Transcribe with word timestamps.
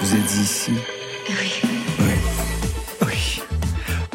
Vous 0.00 0.14
êtes 0.14 0.34
ici 0.36 0.72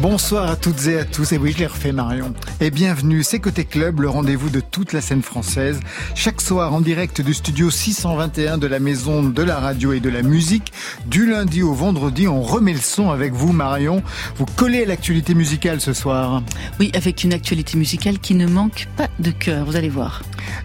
Bonsoir 0.03 0.51
à 0.51 0.57
toutes 0.57 0.85
et 0.87 0.99
à 0.99 1.05
tous, 1.05 1.31
et 1.31 1.37
oui 1.37 1.53
je 1.53 1.59
l'ai 1.59 1.65
refait 1.65 1.93
Marion. 1.93 2.33
Et 2.59 2.71
bienvenue, 2.71 3.23
c'est 3.23 3.39
Côté 3.39 3.63
Club, 3.63 4.01
le 4.01 4.09
rendez-vous 4.09 4.49
de 4.49 4.59
toute 4.59 4.91
la 4.91 4.99
scène 4.99 5.21
française. 5.21 5.79
Chaque 6.13 6.41
soir 6.41 6.73
en 6.73 6.81
direct 6.81 7.21
du 7.21 7.33
studio 7.33 7.71
621 7.71 8.57
de 8.57 8.67
la 8.67 8.79
Maison 8.79 9.23
de 9.23 9.41
la 9.41 9.61
Radio 9.61 9.93
et 9.93 10.01
de 10.01 10.09
la 10.09 10.21
Musique. 10.21 10.73
Du 11.05 11.25
lundi 11.25 11.63
au 11.63 11.73
vendredi, 11.73 12.27
on 12.27 12.41
remet 12.41 12.73
le 12.73 12.81
son 12.81 13.11
avec 13.11 13.31
vous 13.31 13.53
Marion. 13.53 14.03
Vous 14.35 14.45
collez 14.45 14.83
à 14.83 14.87
l'actualité 14.87 15.35
musicale 15.35 15.79
ce 15.79 15.93
soir. 15.93 16.43
Oui, 16.81 16.91
avec 16.95 17.23
une 17.23 17.31
actualité 17.31 17.77
musicale 17.77 18.19
qui 18.19 18.35
ne 18.35 18.45
manque 18.45 18.89
pas 18.97 19.07
de 19.19 19.31
cœur, 19.31 19.65
vous 19.65 19.77
allez 19.77 19.87
voir. 19.87 20.21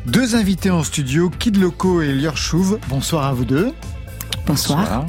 Deux 0.07 0.35
invités 0.35 0.73
en 0.73 0.83
studio, 0.83 1.31
Kid 1.31 1.59
Loco 1.59 2.03
et 2.03 2.13
Lior 2.13 2.37
Chouve. 2.37 2.81
Bonsoir 2.89 3.25
à 3.25 3.35
vous 3.35 3.45
deux. 3.45 3.73
Bonsoir. 4.49 4.81
Bonsoir. 4.81 5.07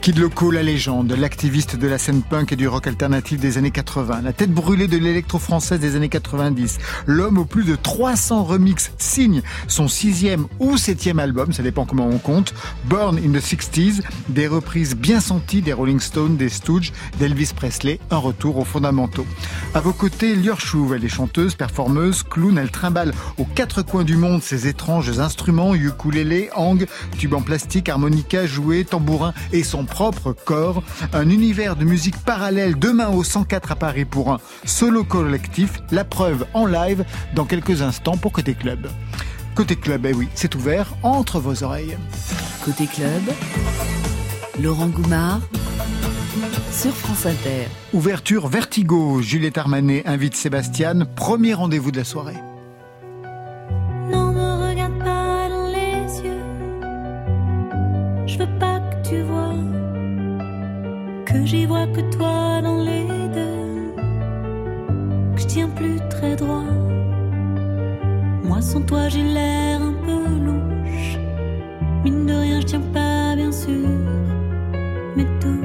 Kid 0.00 0.18
Loco, 0.18 0.50
la 0.50 0.62
légende, 0.62 1.12
l'activiste 1.12 1.76
de 1.76 1.86
la 1.86 1.98
scène 1.98 2.22
punk 2.22 2.52
et 2.52 2.56
du 2.56 2.68
rock 2.68 2.86
alternatif 2.86 3.40
des 3.40 3.58
années 3.58 3.70
80, 3.70 4.22
la 4.22 4.32
tête 4.32 4.52
brûlée 4.52 4.86
de 4.86 4.96
l'électro-française 4.96 5.80
des 5.80 5.96
années 5.96 6.08
90, 6.08 6.78
l'homme 7.06 7.38
aux 7.38 7.44
plus 7.44 7.64
de 7.64 7.74
300 7.74 8.44
remixes 8.44 8.92
signe 8.96 9.42
son 9.66 9.88
sixième 9.88 10.46
ou 10.60 10.76
septième 10.76 11.18
album, 11.18 11.52
ça 11.52 11.62
dépend 11.62 11.84
comment 11.84 12.06
on 12.06 12.18
compte, 12.18 12.54
Born 12.84 13.18
in 13.18 13.32
the 13.32 13.42
60s, 13.42 14.02
des 14.28 14.46
reprises 14.46 14.94
bien 14.94 15.20
senties 15.20 15.62
des 15.62 15.72
Rolling 15.72 16.00
Stones, 16.00 16.36
des 16.36 16.48
Stooges, 16.48 16.92
d'Elvis 17.18 17.52
Presley, 17.54 17.98
un 18.10 18.18
retour 18.18 18.56
aux 18.56 18.64
fondamentaux. 18.64 19.26
À 19.74 19.80
vos 19.80 19.92
côtés, 19.92 20.36
Lior 20.36 20.58
elle 20.94 21.04
est 21.04 21.08
chanteuse, 21.08 21.54
performeuse, 21.54 22.22
clown, 22.22 22.56
elle 22.56 22.70
trimballe 22.70 23.12
aux 23.36 23.44
quatre 23.44 23.82
coins 23.82 24.04
du 24.04 24.16
monde 24.16 24.42
ses 24.42 24.68
étranges 24.68 25.18
instruments, 25.18 25.74
ukulélé, 25.74 26.50
hang, 26.54 26.86
tube 27.18 27.34
en 27.34 27.42
plastique, 27.42 27.88
harmonica, 27.88 28.46
jouet, 28.46 28.84
tambourin 28.84 29.34
et 29.52 29.64
son 29.64 29.84
propre 29.88 30.32
corps, 30.32 30.82
un 31.12 31.28
univers 31.28 31.76
de 31.76 31.84
musique 31.84 32.16
parallèle 32.18 32.78
demain 32.78 33.08
au 33.08 33.24
104 33.24 33.72
à 33.72 33.76
Paris 33.76 34.04
pour 34.04 34.32
un 34.32 34.38
solo 34.64 35.04
collectif, 35.04 35.82
la 35.90 36.04
preuve 36.04 36.46
en 36.54 36.66
live 36.66 37.04
dans 37.34 37.44
quelques 37.44 37.82
instants 37.82 38.16
pour 38.16 38.32
Côté 38.32 38.54
Club. 38.54 38.88
Côté 39.54 39.76
Club, 39.76 40.06
eh 40.06 40.14
oui, 40.14 40.28
c'est 40.34 40.54
ouvert 40.54 40.94
entre 41.02 41.40
vos 41.40 41.64
oreilles. 41.64 41.96
Côté 42.64 42.86
club, 42.86 43.22
Laurent 44.62 44.88
Goumard 44.88 45.40
sur 46.70 46.92
France 46.92 47.26
Inter. 47.26 47.66
Ouverture 47.92 48.46
Vertigo, 48.46 49.20
Juliette 49.22 49.58
Armanet 49.58 50.06
invite 50.06 50.36
Sébastien, 50.36 51.06
premier 51.16 51.54
rendez-vous 51.54 51.90
de 51.90 51.96
la 51.96 52.04
soirée. 52.04 52.36
Non, 54.12 54.32
me 54.32 54.68
regarde 54.68 54.98
pas 54.98 55.48
dans 55.48 55.66
les 55.66 56.20
yeux. 56.20 56.40
Je 58.26 58.38
veux 58.38 58.58
pas 58.58 58.77
que 61.38 61.46
j'y 61.46 61.66
vois 61.66 61.86
que 61.86 62.00
toi 62.16 62.60
dans 62.62 62.78
les 62.82 63.06
deux. 63.38 63.92
Que 65.34 65.40
je 65.42 65.46
tiens 65.46 65.68
plus 65.68 65.98
très 66.10 66.34
droit. 66.36 66.64
Moi 68.42 68.60
sans 68.60 68.82
toi 68.82 69.08
j'ai 69.08 69.22
l'air 69.22 69.80
un 69.80 69.94
peu 70.06 70.22
louche. 70.46 71.18
Mine 72.04 72.26
de 72.26 72.34
rien, 72.34 72.60
je 72.60 72.66
tiens 72.66 72.82
pas 72.92 73.36
bien 73.36 73.52
sûr 73.52 73.88
mes 75.16 75.26
touches. 75.40 75.57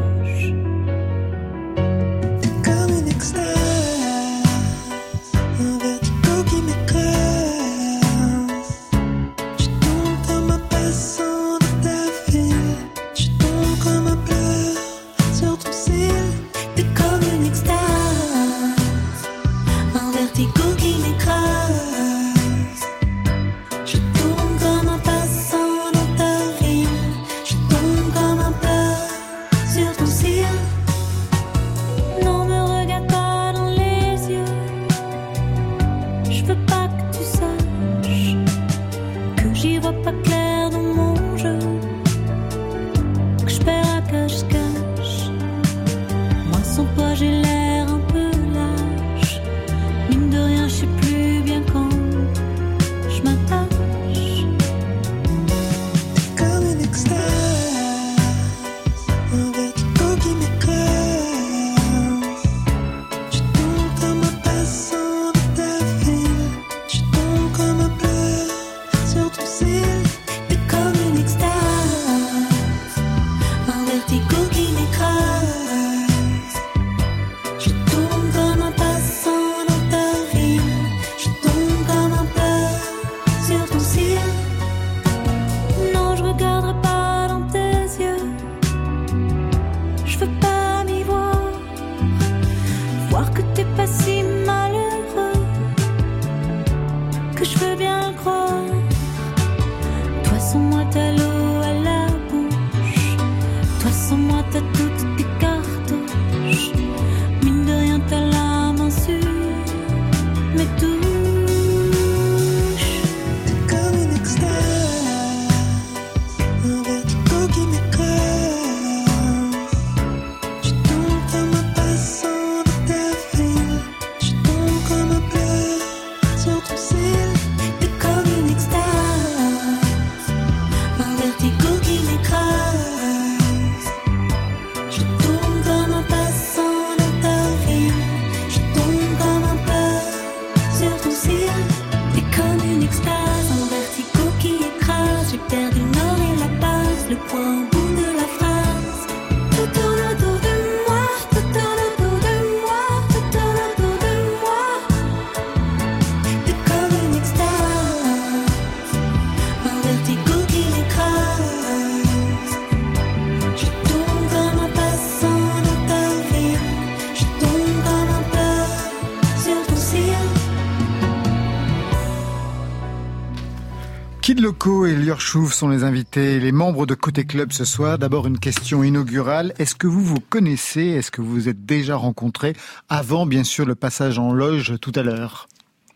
Chouve 175.19 175.53
sont 175.53 175.69
les 175.69 175.83
invités, 175.83 176.39
les 176.39 176.51
membres 176.51 176.85
de 176.85 176.95
Côté 176.95 177.25
Club 177.25 177.51
ce 177.51 177.65
soir. 177.65 177.97
D'abord 177.97 178.27
une 178.27 178.39
question 178.39 178.83
inaugurale. 178.83 179.53
Est-ce 179.59 179.75
que 179.75 179.87
vous 179.87 180.03
vous 180.03 180.19
connaissez? 180.19 180.81
Est-ce 180.81 181.11
que 181.11 181.21
vous 181.21 181.31
vous 181.31 181.49
êtes 181.49 181.65
déjà 181.65 181.95
rencontrés? 181.95 182.55
Avant, 182.89 183.25
bien 183.25 183.43
sûr, 183.43 183.65
le 183.65 183.75
passage 183.75 184.19
en 184.19 184.33
loge 184.33 184.75
tout 184.81 184.91
à 184.95 185.03
l'heure 185.03 185.47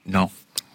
Non. 0.07 0.29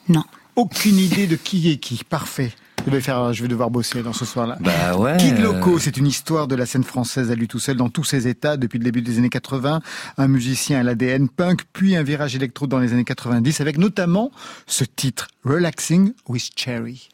Non. 0.08 0.24
Aucune 0.56 0.98
idée 0.98 1.26
de 1.26 1.36
qui 1.36 1.70
est 1.70 1.76
qui. 1.76 2.04
Parfait. 2.04 2.52
Je 2.84 2.90
vais 2.90 3.00
faire, 3.00 3.32
je 3.32 3.42
vais 3.42 3.48
devoir 3.48 3.70
bosser 3.70 4.02
dans 4.02 4.12
ce 4.12 4.24
soir-là. 4.24 4.58
Bah 4.60 4.96
ouais. 4.96 5.16
Kid 5.18 5.38
euh, 5.38 5.42
Loco, 5.42 5.78
c'est 5.78 5.96
une 5.96 6.06
histoire 6.06 6.48
de 6.48 6.56
la 6.56 6.66
scène 6.66 6.84
française 6.84 7.30
à 7.30 7.34
lui 7.34 7.46
tout 7.48 7.60
seul 7.60 7.76
dans 7.76 7.90
tous 7.90 8.04
ses 8.04 8.26
états 8.26 8.56
depuis 8.56 8.78
le 8.78 8.84
début 8.84 9.02
des 9.02 9.18
années 9.18 9.28
80. 9.28 9.80
Un 10.18 10.28
musicien 10.28 10.80
à 10.80 10.82
l'ADN 10.82 11.28
punk, 11.28 11.62
puis 11.72 11.96
un 11.96 12.02
virage 12.02 12.34
électro 12.34 12.66
dans 12.66 12.78
les 12.78 12.92
années 12.92 13.04
90 13.04 13.60
avec 13.60 13.78
notamment 13.78 14.32
ce 14.66 14.84
titre, 14.84 15.28
Relaxing 15.44 16.12
with 16.28 16.50
Cherry. 16.56 17.08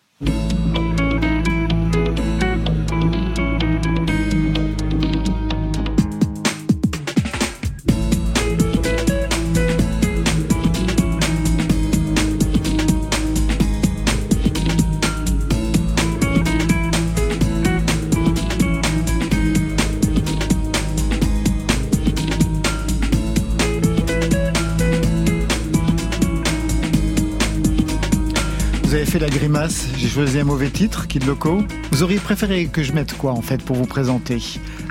Fait 29.08 29.18
la 29.18 29.30
grimace, 29.30 29.86
j'ai 29.96 30.08
choisi 30.08 30.38
un 30.38 30.44
mauvais 30.44 30.68
titre, 30.68 31.06
Kid 31.06 31.24
Loco. 31.24 31.62
Vous 31.92 32.02
auriez 32.02 32.18
préféré 32.18 32.66
que 32.66 32.82
je 32.82 32.92
mette 32.92 33.16
quoi 33.16 33.32
en 33.32 33.40
fait 33.40 33.62
pour 33.62 33.74
vous 33.74 33.86
présenter? 33.86 34.42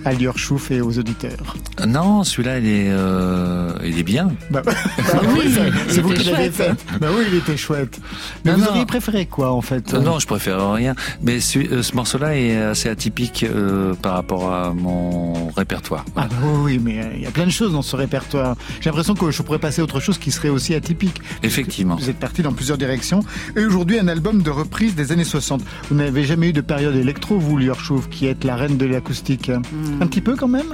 À 0.07 0.13
Lior 0.13 0.37
Chouf 0.37 0.71
et 0.71 0.79
aux 0.79 0.97
auditeurs 0.97 1.55
Non, 1.85 2.23
celui-là, 2.23 2.59
il 2.59 2.65
est, 2.67 2.87
euh, 2.89 3.73
il 3.83 3.99
est 3.99 4.03
bien. 4.03 4.29
Bah, 4.49 4.61
bah 4.65 4.73
oui, 5.33 5.53
c'est- 5.89 5.99
vous 6.01 6.11
était 6.13 6.21
qui 6.23 6.29
l'avez 6.31 6.49
fait. 6.49 6.65
chouette. 6.67 6.85
Bah 7.01 7.07
oui, 7.15 7.25
il 7.29 7.37
était 7.37 7.57
chouette. 7.57 7.99
Mais 8.45 8.51
Non, 8.51 8.57
vous 8.57 8.63
non. 8.63 8.69
auriez 8.71 8.85
préféré 8.85 9.25
quoi 9.25 9.51
en 9.51 9.61
fait 9.61 9.93
Euh, 9.93 9.99
Non, 9.99 10.19
je 10.19 10.25
préfère 10.27 10.71
rien. 10.71 10.95
Mais 11.21 11.39
ce, 11.41 11.59
euh, 11.59 11.83
ce 11.83 11.93
morceau-là 11.95 12.37
est 12.37 12.55
assez 12.57 12.87
atypique 12.89 13.43
euh, 13.43 13.93
par 13.95 14.13
rapport 14.13 14.53
à 14.53 14.73
mon 14.73 15.49
répertoire. 15.49 16.05
Ah 16.15 16.27
bah 16.29 16.35
oui, 16.63 16.79
mais 16.81 16.99
euh, 17.03 17.09
il 17.15 17.21
y 17.23 17.25
a 17.27 17.31
plein 17.31 17.45
de 17.45 17.51
choses 17.51 17.73
dans 17.73 17.81
ce 17.81 17.95
répertoire. 17.97 18.55
J'ai 18.79 18.89
l'impression 18.89 19.13
que 19.13 19.29
je 19.31 19.41
pourrais 19.41 19.59
passer 19.59 19.81
à 19.81 19.83
autre 19.83 19.99
chose 19.99 20.17
qui 20.17 20.31
serait 20.31 20.49
aussi 20.49 20.73
atypique. 20.73 21.21
Effectivement. 21.43 21.95
Vous 21.97 22.09
êtes 22.09 22.19
parti 22.19 22.41
dans 22.43 22.53
plusieurs 22.53 22.77
directions. 22.77 23.23
Et 23.57 23.65
aujourd'hui, 23.65 23.99
un 23.99 24.07
album 24.07 24.41
de 24.41 24.49
reprise 24.49 24.95
des 24.95 25.11
années 25.11 25.23
60. 25.25 25.61
Vous 25.89 25.95
n'avez 25.95 26.23
jamais 26.23 26.49
eu 26.49 26.53
de 26.53 26.61
période 26.61 26.95
électro, 26.95 27.37
vous, 27.37 27.57
Lior 27.57 27.79
Chouf, 27.79 28.07
qui 28.09 28.25
êtes 28.27 28.43
la 28.45 28.55
reine 28.55 28.77
de 28.77 28.85
l'acoustique 28.85 29.51
Hmm. 29.57 29.96
Un 29.99 30.07
petit 30.07 30.21
peu 30.21 30.35
quand 30.35 30.47
même 30.47 30.71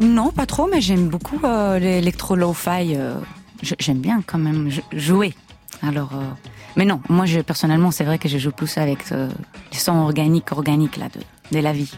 Non, 0.00 0.30
pas 0.30 0.46
trop, 0.46 0.68
mais 0.70 0.80
j'aime 0.80 1.08
beaucoup 1.08 1.38
euh, 1.44 1.78
l'électro 1.78 2.36
lo-fi. 2.36 2.94
euh, 2.96 3.14
j'aime 3.78 3.98
bien 3.98 4.22
quand 4.26 4.38
même 4.38 4.70
jouer. 4.92 5.34
Alors, 5.82 6.10
euh, 6.14 6.22
mais 6.76 6.84
non, 6.84 7.00
moi, 7.08 7.24
je, 7.26 7.40
personnellement, 7.40 7.90
c'est 7.90 8.04
vrai 8.04 8.18
que 8.18 8.28
je 8.28 8.38
joue 8.38 8.50
plus 8.50 8.76
avec 8.78 9.10
les 9.10 9.78
sons 9.78 9.96
organiques, 9.96 10.52
organiques 10.52 10.96
là 10.96 11.06
de 11.52 11.58
la 11.58 11.72
vie. 11.72 11.92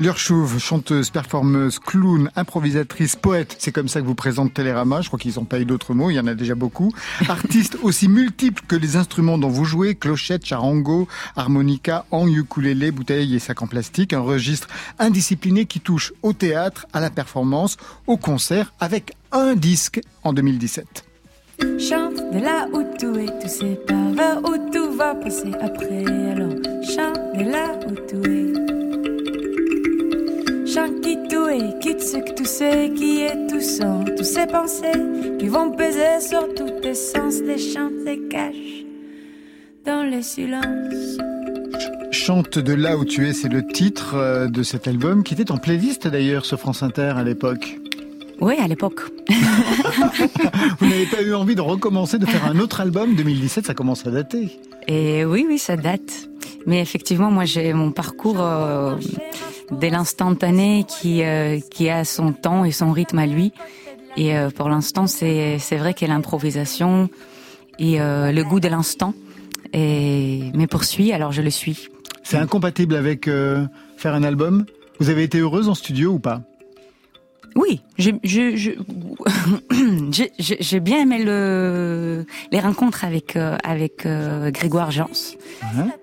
Lior 0.00 0.18
Chouve, 0.18 0.58
chanteuse, 0.58 1.10
performeuse, 1.10 1.78
clown, 1.78 2.30
improvisatrice, 2.36 3.16
poète, 3.16 3.56
c'est 3.58 3.72
comme 3.72 3.88
ça 3.88 4.00
que 4.00 4.06
vous 4.06 4.14
présente 4.14 4.54
Télérama, 4.54 5.00
je 5.00 5.08
crois 5.08 5.18
qu'ils 5.18 5.34
n'ont 5.36 5.44
pas 5.44 5.60
eu 5.60 5.64
d'autres 5.64 5.94
mots, 5.94 6.10
il 6.10 6.14
y 6.14 6.20
en 6.20 6.26
a 6.26 6.34
déjà 6.34 6.54
beaucoup. 6.54 6.92
Artiste 7.28 7.78
aussi 7.82 8.08
multiple 8.08 8.62
que 8.66 8.76
les 8.76 8.96
instruments 8.96 9.38
dont 9.38 9.48
vous 9.48 9.64
jouez, 9.64 9.94
clochette, 9.94 10.44
charango, 10.46 11.08
harmonica, 11.36 12.04
en 12.10 12.26
ukulélé, 12.26 12.90
bouteille 12.90 13.34
et 13.34 13.38
sac 13.38 13.62
en 13.62 13.66
plastique, 13.66 14.12
un 14.12 14.20
registre 14.20 14.68
indiscipliné 14.98 15.66
qui 15.66 15.80
touche 15.80 16.12
au 16.22 16.32
théâtre, 16.32 16.86
à 16.92 17.00
la 17.00 17.10
performance, 17.10 17.76
au 18.06 18.16
concert, 18.16 18.72
avec 18.80 19.12
un 19.32 19.54
disque 19.54 20.00
en 20.22 20.32
2017. 20.32 21.04
Chante 21.78 22.16
de 22.16 22.98
tout 22.98 23.18
est, 23.18 23.38
tu 23.40 23.48
sais 23.48 23.78
pas 23.86 24.10
vers 24.12 24.38
où 24.42 24.70
tout 24.72 24.92
va 24.96 25.14
passer 25.14 25.52
après. 25.60 26.04
Alors 26.32 26.54
chante 26.82 27.36
de 27.36 27.94
tout. 28.10 28.41
Tout 31.32 31.48
quitte 31.80 32.02
ce 32.02 32.18
que 32.18 32.34
tu 32.34 32.44
sais, 32.44 32.92
qui 32.94 33.22
est 33.22 33.46
tout 33.48 33.62
sans, 33.62 34.04
tous 34.04 34.22
ces 34.22 34.46
pensées 34.46 34.92
qui 35.38 35.48
vont 35.48 35.70
peser 35.70 36.20
sur 36.20 36.46
tous 36.54 36.82
tes 36.82 36.92
sens, 36.92 37.40
des 37.40 37.56
chants, 37.56 37.90
des 38.04 38.20
caches 38.28 38.84
dans 39.86 40.02
le 40.02 40.20
silence. 40.20 41.16
Chante 42.10 42.58
de 42.58 42.74
là 42.74 42.98
où 42.98 43.06
tu 43.06 43.26
es, 43.26 43.32
c'est 43.32 43.48
le 43.48 43.66
titre 43.66 44.14
euh, 44.14 44.48
de 44.48 44.62
cet 44.62 44.86
album 44.86 45.22
qui 45.22 45.32
était 45.32 45.50
en 45.50 45.56
playlist 45.56 46.06
d'ailleurs 46.06 46.44
sur 46.44 46.60
France 46.60 46.82
Inter 46.82 47.14
à 47.16 47.24
l'époque. 47.24 47.78
Oui, 48.42 48.56
à 48.58 48.68
l'époque. 48.68 49.00
Vous 50.80 50.86
n'avez 50.86 51.06
pas 51.06 51.22
eu 51.22 51.32
envie 51.32 51.54
de 51.54 51.62
recommencer, 51.62 52.18
de 52.18 52.26
faire 52.26 52.44
un 52.44 52.58
autre 52.58 52.82
album 52.82 53.14
2017, 53.14 53.64
ça 53.64 53.72
commence 53.72 54.06
à 54.06 54.10
dater. 54.10 54.60
Et 54.86 55.24
oui, 55.24 55.46
oui, 55.48 55.56
ça 55.56 55.78
date. 55.78 56.28
Mais 56.66 56.80
effectivement, 56.80 57.30
moi, 57.30 57.44
j'ai 57.44 57.72
mon 57.72 57.90
parcours 57.90 58.40
euh, 58.40 58.96
de 59.70 59.86
l'instantané 59.88 60.84
qui 60.84 61.22
euh, 61.22 61.58
qui 61.70 61.88
a 61.90 62.04
son 62.04 62.32
temps 62.32 62.64
et 62.64 62.70
son 62.72 62.92
rythme 62.92 63.18
à 63.18 63.26
lui. 63.26 63.52
Et 64.16 64.36
euh, 64.36 64.50
pour 64.50 64.68
l'instant, 64.68 65.06
c'est 65.06 65.58
c'est 65.58 65.76
vrai 65.76 65.94
que 65.94 66.04
l'improvisation 66.06 67.08
et 67.78 68.00
euh, 68.00 68.32
le 68.32 68.44
goût 68.44 68.60
de 68.60 68.68
l'instant 68.68 69.14
et 69.72 70.50
me 70.54 70.66
poursuit. 70.66 71.12
Alors 71.12 71.32
je 71.32 71.42
le 71.42 71.50
suis. 71.50 71.88
C'est 72.22 72.36
incompatible 72.36 72.94
avec 72.94 73.26
euh, 73.26 73.66
faire 73.96 74.14
un 74.14 74.22
album? 74.22 74.64
Vous 75.00 75.08
avez 75.10 75.24
été 75.24 75.38
heureuse 75.38 75.68
en 75.68 75.74
studio 75.74 76.12
ou 76.12 76.18
pas? 76.18 76.42
Oui, 77.54 77.82
j'ai 77.98 78.14
je, 78.24 78.56
je, 78.56 78.78
bien 80.80 81.00
aimé 81.02 81.22
le, 81.22 82.24
les 82.50 82.60
rencontres 82.60 83.04
avec 83.04 83.36
euh, 83.36 83.56
avec 83.62 84.06
euh, 84.06 84.50
Grégoire 84.50 84.90
Jans 84.90 85.06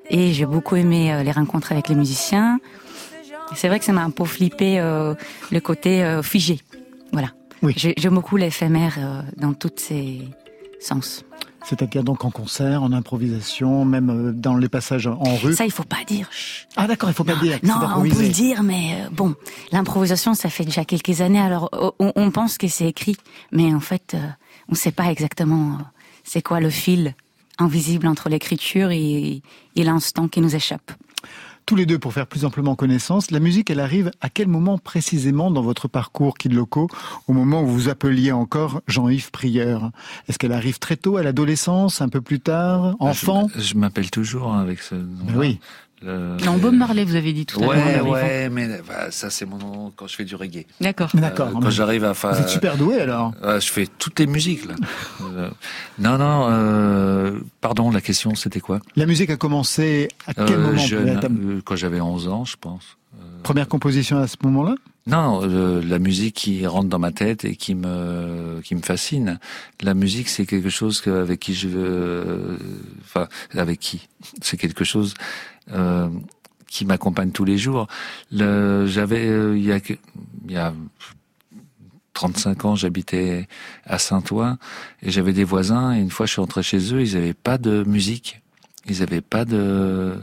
et 0.09 0.31
j'ai 0.33 0.45
beaucoup 0.45 0.75
aimé 0.75 1.11
euh, 1.13 1.23
les 1.23 1.31
rencontres 1.31 1.71
avec 1.71 1.89
les 1.89 1.95
musiciens. 1.95 2.59
C'est 3.55 3.67
vrai 3.67 3.79
que 3.79 3.85
ça 3.85 3.93
m'a 3.93 4.03
un 4.03 4.11
peu 4.11 4.25
flippé 4.25 4.77
le 4.79 5.59
côté 5.59 6.19
figé. 6.21 6.59
Voilà. 7.11 7.29
Oui. 7.63 7.73
J'ai- 7.75 7.95
J'aime 7.97 8.13
beaucoup 8.13 8.37
l'éphémère 8.37 9.23
dans 9.37 9.53
tous 9.53 9.71
ses 9.77 10.19
sens. 10.79 11.25
C'est-à-dire 11.63 12.03
donc 12.03 12.25
en 12.25 12.31
concert, 12.31 12.83
en 12.83 12.91
improvisation, 12.93 13.85
même 13.85 14.09
euh, 14.09 14.31
dans 14.31 14.55
les 14.55 14.69
passages 14.69 15.07
en 15.07 15.35
rue. 15.35 15.53
Ça, 15.53 15.65
il 15.65 15.71
faut 15.71 15.83
pas 15.83 16.03
dire. 16.07 16.29
Ah 16.75 16.87
d'accord, 16.87 17.09
il 17.09 17.13
faut 17.13 17.23
pas 17.23 17.35
dire. 17.35 17.59
Non, 17.63 17.75
on 17.97 18.01
peut 18.03 18.21
le 18.21 18.29
dire, 18.29 18.63
mais 18.63 18.93
euh, 18.93 19.09
bon, 19.11 19.35
l'improvisation, 19.71 20.33
ça 20.33 20.49
fait 20.49 20.65
déjà 20.65 20.85
quelques 20.85 21.21
années. 21.21 21.39
Alors, 21.39 21.69
euh, 21.73 21.91
on, 21.99 22.13
on 22.15 22.31
pense 22.31 22.57
que 22.57 22.67
c'est 22.67 22.87
écrit, 22.87 23.17
mais 23.51 23.73
en 23.73 23.79
fait, 23.81 24.13
euh, 24.13 24.19
on 24.69 24.73
ne 24.73 24.77
sait 24.77 24.91
pas 24.91 25.11
exactement 25.11 25.73
euh, 25.73 25.83
c'est 26.23 26.41
quoi 26.41 26.59
le 26.59 26.69
fil 26.69 27.13
invisible 27.57 28.07
entre 28.07 28.29
l'écriture 28.29 28.91
et, 28.91 29.41
et 29.75 29.83
l'instant 29.83 30.29
qui 30.29 30.39
nous 30.39 30.55
échappe. 30.55 30.91
Tous 31.69 31.75
les 31.75 31.85
deux, 31.85 31.99
pour 31.99 32.13
faire 32.13 32.25
plus 32.25 32.45
amplement 32.45 32.73
connaissance, 32.73 33.29
la 33.29 33.39
musique, 33.39 33.69
elle 33.69 33.79
arrive 33.79 34.09
à 34.21 34.29
quel 34.31 34.47
moment 34.47 34.79
précisément 34.79 35.51
dans 35.51 35.61
votre 35.61 35.87
parcours, 35.87 36.35
Kid 36.35 36.51
Loco, 36.51 36.87
au 37.27 37.33
moment 37.33 37.61
où 37.61 37.67
vous 37.67 37.89
appeliez 37.89 38.31
encore 38.31 38.81
Jean-Yves 38.87 39.29
Prieur 39.29 39.91
Est-ce 40.27 40.39
qu'elle 40.39 40.51
arrive 40.51 40.79
très 40.79 40.97
tôt, 40.97 41.17
à 41.17 41.21
l'adolescence, 41.21 42.01
un 42.01 42.09
peu 42.09 42.21
plus 42.21 42.39
tard, 42.39 42.95
enfant? 42.97 43.49
Je, 43.53 43.61
je 43.61 43.75
m'appelle 43.75 44.09
toujours 44.09 44.51
hein, 44.51 44.61
avec 44.61 44.79
ce 44.79 44.95
nom. 44.95 45.25
Ben 45.27 45.37
oui. 45.37 45.59
Le- 46.01 46.37
Non, 46.45 46.57
Bob 46.57 46.73
Marley, 46.75 47.03
vous 47.03 47.15
avez 47.15 47.33
dit 47.33 47.45
tout 47.45 47.59
à 47.61 47.75
l'heure. 47.75 48.05
Ouais, 48.07 48.11
ouais, 48.11 48.49
mais 48.49 48.67
bah, 48.87 49.11
ça 49.11 49.29
c'est 49.29 49.45
mon 49.45 49.57
nom 49.57 49.91
quand 49.95 50.07
je 50.07 50.15
fais 50.15 50.23
du 50.23 50.35
reggae. 50.35 50.65
D'accord. 50.79 51.09
D'accord. 51.13 51.49
Euh, 51.49 51.59
quand 51.61 51.69
j'arrive 51.69 52.05
à 52.05 52.13
faire, 52.13 52.33
Vous 52.33 52.39
êtes 52.41 52.49
super 52.49 52.77
doué 52.77 53.01
alors. 53.01 53.33
Euh, 53.43 53.59
je 53.59 53.69
fais 53.69 53.87
toutes 53.97 54.17
les 54.19 54.27
musiques 54.27 54.65
là. 54.67 54.75
Euh, 55.21 55.49
non, 55.97 56.17
non. 56.17 56.47
Euh, 56.49 57.39
pardon, 57.61 57.91
la 57.91 58.01
question 58.01 58.35
c'était 58.35 58.61
quoi? 58.61 58.79
La 58.95 59.05
musique 59.05 59.29
a 59.29 59.37
commencé 59.37 60.07
à 60.25 60.33
quel 60.33 60.51
Euh, 60.53 60.57
moment 60.67 60.77
jeune, 60.77 61.19
euh, 61.23 61.61
Quand 61.65 61.75
j'avais 61.75 61.99
11 62.01 62.27
ans, 62.29 62.45
je 62.45 62.55
pense. 62.59 62.97
Première 63.43 63.67
composition 63.67 64.17
à 64.19 64.27
ce 64.27 64.35
moment-là? 64.43 64.75
Non, 65.07 65.41
euh, 65.43 65.81
la 65.83 65.97
musique 65.97 66.35
qui 66.35 66.67
rentre 66.67 66.87
dans 66.89 66.99
ma 66.99 67.11
tête 67.11 67.43
et 67.45 67.55
qui 67.55 67.73
me 67.73 68.59
qui 68.63 68.75
me 68.75 68.81
fascine. 68.81 69.39
La 69.81 69.93
musique, 69.95 70.29
c'est 70.29 70.45
quelque 70.45 70.69
chose 70.69 71.01
que, 71.01 71.09
avec 71.09 71.39
qui 71.39 71.55
je 71.55 71.67
veux, 71.67 72.59
enfin 73.03 73.27
avec 73.57 73.79
qui, 73.79 74.07
c'est 74.41 74.57
quelque 74.57 74.83
chose 74.83 75.13
euh, 75.73 76.09
qui 76.67 76.85
m'accompagne 76.85 77.31
tous 77.31 77.45
les 77.45 77.57
jours. 77.57 77.87
Le, 78.31 78.85
j'avais 78.85 79.27
euh, 79.27 79.57
il 79.57 79.65
y 79.65 79.71
a 79.71 79.79
il 80.45 80.51
y 80.51 80.57
a 80.57 80.73
35 82.13 82.65
ans, 82.65 82.75
j'habitais 82.75 83.47
à 83.85 83.97
Saint-Ouen 83.97 84.57
et 85.01 85.09
j'avais 85.09 85.33
des 85.33 85.43
voisins 85.43 85.95
et 85.95 85.99
une 85.99 86.11
fois 86.11 86.25
je 86.25 86.33
suis 86.33 86.41
rentré 86.41 86.63
chez 86.63 86.93
eux, 86.93 87.01
ils 87.01 87.15
avaient 87.15 87.33
pas 87.33 87.57
de 87.57 87.83
musique, 87.85 88.41
ils 88.87 89.01
avaient 89.01 89.21
pas 89.21 89.45
de 89.45 90.15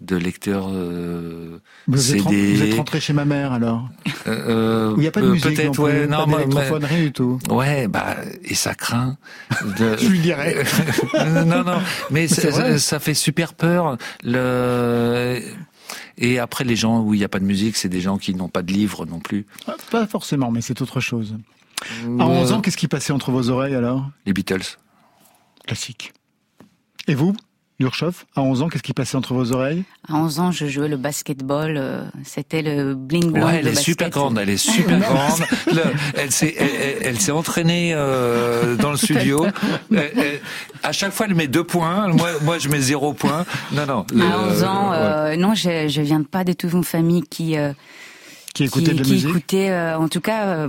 de 0.00 0.16
lecteur 0.16 0.68
euh, 0.70 1.60
vous 1.88 2.14
êtes, 2.14 2.22
CD. 2.22 2.54
vous 2.54 2.62
êtes 2.62 2.74
rentré 2.74 3.00
chez 3.00 3.12
ma 3.12 3.24
mère 3.24 3.52
alors 3.52 3.88
euh, 4.28 4.92
Où 4.92 4.96
il 4.98 5.00
n'y 5.00 5.06
a 5.08 5.10
pas 5.10 5.20
de 5.20 5.26
euh, 5.26 5.32
musique 5.32 5.56
Peut-être, 5.56 5.76
non 5.78 5.84
ouais. 5.84 6.06
pas 6.06 6.16
Non, 6.16 6.26
moi, 6.28 6.38
d'électrophone, 6.38 6.84
rien 6.84 7.00
du 7.02 7.12
tout. 7.12 7.38
moi- 7.48 7.56
ouais, 7.58 7.88
bah, 7.88 8.16
et 8.44 8.54
ça 8.54 8.74
craint. 8.74 9.16
De... 9.78 9.96
Je 10.00 10.06
lui 10.08 10.20
dirais. 10.20 10.64
non, 11.44 11.64
non, 11.64 11.80
mais 12.10 12.28
c'est 12.28 12.78
ça, 12.78 13.00
fait 13.00 13.14
super 13.14 13.54
peur. 13.54 13.98
Le... 14.22 15.40
Et 16.16 16.38
après, 16.38 16.64
les 16.64 16.76
gens 16.76 17.00
où 17.00 17.14
il 17.14 17.18
n'y 17.18 17.24
a 17.24 17.28
pas 17.28 17.40
de 17.40 17.44
musique, 17.44 17.76
c'est 17.76 17.88
des 17.88 18.00
gens 18.00 18.18
qui 18.18 18.34
n'ont 18.34 18.48
pas 18.48 18.62
de 18.62 18.72
livres 18.72 19.04
non 19.06 19.18
plus. 19.20 19.46
Ah, 19.66 19.74
Pas 19.90 20.06
forcément, 20.06 20.50
mais 20.50 20.60
c'est 20.60 20.80
autre 20.82 21.00
chose. 21.00 21.36
À 22.18 22.26
11 22.26 22.52
ans, 22.52 22.60
qu'est-ce 22.60 22.76
qui 22.76 22.88
passait 22.88 23.12
entre 23.12 23.30
vos 23.30 23.50
oreilles 23.50 23.74
alors? 23.74 24.08
Les 24.26 24.32
Beatles. 24.32 24.76
Classique. 25.66 26.12
Et 27.06 27.14
vous? 27.14 27.34
Lurchoff, 27.80 28.26
à 28.34 28.42
11 28.42 28.62
ans, 28.62 28.68
qu'est-ce 28.68 28.82
qui 28.82 28.92
passait 28.92 29.14
entre 29.16 29.34
vos 29.34 29.52
oreilles? 29.52 29.84
À 30.08 30.16
11 30.16 30.40
ans, 30.40 30.50
je 30.50 30.66
jouais 30.66 30.88
le 30.88 30.96
basketball. 30.96 31.76
euh, 31.76 32.02
C'était 32.24 32.60
le 32.60 32.94
bling 32.96 33.30
blanc. 33.30 33.46
Ouais, 33.46 33.56
elle 33.58 33.64
de 33.66 33.68
est 33.68 33.72
basket. 33.74 33.84
super 33.84 34.10
grande, 34.10 34.36
elle 34.38 34.50
est 34.50 34.56
super 34.56 34.98
grande. 35.10 35.40
Le- 35.72 35.82
elle 36.16 36.32
s'est, 36.32 36.54
elle, 36.58 36.68
elle- 36.68 36.96
elle 37.06 37.20
s'est 37.20 37.30
entraînée 37.30 37.92
euh, 37.94 38.74
dans 38.74 38.90
le 38.90 38.96
studio. 38.96 39.46
Elle- 39.92 40.10
elle- 40.16 40.40
à 40.82 40.90
chaque 40.90 41.12
fois, 41.12 41.26
elle 41.26 41.36
met 41.36 41.46
deux 41.46 41.62
points. 41.62 42.08
Moi, 42.08 42.30
moi, 42.42 42.58
je 42.58 42.68
mets 42.68 42.80
zéro 42.80 43.12
point. 43.12 43.44
Non, 43.72 43.86
non. 43.86 44.06
le- 44.12 44.24
À 44.24 44.40
11 44.40 44.64
ans, 44.64 44.90
ouais. 44.90 44.96
euh, 44.98 45.36
non, 45.36 45.54
je, 45.54 45.86
je 45.88 46.00
viens 46.02 46.24
pas 46.24 46.42
du 46.42 46.56
tout 46.56 46.66
d'une 46.66 46.82
famille 46.84 47.22
qui 47.22 47.56
euh, 47.56 47.72
Qui 48.54 48.64
écoutait 48.64 48.90
de 48.92 48.98
la 48.98 49.04
qui 49.04 49.12
musique? 49.12 49.30
écoutait, 49.30 49.70
euh, 49.70 49.96
en 49.98 50.08
tout 50.08 50.20
cas, 50.20 50.46
euh, 50.46 50.68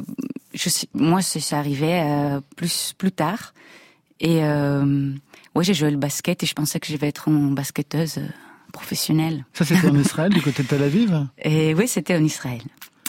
je 0.53 0.69
sais, 0.69 0.85
moi, 0.93 1.23
c'est 1.23 1.39
ça 1.39 1.57
arrivait 1.57 2.03
euh, 2.05 2.39
plus 2.55 2.93
plus 2.97 3.11
tard. 3.11 3.53
Et 4.21 4.43
ouais, 5.59 5.63
j'ai 5.65 5.73
joué 5.73 5.91
le 5.91 5.97
basket 5.97 6.41
et 6.41 6.45
je 6.45 6.53
pensais 6.53 6.79
que 6.79 6.87
je 6.87 6.95
vais 6.97 7.07
être 7.09 7.27
une 7.27 7.53
basketteuse 7.53 8.17
euh, 8.17 8.27
professionnelle. 8.71 9.45
Ça, 9.53 9.65
c'était 9.65 9.87
en 9.89 9.95
Israël, 9.99 10.31
du 10.33 10.41
côté 10.41 10.63
de 10.63 10.67
Tel 10.67 10.81
Aviv? 10.83 11.27
Et 11.43 11.73
oui, 11.75 11.87
c'était 11.87 12.15
en 12.15 12.23
Israël, 12.23 12.61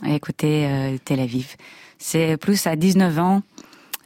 à 0.03 0.19
côté 0.19 0.67
euh, 0.67 0.97
Tel 1.05 1.21
Aviv. 1.21 1.57
C'est 1.99 2.37
plus 2.37 2.67
à 2.67 2.77
19 2.77 3.19
ans 3.19 3.43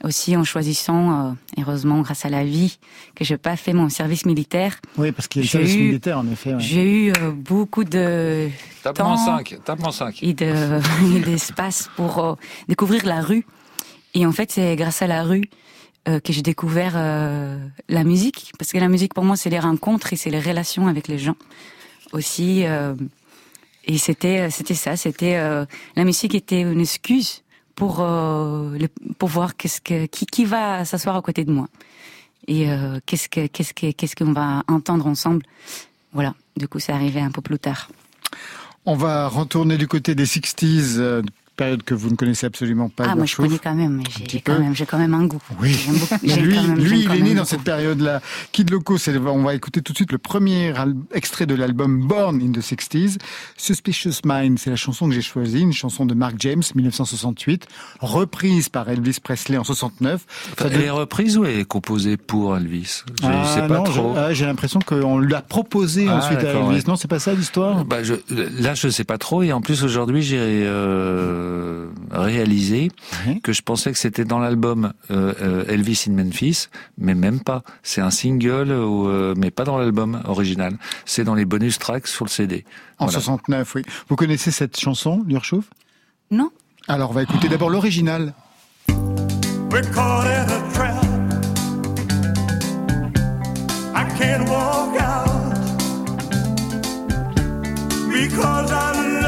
aussi 0.03 0.37
en 0.37 0.45
choisissant, 0.45 1.29
euh, 1.31 1.33
heureusement 1.59 2.03
grâce 2.03 2.27
à 2.27 2.29
la 2.29 2.45
vie, 2.45 2.79
que 3.15 3.25
j'ai 3.25 3.39
pas 3.39 3.57
fait 3.57 3.73
mon 3.73 3.89
service 3.89 4.27
militaire. 4.27 4.77
Oui, 4.99 5.13
parce 5.13 5.29
qu'il 5.29 5.41
y 5.41 5.43
a 5.43 5.45
le 5.45 5.49
J'ai 5.49 5.59
service 5.59 5.75
eu- 5.77 5.87
militaire, 5.87 6.19
en 6.19 6.27
effet. 6.31 6.53
ouais. 6.55 6.61
J'ai 6.61 7.07
eu 7.07 7.13
euh, 7.13 7.31
beaucoup 7.31 7.85
de 7.85 8.51
Tape-moi 8.83 9.07
temps 9.17 9.25
5, 9.39 9.57
tape-moi 9.65 9.93
5. 9.93 10.23
et 10.23 10.35
de 10.35 10.53
et 11.17 11.21
d'espace 11.21 11.89
pour 11.97 12.19
euh, 12.19 12.35
découvrir 12.69 13.07
la 13.07 13.23
rue. 13.23 13.47
Et 14.13 14.27
en 14.27 14.33
fait, 14.33 14.53
c'est 14.53 14.77
grâce 14.77 15.01
à 15.03 15.07
la 15.07 15.23
rue 15.23 15.45
euh, 16.09 16.21
que 16.21 16.33
j'ai 16.33 16.43
découvert 16.43 16.95
euh, 16.97 17.59
la 17.89 18.05
musique, 18.05 18.53
parce 18.59 18.73
que 18.73 18.79
la 18.79 18.89
musique 18.89 19.15
pour 19.15 19.25
moi, 19.25 19.37
c'est 19.37 19.51
les 19.51 19.59
rencontres 19.61 20.13
et 20.13 20.17
c'est 20.17 20.31
les 20.31 20.41
relations 20.41 20.87
avec 20.89 21.09
les 21.09 21.19
gens 21.19 21.37
aussi. 22.13 22.65
euh, 22.67 22.95
et 23.87 23.99
c'était 23.99 24.49
c'était 24.51 24.75
ça, 24.75 24.97
c'était 24.97 25.37
euh, 25.37 25.67
la 25.97 26.05
musique 26.05 26.35
était 26.35 26.63
une 26.63 26.81
excuse 26.81 27.43
pour 27.75 27.99
euh, 28.01 28.79
le- 28.79 28.89
pour 29.19 29.29
voir 29.29 29.57
qu'est-ce 29.57 29.81
que 29.81 30.07
qui 30.07 30.25
qui 30.27 30.45
va 30.47 30.85
s'asseoir 30.87 31.17
à 31.17 31.23
côté 31.23 31.45
de 31.45 31.53
moi 31.53 31.69
et 32.47 32.71
euh, 32.71 32.99
qu'est-ce 33.05 33.29
que 33.29 33.47
qu'est-ce 33.47 33.75
que 33.75 33.91
qu'est-ce 33.93 34.17
qu'on 34.17 34.33
va 34.33 34.63
entendre 34.69 35.07
ensemble. 35.07 35.43
Voilà. 36.13 36.35
Du 36.57 36.67
coup, 36.69 36.79
c'est 36.79 36.93
arrivé 36.93 37.21
un 37.21 37.31
peu 37.31 37.43
plus 37.43 37.59
tard. 37.59 37.89
On 38.87 38.95
va 38.97 39.29
retourner 39.29 39.77
du 39.77 39.89
côté 39.89 40.15
des 40.15 40.25
60s, 40.27 40.97
euh, 40.99 41.23
période 41.57 41.83
que 41.83 41.95
vous 41.95 42.11
ne 42.11 42.17
connaissez 42.17 42.47
absolument 42.47 42.89
pas. 42.89 43.05
Ah, 43.09 43.15
moi 43.17 43.27
je 43.27 43.37
connais 43.37 43.59
quand 43.59 43.75
même, 43.75 44.03
j'ai 44.29 44.41
quand 44.41 44.59
même, 44.59 44.75
j'ai 44.75 44.87
quand 44.87 44.99
même 44.99 45.15
un 45.15 45.25
goût. 45.27 45.41
Oui. 45.61 45.73
J'aime 45.73 45.95
beaucoup- 45.97 46.15
lui, 46.23 46.55
quand 46.55 46.63
même- 46.63 46.79
lui 46.79 47.01
il 47.01 47.07
quand 47.09 47.15
est 47.15 47.21
né 47.23 47.35
dans 47.35 47.45
cette 47.45 47.63
période-là. 47.63 48.21
Kid 48.53 48.71
Loco, 48.71 48.97
on 49.27 49.43
va 49.43 49.55
écouter 49.55 49.83
tout 49.83 49.93
de 49.93 49.97
suite 49.97 50.13
le 50.13 50.19
premier 50.19 50.73
extrait 51.13 51.47
de 51.47 51.55
l'album 51.55 52.07
Born 52.07 52.41
in 52.43 52.53
the 52.53 52.59
60s. 52.63 53.19
Suspicious 53.57 54.21
Mind, 54.25 54.59
c'est 54.59 54.71
la 54.71 54.77
chanson 54.77 55.09
que 55.09 55.15
j'ai 55.15 55.23
choisie, 55.23 55.61
une 55.61 55.73
chanson 55.73 56.07
de 56.07 56.15
Mark 56.15 56.35
James, 56.39 56.63
1968, 56.75 57.67
reprise 58.01 58.69
par 58.69 58.89
Elvis 58.89 59.19
Presley 59.23 59.57
en 59.57 59.65
69. 59.65 60.25
Ça 60.59 60.67
Elle 60.71 60.81
est 60.83 60.91
reprise 60.91 61.39
ou 61.39 61.45
elle 61.45 61.59
est 61.61 61.65
composée 61.65 62.17
pour 62.17 62.57
Elvis? 62.57 63.03
Je 63.23 63.27
Ah, 63.29 63.45
sais 63.55 63.61
pas 63.69 63.79
non, 63.79 63.85
trop. 63.85 64.15
ah, 64.17 64.33
j'ai 64.33 64.47
l'impression 64.47 64.81
qu'on 64.81 65.19
l'a 65.19 65.43
proposé 65.43 66.07
Ah, 66.09 66.17
ensuite 66.19 66.39
à 66.39 66.51
Elvis. 66.53 66.67
ouais. 66.77 66.83
Non, 66.87 66.97
c'est 66.97 67.09
pas 67.09 67.19
ça 67.19 67.33
l'histoire? 67.35 67.85
Bah, 67.85 68.03
je, 68.03 68.15
là, 68.31 68.75
je 68.75 68.89
sais 68.89 69.05
pas 69.05 69.19
trop. 69.19 69.43
Et 69.43 69.53
en 69.53 69.61
plus, 69.61 69.83
aujourd'hui, 69.85 70.23
j'ai 70.23 70.39
euh, 70.41 71.44
réalisé 72.11 72.91
Ouais. 73.27 73.41
que 73.43 73.53
je 73.53 73.63
pensais 73.63 73.93
que 73.93 73.99
c'était 73.99 74.25
dans 74.25 74.39
l'album 74.39 74.93
euh, 75.11 75.33
euh, 75.43 75.65
Elvis 75.69 76.05
in 76.09 76.13
Memphis, 76.13 76.69
mais 76.99 77.15
même 77.15 77.41
pas. 77.41 77.63
C'est 77.83 78.01
un 78.01 78.11
single, 78.11 78.69
euh, 78.71 79.35
mais 79.37 79.51
pas 79.51 79.65
dans 79.65 79.79
l'album 79.79 80.21
original. 80.27 80.77
C'est 81.05 81.25
dans 81.25 81.35
les 81.35 81.45
bonus 81.45 81.79
tracks 81.79 82.07
sur 82.07 82.25
le 82.25 82.31
CD. 82.31 82.65
En 82.99 83.07
Voilà. 83.07 83.21
69, 83.21 83.75
oui. 83.77 83.83
Vous 84.09 84.17
connaissez 84.17 84.51
cette 84.51 84.79
chanson, 84.79 85.23
Lurchouf 85.27 85.65
Non, 86.31 86.51
Alors, 86.89 87.11
on 87.11 87.15
va 87.15 87.23
écouter 87.23 87.49
d'abord 87.49 87.71
l'original. 87.71 88.35
I 93.97 94.05
can't 94.19 94.49
walk 94.49 95.01
out 95.01 95.55
because 98.11 98.71
I 98.73 99.24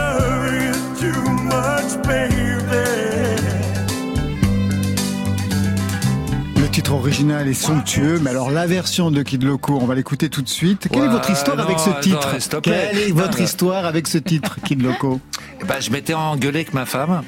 Le 6.57 6.69
titre 6.71 6.93
original 6.95 7.47
est 7.49 7.55
somptueux, 7.55 8.19
mais 8.21 8.31
alors 8.31 8.50
la 8.50 8.66
version 8.66 9.11
de 9.11 9.23
Kid 9.23 9.43
Loco, 9.45 9.78
on 9.81 9.87
va 9.87 9.95
l'écouter 9.95 10.28
tout 10.28 10.43
de 10.43 10.49
suite. 10.49 10.88
Quelle 10.90 11.05
est 11.05 11.09
votre 11.09 11.31
histoire 11.31 11.57
non, 11.57 11.64
avec 11.64 11.78
ce 11.78 11.90
titre. 12.00 12.61
Quelle 12.62 12.99
est 12.99 13.12
votre 13.12 13.38
Non, 13.38 13.45
histoire 13.45 13.85
avec 13.87 14.09
ce 14.09 14.19
titre, 14.19 14.57
Kid 14.64 14.83
Loco 14.83 15.21
Eh 15.61 15.64
ben, 15.64 15.81
je 15.81 15.90
m'étais 15.90 16.14
engueulé 16.14 16.61
avec 16.61 16.75
ma 16.75 16.85
femme 16.87 17.23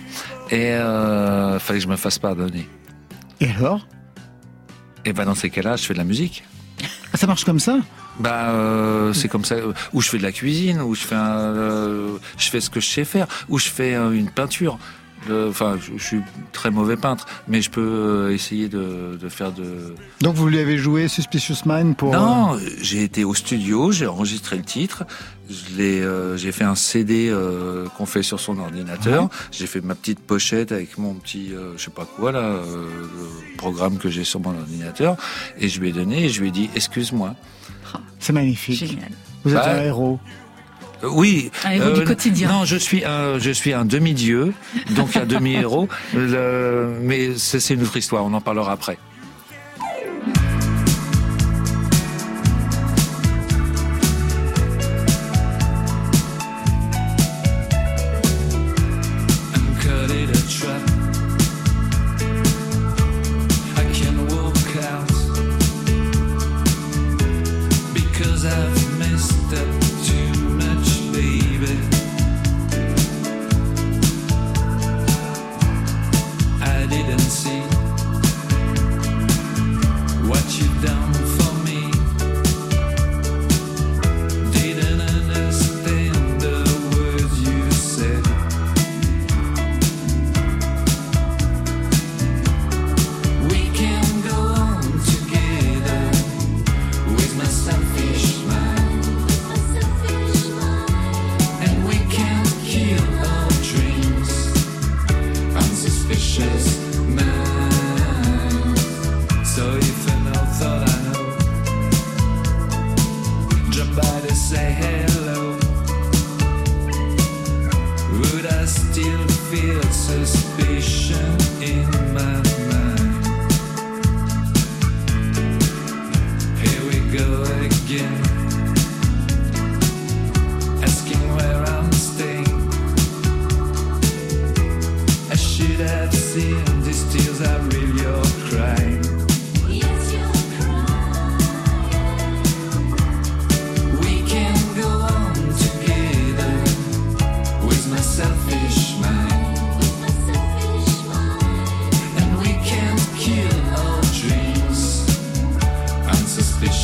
et 0.50 0.73
euh, 0.73 1.59
fallait 1.59 1.79
que 1.79 1.85
je 1.85 1.88
me 1.91 1.97
fasse 1.97 2.19
pardonner. 2.19 2.69
Et 3.41 3.49
alors? 3.50 3.87
Et 5.05 5.12
ben 5.12 5.25
dans 5.25 5.35
ces 5.35 5.49
cas-là, 5.50 5.77
je 5.77 5.85
fais 5.85 5.95
de 5.95 5.99
la 5.99 6.05
musique. 6.05 6.45
Ah, 7.12 7.17
Ça 7.17 7.27
marche 7.27 7.45
comme 7.45 7.61
ça? 7.61 7.79
Bah, 8.21 8.51
euh, 8.51 9.13
c'est 9.13 9.29
comme 9.29 9.45
ça. 9.45 9.55
euh, 9.57 9.73
Ou 9.93 10.01
je 10.01 10.09
fais 10.09 10.19
de 10.19 10.23
la 10.23 10.33
cuisine, 10.33 10.81
ou 10.81 10.95
je 10.95 11.03
fais, 11.03 11.15
un, 11.15 11.39
euh, 11.39 12.17
je 12.37 12.49
fais 12.51 12.61
ce 12.61 12.71
que 12.71 12.81
je 12.81 12.89
sais 12.89 13.05
faire, 13.05 13.27
ou 13.49 13.59
je 13.59 13.69
fais 13.69 13.95
euh, 13.95 14.11
une 14.13 14.29
peinture. 14.31 14.79
Le- 15.29 15.49
Enfin, 15.49 15.77
je, 15.81 16.01
suis 16.03 16.21
très 16.53 16.71
mauvais 16.71 16.97
peintre, 16.97 17.27
mais 17.49 17.61
je 17.61 17.71
peux 17.71 17.81
euh, 17.81 18.33
essayer 18.33 18.69
de, 18.69 19.19
de 19.21 19.29
faire 19.29 19.51
de. 19.53 19.95
Donc 20.21 20.37
vous 20.37 20.49
lui 20.49 20.59
avez 20.61 20.79
joué 20.79 21.09
Suspicious 21.09 21.57
Mind 21.67 21.97
pour... 21.97 22.15
euh, 22.15 22.19
Non, 22.19 22.57
j'ai 22.81 23.03
été 23.03 23.25
au 23.25 23.35
studio, 23.35 23.91
j'ai 23.91 24.07
enregistré 24.07 24.57
le 24.57 24.63
titre, 24.63 25.03
je 25.51 25.77
l'ai, 25.77 26.01
euh, 26.01 26.37
j'ai 26.37 26.53
fait 26.53 26.63
un 26.65 26.77
CD 26.77 27.29
euh, 27.31 27.87
qu'on 27.97 28.07
fait 28.07 28.23
sur 28.23 28.39
son 28.39 28.59
ordinateur, 28.61 29.29
j'ai 29.51 29.67
fait 29.67 29.81
ma 29.81 29.97
petite 29.97 30.21
pochette 30.21 30.71
avec 30.71 30.97
mon 30.99 31.15
petit, 31.15 31.53
euh, 31.53 31.73
je 31.77 31.83
sais 31.85 31.91
pas 31.91 32.05
quoi 32.07 32.31
là, 32.31 32.39
euh, 32.41 32.87
le 33.53 33.57
programme 33.57 33.99
que 33.99 34.09
j'ai 34.11 34.25
sur 34.25 34.39
mon 34.39 34.57
ordinateur, 34.57 35.17
et 35.59 35.69
je 35.69 35.81
lui 35.81 35.89
ai 35.89 35.93
donné, 35.93 36.27
et 36.27 36.29
je 36.29 36.41
lui 36.41 36.49
ai 36.49 36.53
dit, 36.53 36.71
excuse-moi. 36.77 37.35
C'est 38.21 38.33
magnifique. 38.33 38.78
Génial. 38.78 39.11
Vous 39.45 39.50
êtes 39.54 39.57
Bah, 39.59 39.73
un 39.75 39.83
héros. 39.83 40.18
Euh, 41.04 41.09
Oui. 41.12 41.50
Un 41.64 41.71
héros 41.73 41.90
du 41.92 42.04
quotidien. 42.04 42.49
Non, 42.49 42.64
je 42.64 42.76
suis 42.76 43.04
un, 43.04 43.38
je 43.38 43.50
suis 43.50 43.73
un 43.73 43.85
demi-dieu, 43.85 44.52
donc 44.97 45.16
un 45.16 45.26
demi-héros. 45.26 45.88
Mais 46.14 47.37
c'est 47.37 47.61
c'est 47.61 47.75
une 47.75 47.83
autre 47.83 47.97
histoire, 47.97 48.25
on 48.25 48.33
en 48.35 48.40
parlera 48.40 48.73
après. 48.73 48.99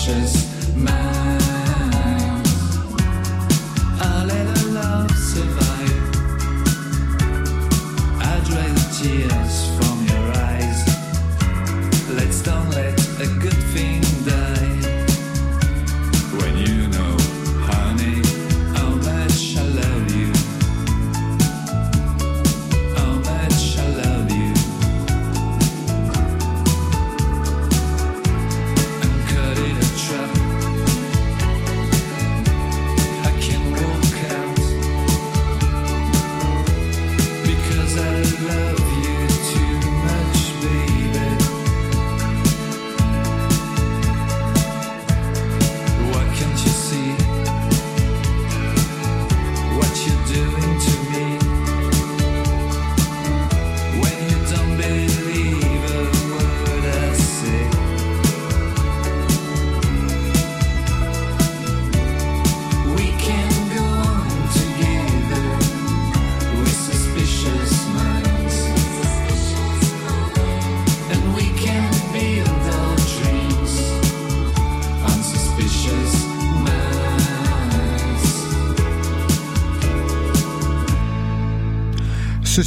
Suspicious 0.04 0.43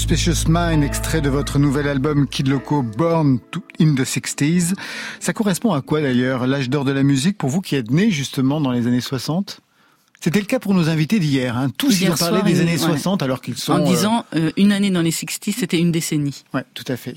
Suspicious 0.08 0.46
Mind, 0.48 0.84
extrait 0.86 1.20
de 1.20 1.30
votre 1.30 1.60
nouvel 1.60 1.86
album 1.86 2.28
Kid 2.30 2.48
Loco 2.48 2.82
Born 2.82 3.40
in 3.82 3.94
the 3.94 4.06
60s. 4.06 4.74
Ça 5.20 5.34
correspond 5.34 5.74
à 5.74 5.82
quoi 5.82 6.00
d'ailleurs 6.02 6.48
L'âge 6.48 6.70
d'or 6.70 6.86
de 6.86 6.94
la 6.94 7.04
musique 7.04 7.38
pour 7.38 7.50
vous 7.50 7.60
qui 7.60 7.76
êtes 7.76 7.92
né 7.92 8.10
justement 8.10 8.62
dans 8.62 8.72
les 8.72 8.88
années 8.88 9.02
60 9.02 9.60
C'était 10.22 10.40
le 10.40 10.46
cas 10.46 10.60
pour 10.60 10.74
nos 10.74 10.88
invités 10.88 11.20
d'hier. 11.20 11.58
Hein. 11.58 11.70
Tous 11.78 12.00
Hier 12.00 12.10
ils 12.12 12.14
ont 12.14 12.16
parlé 12.18 12.38
soir, 12.38 12.44
des 12.46 12.52
ils- 12.54 12.62
années 12.62 12.72
ouais. 12.72 12.78
60 12.78 13.22
alors 13.22 13.42
qu'ils 13.42 13.58
sont... 13.58 13.74
En 13.74 13.82
euh, 13.82 13.86
disant 13.86 14.24
euh, 14.34 14.52
une 14.56 14.72
année 14.72 14.92
dans 14.92 15.02
les 15.02 15.12
60, 15.12 15.54
c'était 15.54 15.80
une 15.80 15.92
décennie. 15.92 16.46
Ouais, 16.54 16.64
tout 16.74 16.86
à 16.88 16.96
fait. 16.96 17.16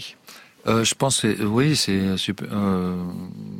Euh, 0.66 0.82
je 0.82 0.94
pense, 0.96 1.20
que- 1.20 1.44
oui, 1.44 1.76
c'est 1.76 2.16
super. 2.16 2.48
euh, 2.52 2.96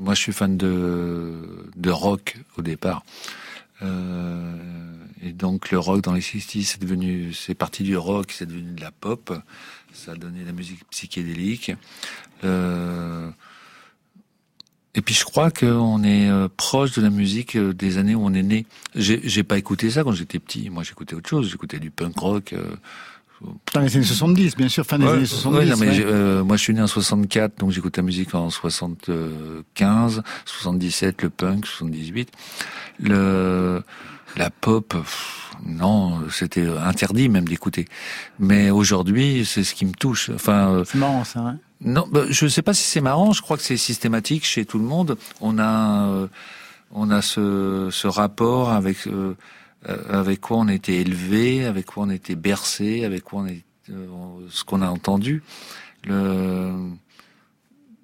moi, 0.01 0.15
je 0.15 0.21
suis 0.23 0.33
fan 0.33 0.57
de 0.57 1.35
de 1.77 1.91
rock 1.91 2.37
au 2.59 2.63
départ, 2.63 3.05
Euh, 3.07 3.50
et 3.83 5.33
donc 5.33 5.71
le 5.71 5.79
rock 5.79 6.03
dans 6.03 6.15
les 6.15 6.21
60 6.21 6.63
c'est 6.63 6.81
devenu, 6.81 7.33
c'est 7.33 7.55
parti 7.55 7.83
du 7.83 7.97
rock, 7.97 8.33
c'est 8.33 8.47
devenu 8.47 8.73
de 8.73 8.81
la 8.81 8.91
pop. 8.91 9.33
Ça 9.93 10.13
a 10.13 10.15
donné 10.15 10.45
la 10.45 10.53
musique 10.53 10.89
psychédélique. 10.91 11.73
Euh, 12.45 13.31
et 14.95 15.03
puis 15.03 15.15
je 15.15 15.25
crois 15.25 15.51
qu'on 15.51 16.03
est 16.03 16.29
euh, 16.29 16.49
proche 16.57 16.93
de 16.93 17.03
la 17.03 17.11
musique 17.11 17.57
euh, 17.57 17.73
des 17.73 17.99
années 17.99 18.15
où 18.15 18.25
on 18.25 18.35
est 18.35 18.43
né. 18.43 18.67
J'ai 18.95 19.45
pas 19.45 19.57
écouté 19.57 19.91
ça 19.91 20.03
quand 20.03 20.13
j'étais 20.13 20.39
petit. 20.39 20.69
Moi, 20.69 20.83
j'écoutais 20.83 21.15
autre 21.15 21.29
chose. 21.29 21.49
J'écoutais 21.49 21.79
du 21.79 21.91
punk 21.91 22.19
rock. 22.19 22.53
euh, 22.53 22.75
Dans 23.73 23.81
les 23.81 23.97
années 23.97 24.05
70, 24.05 24.57
bien 24.57 24.69
sûr, 24.69 24.85
fin 24.85 24.99
des 24.99 25.07
Ouais, 25.07 25.13
années 25.13 25.25
70. 25.27 25.59
ouais, 25.59 25.67
non, 25.67 25.77
mais 25.79 25.89
ouais. 25.89 26.05
euh, 26.05 26.45
moi, 26.45 26.57
je 26.57 26.63
suis 26.63 26.75
né 26.75 26.83
en 26.83 26.87
64, 26.87 27.59
donc 27.59 27.71
j'écoute 27.71 27.97
la 27.97 28.03
musique 28.03 28.35
en 28.35 28.51
75, 28.51 30.23
77, 30.45 31.23
le 31.23 31.31
punk, 31.31 31.67
78. 31.67 32.31
Le, 33.01 33.83
la 34.37 34.51
pop, 34.51 34.89
pff, 34.89 35.51
non, 35.67 36.21
c'était 36.31 36.67
interdit 36.67 37.29
même 37.29 37.49
d'écouter. 37.49 37.87
Mais 38.39 38.71
aujourd'hui, 38.71 39.45
c'est 39.47 39.65
ce 39.65 39.75
qui 39.75 39.85
me 39.87 39.93
touche. 39.93 40.31
Enfin, 40.35 40.71
euh, 40.73 40.85
C'est 40.85 40.99
marrant 40.99 41.25
ça. 41.25 41.41
Hein 41.41 41.59
non, 41.83 42.07
bah, 42.13 42.25
je 42.29 42.45
ne 42.45 42.51
sais 42.51 42.63
pas 42.63 42.75
si 42.75 42.83
c'est 42.85 43.01
marrant. 43.01 43.33
Je 43.33 43.41
crois 43.41 43.57
que 43.57 43.63
c'est 43.63 43.77
systématique 43.79 44.45
chez 44.45 44.67
tout 44.67 44.79
le 44.79 44.85
monde. 44.85 45.17
On 45.41 45.59
a, 45.59 46.09
euh, 46.09 46.27
on 46.93 47.11
a 47.11 47.23
ce, 47.23 47.89
ce 47.91 48.07
rapport 48.07 48.71
avec 48.71 49.07
euh, 49.07 49.35
avec 49.87 50.41
quoi 50.41 50.59
on 50.59 50.69
a 50.69 50.75
été 50.75 51.01
élevé, 51.01 51.65
avec 51.65 51.87
quoi 51.87 52.05
on 52.05 52.11
a 52.11 52.15
été 52.15 52.35
bercé, 52.35 53.05
avec 53.05 53.25
quoi 53.25 53.43
on 53.43 53.47
est, 53.47 53.65
euh, 53.91 54.07
ce 54.51 54.65
qu'on 54.65 54.83
a 54.83 54.89
entendu. 54.89 55.43
Le, 56.05 56.73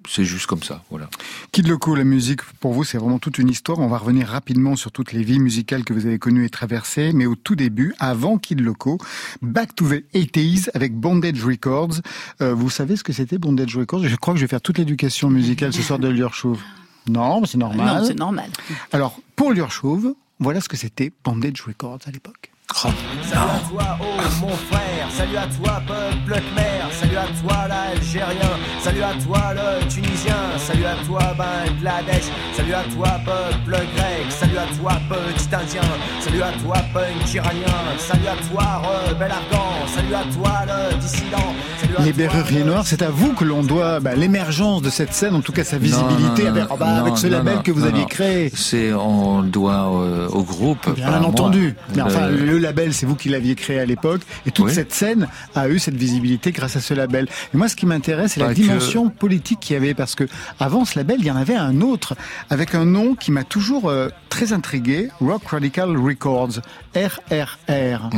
c'est 0.07 0.23
juste 0.23 0.45
comme 0.45 0.63
ça, 0.63 0.83
voilà. 0.89 1.09
Kid 1.51 1.67
Loco, 1.67 1.93
la 1.93 2.03
musique, 2.03 2.41
pour 2.59 2.73
vous, 2.73 2.83
c'est 2.83 2.97
vraiment 2.97 3.19
toute 3.19 3.37
une 3.37 3.49
histoire. 3.49 3.79
On 3.79 3.87
va 3.87 3.97
revenir 3.97 4.27
rapidement 4.27 4.75
sur 4.75 4.91
toutes 4.91 5.11
les 5.11 5.23
vies 5.23 5.39
musicales 5.39 5.83
que 5.83 5.93
vous 5.93 6.05
avez 6.05 6.17
connues 6.17 6.45
et 6.45 6.49
traversées. 6.49 7.11
Mais 7.13 7.25
au 7.25 7.35
tout 7.35 7.55
début, 7.55 7.93
avant 7.99 8.37
Kid 8.37 8.61
Loco, 8.61 8.97
Back 9.41 9.75
to 9.75 9.87
the 9.87 10.03
80s 10.13 10.69
avec 10.73 10.95
Bondage 10.95 11.43
Records. 11.43 12.01
Euh, 12.41 12.53
vous 12.53 12.69
savez 12.69 12.95
ce 12.95 13.03
que 13.03 13.13
c'était 13.13 13.37
Bondage 13.37 13.75
Records? 13.75 14.07
Je 14.07 14.15
crois 14.15 14.33
que 14.33 14.39
je 14.39 14.45
vais 14.45 14.49
faire 14.49 14.61
toute 14.61 14.77
l'éducation 14.77 15.29
musicale 15.29 15.73
ce 15.73 15.81
soir 15.81 15.99
de 15.99 16.07
Lior 16.07 16.33
Chauve. 16.33 16.61
Non, 17.09 17.41
mais 17.41 17.47
c'est 17.47 17.57
normal. 17.57 18.01
Non, 18.01 18.05
c'est 18.05 18.17
normal. 18.17 18.49
Alors, 18.91 19.19
pour 19.35 19.53
Lior 19.53 19.71
Chauve, 19.71 20.15
voilà 20.39 20.61
ce 20.61 20.69
que 20.69 20.77
c'était 20.77 21.11
Bondage 21.23 21.61
Records 21.61 21.99
à 22.05 22.11
l'époque. 22.11 22.51
Oh, 22.83 22.89
oh 22.89 24.07
mon 24.41 24.49
frère, 24.49 24.86
salut 25.09 25.37
à 25.37 25.47
toi, 25.61 25.81
peuple 25.87 26.41
khmer, 26.41 26.91
salut 26.91 27.17
à 27.17 27.25
toi, 27.41 27.67
l'Algérien, 27.67 28.51
salut 28.81 29.01
à 29.03 29.13
toi, 29.25 29.53
le 29.55 29.87
Tunisien, 29.87 30.35
salut 30.57 30.85
à 30.85 30.95
toi, 31.05 31.21
Bangladesh, 31.37 32.25
salut 32.55 32.73
à 32.73 32.83
toi, 32.95 33.19
peuple 33.25 33.71
grec, 33.95 34.25
salut 34.29 34.57
à 34.57 34.65
toi, 34.79 34.93
petit 35.09 35.47
Indien, 35.55 35.81
salut 36.19 36.41
à 36.41 36.51
toi, 36.63 36.75
punk 36.93 37.33
iranien, 37.33 37.63
salut 37.97 38.27
à 38.27 38.35
toi, 38.51 38.81
rebelle 39.09 39.31
afghan, 39.31 39.65
salut 39.95 40.13
à 40.13 40.23
toi, 40.33 40.51
le 40.67 40.97
dissident, 40.97 41.53
salut 41.81 41.95
à 41.97 42.01
Les 42.03 42.13
Berruriers 42.13 42.63
Noirs, 42.63 42.83
c'est 42.85 43.01
à 43.01 43.09
vous 43.09 43.33
que 43.33 43.43
l'on 43.45 43.63
doit 43.63 43.99
bah, 43.99 44.15
l'émergence 44.15 44.81
de 44.81 44.89
cette 44.89 45.13
scène, 45.13 45.35
en 45.35 45.41
tout 45.41 45.51
cas 45.53 45.63
sa 45.63 45.77
visibilité, 45.77 46.43
non, 46.43 46.49
non, 46.51 46.55
avec, 46.57 46.63
oh, 46.69 46.75
bah, 46.79 46.85
non, 46.93 47.01
avec 47.05 47.17
ce 47.17 47.27
non, 47.27 47.37
label 47.37 47.55
non, 47.55 47.61
que 47.63 47.71
vous 47.71 47.81
non, 47.81 47.87
aviez 47.87 48.05
créé. 48.05 48.51
C'est 48.53 48.93
on 48.93 49.41
le 49.41 49.47
doit 49.49 49.89
euh, 50.03 50.27
au 50.29 50.43
groupe. 50.43 50.93
Bien 50.95 51.09
moi. 51.11 51.27
entendu. 51.29 51.75
Mais 51.95 52.01
enfin, 52.01 52.27
Le- 52.27 52.45
le 52.45 52.57
label, 52.59 52.93
c'est 52.93 53.05
vous 53.05 53.15
qui 53.15 53.29
l'aviez 53.29 53.55
créé 53.55 53.79
à 53.79 53.85
l'époque. 53.85 54.21
Et 54.45 54.51
toute 54.51 54.67
Oui. 54.67 54.73
cette 54.73 54.93
scène 54.97 55.27
a 55.55 55.69
eu 55.69 55.79
cette 55.79 55.95
visibilité 55.95 56.51
grâce 56.51 56.75
à 56.75 56.81
ce 56.81 56.93
label. 56.93 57.27
Et 57.53 57.57
moi, 57.57 57.69
ce 57.69 57.75
qui 57.75 57.85
m'intéresse, 57.85 58.33
c'est 58.33 58.39
la 58.39 58.49
que- 58.49 58.53
dimension 58.53 59.09
politique 59.09 59.59
qu'il 59.61 59.73
y 59.75 59.77
avait. 59.77 59.93
Parce 59.93 60.15
que 60.15 60.25
avant 60.59 60.83
ce 60.85 60.97
label, 60.99 61.17
il 61.19 61.25
y 61.25 61.31
en 61.31 61.35
avait 61.35 61.55
un 61.55 61.81
autre, 61.81 62.15
avec 62.49 62.73
un 62.75 62.85
nom 62.85 63.15
qui 63.15 63.31
m'a 63.31 63.43
toujours 63.43 63.89
euh, 63.89 64.09
très 64.29 64.53
intrigué. 64.53 65.09
Rock 65.21 65.43
Radical 65.47 65.95
Records. 65.97 66.59
RRR. 66.95 68.09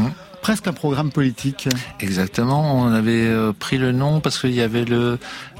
Presque 0.41 0.67
un 0.67 0.73
programme 0.73 1.11
politique. 1.11 1.67
Exactement, 1.99 2.75
on 2.81 2.91
avait 2.91 3.25
euh, 3.27 3.51
pris 3.57 3.77
le 3.77 3.91
nom 3.91 4.19
parce 4.21 4.39
qu'il 4.39 4.53
y 4.53 4.61
avait 4.61 4.85
le 4.85 5.17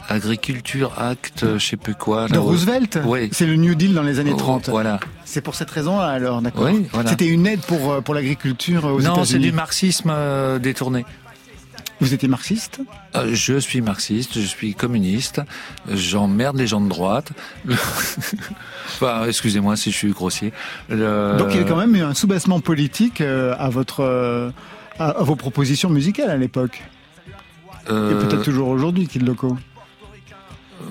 Agriculture 0.08 0.94
Act, 0.98 1.44
euh, 1.44 1.60
je 1.60 1.66
sais 1.66 1.78
plus 1.78 1.94
quoi. 1.96 2.28
De 2.28 2.38
Roosevelt 2.38 3.00
Oui. 3.06 3.30
C'est 3.32 3.46
le 3.46 3.56
New 3.56 3.76
Deal 3.76 3.94
dans 3.94 4.02
les 4.04 4.20
années 4.20 4.32
Oh, 4.34 4.38
30. 4.38 4.70
Voilà. 4.70 5.00
C'est 5.26 5.42
pour 5.42 5.54
cette 5.56 5.70
raison-là, 5.70 6.08
alors, 6.08 6.42
d'accord. 6.42 6.64
Oui, 6.66 6.88
voilà. 6.92 7.12
C'était 7.12 7.28
une 7.28 7.46
aide 7.46 7.60
pour, 7.62 7.92
euh, 7.92 8.02
pour 8.02 8.16
l'agriculture 8.16 8.86
aux 8.86 9.02
non, 9.02 9.16
c'est 9.16 9.22
États-Unis. 9.36 9.46
du 9.46 9.52
marxisme 9.52 10.12
détourné. 10.60 11.06
Vous 12.02 12.14
étiez 12.14 12.28
marxiste? 12.30 12.80
Euh, 13.16 13.32
je 13.34 13.58
suis 13.60 13.82
marxiste, 13.82 14.36
je 14.36 14.46
suis 14.46 14.74
communiste, 14.74 15.42
j'emmerde 15.92 16.58
les 16.58 16.68
gens 16.68 16.80
de 16.82 16.88
droite. 16.88 17.32
enfin, 18.86 19.26
excusez-moi 19.28 19.76
si 19.76 19.92
je 19.92 19.98
suis 19.98 20.12
grossier. 20.12 20.54
Le- 20.90 21.36
Donc 21.38 21.50
il 21.52 21.56
y 21.56 21.60
avait 21.60 21.70
quand 21.70 21.76
même 21.78 21.96
eu 21.96 22.02
un 22.02 22.14
soubassement 22.14 22.60
politique 22.62 23.22
euh, 23.22 23.54
à 23.60 23.70
votre 23.70 24.02
euh, 24.02 24.50
à, 24.98 25.24
vos 25.24 25.36
propositions 25.36 25.90
musicales 25.90 26.30
à 26.30 26.38
l'époque. 26.38 26.84
Et 27.88 27.92
peut-être 27.92 28.44
toujours 28.44 28.68
aujourd'hui, 28.68 29.08
Kid 29.08 29.26
Loco. 29.26 29.58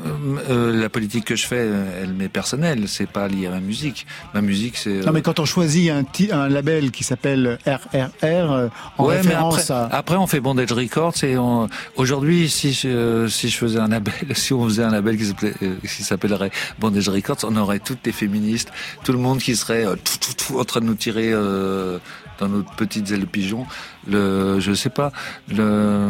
Euh, 0.07 0.37
euh, 0.51 0.81
la 0.81 0.89
politique 0.89 1.25
que 1.25 1.37
je 1.37 1.47
fais, 1.47 1.57
euh, 1.59 2.03
elle 2.03 2.13
m'est 2.13 2.29
personnelle, 2.29 2.89
c'est 2.89 3.09
pas 3.09 3.29
lié 3.29 3.47
à 3.47 3.51
ma 3.51 3.61
musique. 3.61 4.07
Ma 4.35 4.41
musique, 4.41 4.77
c'est. 4.77 4.91
euh, 4.99 5.05
Non 5.05 5.13
mais 5.13 5.23
quand 5.23 5.39
on 5.41 5.45
choisit 5.45 5.91
un, 5.91 6.05
un 6.33 6.49
label 6.49 6.91
qui 6.91 7.05
s'appelle 7.05 7.59
RRR 7.67 8.71
en 8.99 9.05
ouais, 9.07 9.15
mais 9.17 9.21
référence 9.23 9.71
après, 9.71 9.95
à... 9.95 9.99
après 9.99 10.17
on 10.17 10.27
fait 10.27 10.41
Bondage 10.41 10.73
Records 10.73 11.23
et 11.25 11.37
on- 11.39 11.69
aujourd'hui 11.97 12.49
si 12.49 12.73
je, 12.73 13.27
si 13.29 13.49
je 13.49 13.57
faisais 13.57 13.79
un 13.79 13.89
label, 13.89 14.15
si 14.35 14.53
on 14.53 14.65
faisait 14.65 14.85
un 14.85 14.91
label 14.91 15.17
qui 15.19 16.03
s'appellerait 16.03 16.51
Bondage 16.79 17.09
Records, 17.09 17.39
on 17.45 17.57
aurait 17.57 17.79
toutes 17.81 18.05
les 18.07 18.13
féministes, 18.13 18.71
tout 19.05 19.13
le 19.13 19.19
monde 19.19 19.39
qui 19.39 19.57
serait 19.57 19.85
tout, 19.85 20.19
tout, 20.21 20.35
tout 20.47 20.59
en 20.59 20.65
train 20.65 20.81
de 20.81 20.87
nous 20.87 20.95
tirer 20.95 21.31
euh, 21.33 21.99
dans 22.39 22.49
nos 22.49 22.63
petites 22.63 23.11
ailes 23.11 23.21
de 23.21 23.25
pigeon. 23.27 23.67
Le, 24.09 24.61
je 24.61 24.73
sais 24.73 24.91
pas, 24.91 25.13
le, 25.49 26.07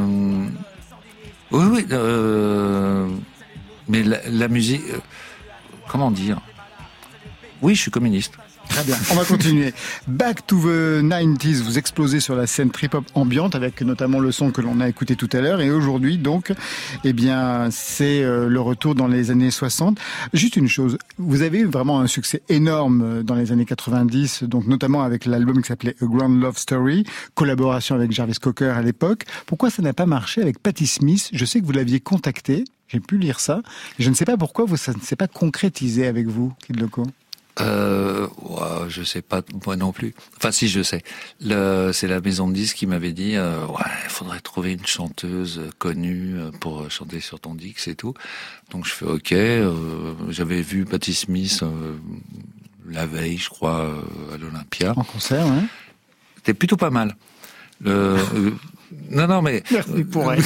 oui 1.50 1.64
oui, 1.72 1.86
euh, 1.92 3.08
mais 3.88 4.02
la, 4.02 4.18
la 4.28 4.48
musique, 4.48 4.82
euh, 4.92 4.98
comment 5.88 6.10
dire? 6.10 6.40
Oui, 7.62 7.74
je 7.74 7.82
suis 7.82 7.90
communiste. 7.90 8.34
Très 8.68 8.84
bien, 8.84 8.96
on 9.10 9.14
va 9.14 9.24
continuer. 9.24 9.72
Back 10.06 10.46
to 10.46 10.56
the 10.56 11.02
90s, 11.02 11.62
vous 11.62 11.78
explosez 11.78 12.20
sur 12.20 12.36
la 12.36 12.46
scène 12.46 12.70
trip-hop 12.70 13.04
ambiante 13.14 13.54
avec 13.54 13.80
notamment 13.80 14.20
le 14.20 14.30
son 14.30 14.50
que 14.50 14.60
l'on 14.60 14.80
a 14.80 14.88
écouté 14.88 15.16
tout 15.16 15.28
à 15.32 15.40
l'heure. 15.40 15.60
Et 15.60 15.70
aujourd'hui, 15.70 16.18
donc, 16.18 16.52
eh 17.04 17.12
bien, 17.12 17.68
c'est 17.70 18.22
euh, 18.22 18.48
le 18.48 18.60
retour 18.60 18.94
dans 18.94 19.08
les 19.08 19.30
années 19.30 19.50
60. 19.50 19.98
Juste 20.34 20.56
une 20.56 20.68
chose, 20.68 20.98
vous 21.16 21.42
avez 21.42 21.60
eu 21.60 21.64
vraiment 21.66 22.00
un 22.00 22.06
succès 22.06 22.42
énorme 22.48 23.02
euh, 23.02 23.22
dans 23.22 23.34
les 23.34 23.52
années 23.52 23.64
90, 23.64 24.44
donc 24.44 24.66
notamment 24.66 25.02
avec 25.02 25.24
l'album 25.24 25.62
qui 25.62 25.68
s'appelait 25.68 25.96
A 26.00 26.04
Grand 26.04 26.28
Love 26.28 26.58
Story, 26.58 27.04
collaboration 27.34 27.94
avec 27.94 28.12
Jarvis 28.12 28.34
Cocker 28.40 28.76
à 28.76 28.82
l'époque. 28.82 29.24
Pourquoi 29.46 29.70
ça 29.70 29.82
n'a 29.82 29.94
pas 29.94 30.06
marché 30.06 30.42
avec 30.42 30.58
Patti 30.58 30.86
Smith? 30.86 31.30
Je 31.32 31.44
sais 31.44 31.60
que 31.60 31.66
vous 31.66 31.72
l'aviez 31.72 32.00
contacté, 32.00 32.64
j'ai 32.88 33.00
pu 33.00 33.18
lire 33.18 33.40
ça. 33.40 33.62
Je 33.98 34.08
ne 34.10 34.14
sais 34.14 34.24
pas 34.24 34.36
pourquoi 34.36 34.64
vous, 34.64 34.76
ça 34.76 34.92
ne 34.92 35.00
s'est 35.00 35.16
pas 35.16 35.28
concrétisé 35.28 36.06
avec 36.06 36.26
vous, 36.26 36.52
Kid 36.66 36.80
Loco. 36.80 37.04
Euh, 37.60 38.28
ouais, 38.42 38.88
je 38.88 39.02
sais 39.02 39.22
pas 39.22 39.42
moi 39.66 39.74
non 39.74 39.92
plus. 39.92 40.14
Enfin, 40.36 40.52
si 40.52 40.68
je 40.68 40.82
sais. 40.82 41.02
C'est 41.40 42.06
la 42.06 42.20
maison 42.20 42.48
de 42.48 42.54
disques 42.54 42.76
qui 42.76 42.86
m'avait 42.86 43.12
dit, 43.12 43.34
euh, 43.34 43.66
ouais, 43.66 43.82
il 44.04 44.10
faudrait 44.10 44.40
trouver 44.40 44.74
une 44.74 44.86
chanteuse 44.86 45.62
connue 45.78 46.36
euh, 46.36 46.50
pour 46.60 46.88
chanter 46.90 47.18
sur 47.20 47.40
ton 47.40 47.54
disque 47.54 47.88
et 47.88 47.96
tout. 47.96 48.14
Donc 48.70 48.86
je 48.86 48.92
fais 48.92 49.06
ok. 49.06 49.32
Euh, 49.32 50.14
j'avais 50.28 50.62
vu 50.62 50.84
Patti 50.84 51.14
Smith 51.14 51.60
euh, 51.62 51.96
la 52.88 53.06
veille, 53.06 53.38
je 53.38 53.48
crois, 53.48 53.80
euh, 53.80 54.34
à 54.34 54.38
l'Olympia. 54.38 54.92
En 54.96 55.04
concert, 55.04 55.46
hein 55.46 55.66
C'était 56.36 56.54
plutôt 56.54 56.76
pas 56.76 56.90
mal. 56.90 57.16
Le, 57.80 57.90
euh, 57.90 58.50
non, 59.10 59.26
non, 59.26 59.42
mais 59.42 59.62
Merci 59.70 60.04
pour 60.04 60.32
elle. 60.32 60.42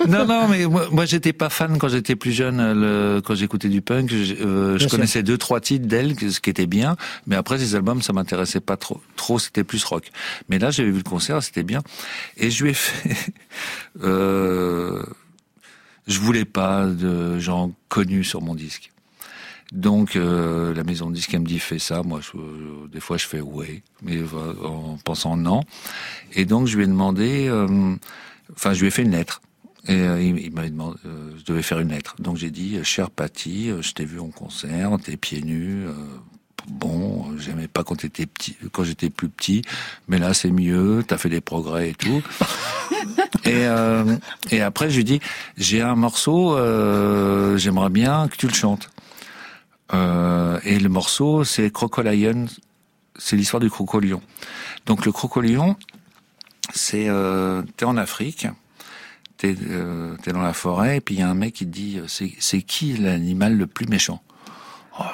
non, 0.08 0.26
non, 0.26 0.48
mais 0.48 0.66
moi, 0.66 0.88
moi 0.90 1.04
j'étais 1.06 1.32
pas 1.32 1.48
fan 1.48 1.78
quand 1.78 1.88
j'étais 1.88 2.16
plus 2.16 2.32
jeune. 2.32 2.58
Le, 2.72 3.20
quand 3.24 3.34
j'écoutais 3.34 3.68
du 3.68 3.80
punk, 3.80 4.10
je, 4.10 4.34
euh, 4.34 4.72
je 4.74 4.78
Bien 4.78 4.88
sûr. 4.88 4.90
connaissais 4.90 5.22
deux, 5.22 5.38
trois 5.38 5.60
titres 5.60 5.86
d'elle, 5.86 6.14
ce 6.18 6.40
qui 6.40 6.50
était 6.50 6.66
bien. 6.66 6.96
Mais 7.26 7.36
après, 7.36 7.58
ces 7.58 7.74
albums, 7.74 8.02
ça 8.02 8.12
m'intéressait 8.12 8.60
pas 8.60 8.76
trop. 8.76 9.00
Trop, 9.16 9.38
c'était 9.38 9.64
plus 9.64 9.82
rock. 9.84 10.10
Mais 10.48 10.58
là, 10.58 10.70
j'avais 10.70 10.90
vu 10.90 10.98
le 10.98 11.02
concert, 11.08 11.42
c'était 11.42 11.62
bien. 11.64 11.82
Et 12.36 12.50
je 12.50 12.64
lui 12.64 12.70
ai 12.70 12.74
fait. 12.74 13.16
euh, 14.02 15.02
je 16.06 16.20
voulais 16.20 16.44
pas 16.44 16.86
de 16.86 17.38
gens 17.38 17.72
connus 17.88 18.24
sur 18.24 18.40
mon 18.40 18.54
disque. 18.54 18.90
Donc 19.72 20.16
euh, 20.16 20.72
la 20.74 20.82
maison 20.82 21.10
de 21.10 21.14
disque 21.14 21.34
elle 21.34 21.40
me 21.40 21.46
dit 21.46 21.58
fais 21.58 21.78
ça, 21.78 22.02
moi 22.02 22.20
je, 22.22 22.38
euh, 22.38 22.88
des 22.90 23.00
fois 23.00 23.18
je 23.18 23.26
fais 23.26 23.42
ouais, 23.42 23.82
mais 24.00 24.16
euh, 24.16 24.64
en 24.64 24.96
pensant 25.04 25.36
non. 25.36 25.62
Et 26.32 26.46
donc 26.46 26.66
je 26.68 26.76
lui 26.78 26.84
ai 26.84 26.86
demandé, 26.86 27.48
euh, 27.48 27.94
enfin 28.54 28.72
je 28.72 28.80
lui 28.80 28.88
ai 28.88 28.90
fait 28.90 29.02
une 29.02 29.10
lettre. 29.10 29.42
Et 29.88 30.02
euh, 30.02 30.22
il, 30.22 30.38
il 30.38 30.52
m'avait 30.52 30.70
demandé, 30.70 30.98
euh, 31.06 31.30
je 31.38 31.44
devais 31.44 31.62
faire 31.62 31.80
une 31.80 31.88
lettre. 31.88 32.14
Donc 32.18 32.36
j'ai 32.36 32.50
dit, 32.50 32.78
cher 32.84 33.10
Patty, 33.10 33.70
euh, 33.70 33.82
je 33.82 33.92
t'ai 33.92 34.04
vu 34.04 34.20
en 34.20 34.28
concert, 34.28 34.90
t'es 35.02 35.16
pieds 35.16 35.42
nus. 35.42 35.86
euh, 35.86 35.92
bon, 36.68 37.30
euh, 37.30 37.38
j'aimais 37.38 37.68
pas 37.68 37.84
quand 37.84 37.96
t'étais 37.96 38.26
petit, 38.26 38.56
quand 38.72 38.84
j'étais 38.84 39.10
plus 39.10 39.28
petit, 39.28 39.62
mais 40.08 40.18
là 40.18 40.34
c'est 40.34 40.50
mieux, 40.50 41.02
t'as 41.06 41.16
fait 41.16 41.30
des 41.30 41.40
progrès 41.40 41.90
et 41.90 41.94
tout. 41.94 42.22
et, 43.44 43.66
euh, 43.66 44.16
et 44.50 44.60
après 44.60 44.90
je 44.90 44.96
lui 44.96 45.04
dis, 45.04 45.20
j'ai 45.56 45.80
un 45.80 45.94
morceau, 45.94 46.56
euh, 46.56 47.56
j'aimerais 47.56 47.90
bien 47.90 48.28
que 48.28 48.36
tu 48.36 48.46
le 48.46 48.54
chantes. 48.54 48.90
Euh, 49.94 50.60
et 50.64 50.78
le 50.78 50.90
morceau, 50.90 51.44
c'est 51.44 51.70
Crocolion, 51.70 52.46
c'est 53.16 53.36
l'histoire 53.36 53.60
du 53.60 53.70
crocolion. 53.70 54.20
Donc 54.86 55.06
le 55.06 55.12
crocolion, 55.12 55.76
c'est 56.74 57.08
euh, 57.08 57.62
t'es 57.76 57.86
en 57.86 57.96
Afrique, 57.96 58.46
t'es 59.38 59.56
euh, 59.70 60.16
dans 60.26 60.42
la 60.42 60.52
forêt, 60.52 60.98
et 60.98 61.00
puis 61.00 61.14
il 61.14 61.20
y 61.20 61.22
a 61.22 61.30
un 61.30 61.34
mec 61.34 61.54
qui 61.54 61.64
te 61.64 61.70
dit, 61.70 61.98
euh, 61.98 62.06
c'est 62.06 62.62
qui 62.62 62.96
l'animal 62.98 63.56
le 63.56 63.66
plus 63.66 63.86
méchant? 63.86 64.22
Oh, 65.00 65.04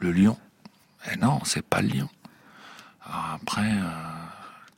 Le 0.00 0.12
lion. 0.12 0.36
Eh 1.10 1.16
non, 1.16 1.40
c'est 1.44 1.64
pas 1.64 1.82
le 1.82 1.88
lion. 1.88 2.08
Après, 3.02 3.70
euh, 3.72 3.90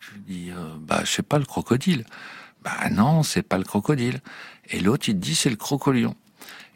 tu 0.01 0.19
dis, 0.21 0.51
euh, 0.51 0.75
bah 0.81 1.01
je 1.05 1.11
sais 1.11 1.23
pas 1.23 1.39
le 1.39 1.45
crocodile. 1.45 2.05
Bah 2.63 2.89
non, 2.91 3.23
c'est 3.23 3.43
pas 3.43 3.59
le 3.59 3.65
crocodile. 3.65 4.21
Et 4.71 4.81
l'autre 4.81 5.09
il 5.09 5.15
te 5.15 5.21
dit 5.21 5.35
c'est 5.35 5.51
le 5.51 5.57
crocolion. 5.57 6.15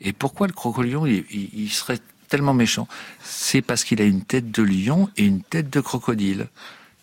Et 0.01 0.13
pourquoi 0.13 0.49
le 0.49 0.53
crocolion, 0.53 1.07
il 1.07 1.71
serait 1.71 2.01
tellement 2.29 2.55
méchant? 2.55 2.89
C'est 3.23 3.63
parce 3.63 3.85
qu'il 3.85 4.01
a 4.01 4.05
une 4.05 4.25
tête 4.25 4.51
de 4.51 4.63
lion 4.63 5.09
et 5.17 5.25
une 5.25 5.43
tête 5.43 5.71
de 5.71 5.81
crocodile. 5.81 6.49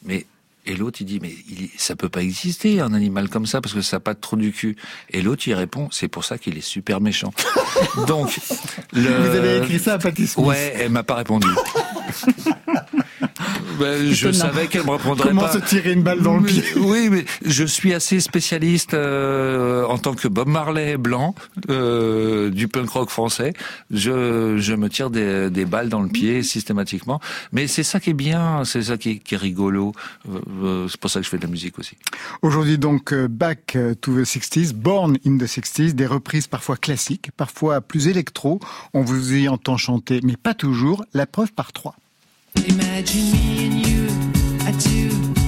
Mais 0.03 0.25
et 0.69 0.75
l'autre, 0.75 0.99
il 1.01 1.05
dit, 1.05 1.19
mais 1.19 1.33
il, 1.49 1.67
ça 1.77 1.95
peut 1.95 2.09
pas 2.09 2.21
exister 2.21 2.79
un 2.79 2.93
animal 2.93 3.27
comme 3.27 3.47
ça 3.47 3.59
parce 3.59 3.73
que 3.73 3.81
ça 3.81 3.97
n'a 3.97 4.01
pas 4.01 4.13
de 4.13 4.19
trou 4.19 4.35
du 4.35 4.51
cul. 4.51 4.75
Et 5.09 5.23
l'autre, 5.23 5.47
il 5.47 5.55
répond, 5.55 5.89
c'est 5.91 6.07
pour 6.07 6.23
ça 6.23 6.37
qu'il 6.37 6.59
est 6.59 6.61
super 6.61 7.01
méchant. 7.01 7.33
Donc, 8.07 8.39
le... 8.93 9.01
Vous 9.01 9.35
avez 9.35 9.57
écrit 9.57 9.79
ça 9.79 9.95
à 9.95 9.99
Smith 9.99 10.35
Ouais, 10.37 10.75
elle 10.75 10.91
m'a 10.91 11.01
pas 11.01 11.15
répondu. 11.15 11.47
Ben, 13.79 14.11
je 14.11 14.31
savais 14.31 14.67
qu'elle 14.67 14.83
me 14.85 14.91
répondrait 14.91 15.29
Comment 15.29 15.41
pas. 15.43 15.53
se 15.53 15.57
tirer 15.59 15.93
une 15.93 16.03
balle 16.03 16.21
dans 16.21 16.37
le 16.37 16.43
pied? 16.43 16.63
Oui, 16.75 17.07
mais 17.09 17.23
je 17.45 17.63
suis 17.63 17.93
assez 17.93 18.19
spécialiste 18.19 18.93
euh, 18.93 19.85
en 19.85 19.97
tant 19.97 20.15
que 20.15 20.27
Bob 20.27 20.49
Marley 20.49 20.97
blanc 20.97 21.33
euh, 21.69 22.49
du 22.49 22.67
punk 22.67 22.89
rock 22.89 23.09
français. 23.09 23.53
Je, 23.89 24.57
je 24.57 24.73
me 24.73 24.89
tire 24.89 25.09
des, 25.09 25.49
des 25.49 25.63
balles 25.63 25.87
dans 25.87 26.01
le 26.01 26.09
pied 26.09 26.43
systématiquement. 26.43 27.21
Mais 27.53 27.67
c'est 27.67 27.83
ça 27.83 28.01
qui 28.01 28.09
est 28.09 28.13
bien, 28.13 28.65
c'est 28.65 28.81
ça 28.83 28.97
qui 28.97 29.11
est, 29.11 29.19
qui 29.19 29.35
est 29.35 29.37
rigolo. 29.37 29.93
Euh, 30.29 30.87
c'est 30.89 30.99
pour 30.99 31.09
ça 31.09 31.19
que 31.21 31.25
je 31.25 31.29
fais 31.29 31.37
de 31.37 31.43
la 31.43 31.49
musique 31.49 31.79
aussi. 31.79 31.95
Aujourd'hui 32.41 32.77
donc 32.77 33.13
Back 33.13 33.77
to 34.01 34.13
the 34.13 34.25
60s, 34.25 34.73
Born 34.73 35.17
in 35.25 35.37
the 35.37 35.43
60s, 35.43 35.93
des 35.93 36.05
reprises 36.05 36.47
parfois 36.47 36.75
classiques, 36.75 37.29
parfois 37.37 37.79
plus 37.79 38.07
électro. 38.09 38.59
On 38.93 39.01
vous 39.01 39.33
y 39.35 39.47
entend 39.47 39.77
chanter, 39.77 40.19
mais 40.23 40.35
pas 40.35 40.53
toujours. 40.53 41.05
La 41.13 41.25
preuve 41.25 41.53
par 41.53 41.71
trois. 41.71 41.95
Imagine 42.67 43.31
me 43.31 43.65
and 43.65 43.87
you, 43.87 44.07
I 44.65 44.71
do. 44.71 45.38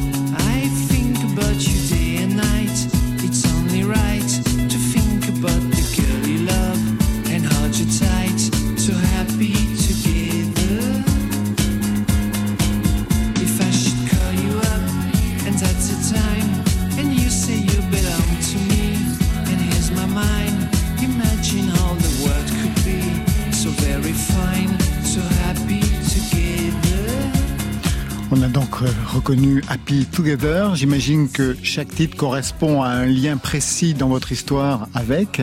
Reconnu 29.12 29.62
Happy 29.68 30.06
Together. 30.06 30.74
J'imagine 30.76 31.30
que 31.30 31.56
chaque 31.64 31.94
titre 31.94 32.16
correspond 32.16 32.82
à 32.82 32.90
un 32.90 33.06
lien 33.06 33.38
précis 33.38 33.94
dans 33.94 34.08
votre 34.08 34.32
histoire 34.32 34.88
avec. 34.94 35.42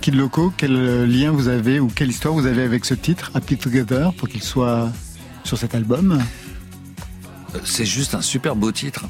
Kid 0.00 0.14
Loco, 0.14 0.52
quel 0.56 1.04
lien 1.04 1.30
vous 1.30 1.48
avez 1.48 1.78
ou 1.80 1.88
quelle 1.88 2.10
histoire 2.10 2.34
vous 2.34 2.46
avez 2.46 2.62
avec 2.62 2.84
ce 2.84 2.94
titre, 2.94 3.30
Happy 3.34 3.56
Together, 3.56 4.12
pour 4.14 4.28
qu'il 4.28 4.42
soit 4.42 4.90
sur 5.44 5.56
cet 5.58 5.74
album? 5.74 6.18
C'est 7.64 7.86
juste 7.86 8.14
un 8.14 8.20
super 8.20 8.56
beau 8.56 8.72
titre. 8.72 9.06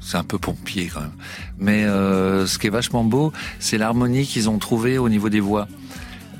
C'est 0.00 0.16
un 0.16 0.24
peu 0.24 0.38
pompier 0.38 0.90
quand 0.92 1.00
même. 1.00 1.12
Mais 1.58 1.84
euh, 1.84 2.46
ce 2.46 2.58
qui 2.58 2.68
est 2.68 2.70
vachement 2.70 3.04
beau, 3.04 3.32
c'est 3.58 3.76
l'harmonie 3.76 4.26
qu'ils 4.26 4.48
ont 4.48 4.58
trouvée 4.58 4.96
au 4.96 5.08
niveau 5.08 5.28
des 5.28 5.40
voix. 5.40 5.68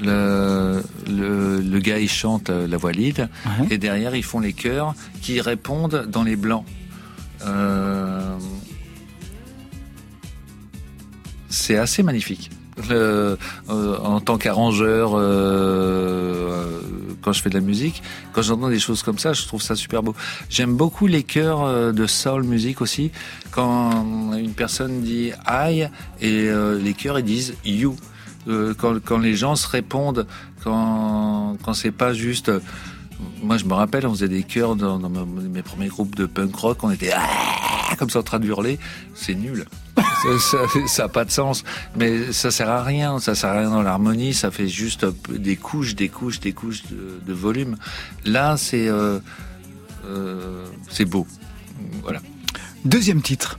Le, 0.00 0.82
le, 1.08 1.60
le 1.60 1.78
gars 1.80 1.98
il 1.98 2.08
chante 2.08 2.50
la 2.50 2.76
voix 2.76 2.92
lead 2.92 3.28
Ouais. 3.46 3.66
et 3.70 3.78
derrière 3.78 4.14
ils 4.14 4.22
font 4.22 4.38
les 4.40 4.52
chœurs 4.52 4.94
qui 5.22 5.40
répondent 5.40 6.06
dans 6.08 6.22
les 6.22 6.36
blancs. 6.36 6.64
Euh, 7.46 8.36
c'est 11.48 11.76
assez 11.76 12.02
magnifique. 12.02 12.50
Le- 12.88 13.36
euh, 13.70 13.98
en 13.98 14.20
tant 14.20 14.38
qu'arrangeur, 14.38 15.14
euh, 15.16 15.20
euh, 15.20 16.80
quand 17.22 17.32
je 17.32 17.42
fais 17.42 17.50
de 17.50 17.54
la 17.54 17.60
musique, 17.60 18.02
quand 18.32 18.42
j'entends 18.42 18.68
des 18.68 18.78
choses 18.78 19.02
comme 19.02 19.18
ça, 19.18 19.32
je 19.32 19.44
trouve 19.46 19.60
ça 19.62 19.74
super 19.74 20.02
beau. 20.04 20.14
J'aime 20.48 20.76
beaucoup 20.76 21.08
les 21.08 21.24
chœurs 21.24 21.64
euh, 21.64 21.90
de 21.90 22.06
soul 22.06 22.44
music 22.44 22.80
aussi. 22.80 23.10
Quand 23.50 24.04
une 24.36 24.52
personne 24.52 25.00
dit 25.00 25.32
I 25.48 25.88
et 26.20 26.50
les 26.80 26.94
chœurs 26.94 27.18
ils 27.18 27.24
disent 27.24 27.54
you. 27.64 27.96
Euh, 28.46 28.74
quand, 28.76 29.02
quand 29.02 29.18
les 29.18 29.34
gens 29.34 29.56
se 29.56 29.68
répondent, 29.68 30.26
quand, 30.62 31.56
quand 31.62 31.74
c'est 31.74 31.90
pas 31.90 32.12
juste. 32.12 32.50
Moi, 33.42 33.56
je 33.56 33.64
me 33.64 33.74
rappelle, 33.74 34.06
on 34.06 34.12
faisait 34.12 34.28
des 34.28 34.44
chœurs 34.44 34.76
dans, 34.76 34.98
dans 34.98 35.08
mes 35.10 35.62
premiers 35.62 35.88
groupes 35.88 36.14
de 36.14 36.24
punk 36.26 36.54
rock. 36.54 36.84
On 36.84 36.90
était 36.90 37.10
Ah 37.12 37.96
comme 37.98 38.10
ça 38.10 38.20
en 38.20 38.22
train 38.22 38.38
de 38.38 38.46
hurler. 38.46 38.78
C'est 39.14 39.34
nul. 39.34 39.64
ça, 39.96 40.38
ça, 40.38 40.58
ça 40.86 41.04
a 41.04 41.08
pas 41.08 41.24
de 41.24 41.30
sens. 41.30 41.64
Mais 41.96 42.32
ça 42.32 42.50
sert 42.50 42.70
à 42.70 42.82
rien. 42.82 43.18
Ça 43.18 43.34
sert 43.34 43.50
à 43.50 43.58
rien 43.58 43.70
dans 43.70 43.82
l'harmonie. 43.82 44.34
Ça 44.34 44.50
fait 44.52 44.68
juste 44.68 45.04
des 45.28 45.56
couches, 45.56 45.96
des 45.96 46.08
couches, 46.08 46.38
des 46.38 46.52
couches 46.52 46.84
de, 46.86 47.20
de 47.26 47.32
volume. 47.32 47.76
Là, 48.24 48.56
c'est 48.56 48.88
euh, 48.88 49.18
euh, 50.06 50.64
c'est 50.88 51.04
beau. 51.04 51.26
Voilà. 52.02 52.20
Deuxième 52.84 53.22
titre. 53.22 53.58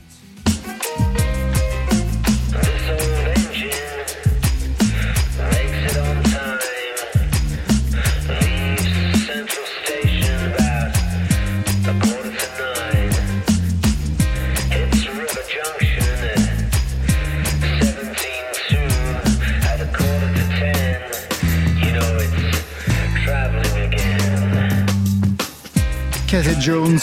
Jones, 26.59 26.99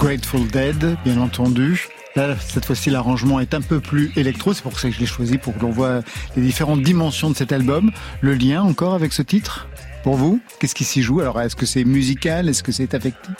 Grateful 0.00 0.46
Dead, 0.48 0.96
bien 1.04 1.20
entendu. 1.20 1.88
Là, 2.16 2.34
cette 2.38 2.64
fois-ci, 2.64 2.90
l'arrangement 2.90 3.38
est 3.38 3.54
un 3.54 3.60
peu 3.60 3.78
plus 3.78 4.10
électro. 4.16 4.54
C'est 4.54 4.62
pour 4.62 4.78
ça 4.78 4.88
que 4.88 4.94
je 4.94 5.00
l'ai 5.00 5.06
choisi, 5.06 5.38
pour 5.38 5.54
que 5.54 5.60
l'on 5.60 5.70
voit 5.70 6.00
les 6.36 6.42
différentes 6.42 6.82
dimensions 6.82 7.30
de 7.30 7.36
cet 7.36 7.52
album. 7.52 7.92
Le 8.22 8.34
lien 8.34 8.62
encore 8.62 8.94
avec 8.94 9.12
ce 9.12 9.22
titre 9.22 9.68
Pour 10.02 10.16
vous 10.16 10.40
Qu'est-ce 10.58 10.74
qui 10.74 10.84
s'y 10.84 11.02
joue? 11.02 11.20
Alors, 11.20 11.40
est-ce 11.40 11.54
que 11.54 11.66
c'est 11.66 11.84
musical? 11.84 12.48
Est-ce 12.48 12.64
que 12.64 12.72
c'est 12.72 12.94
affectif? 12.94 13.34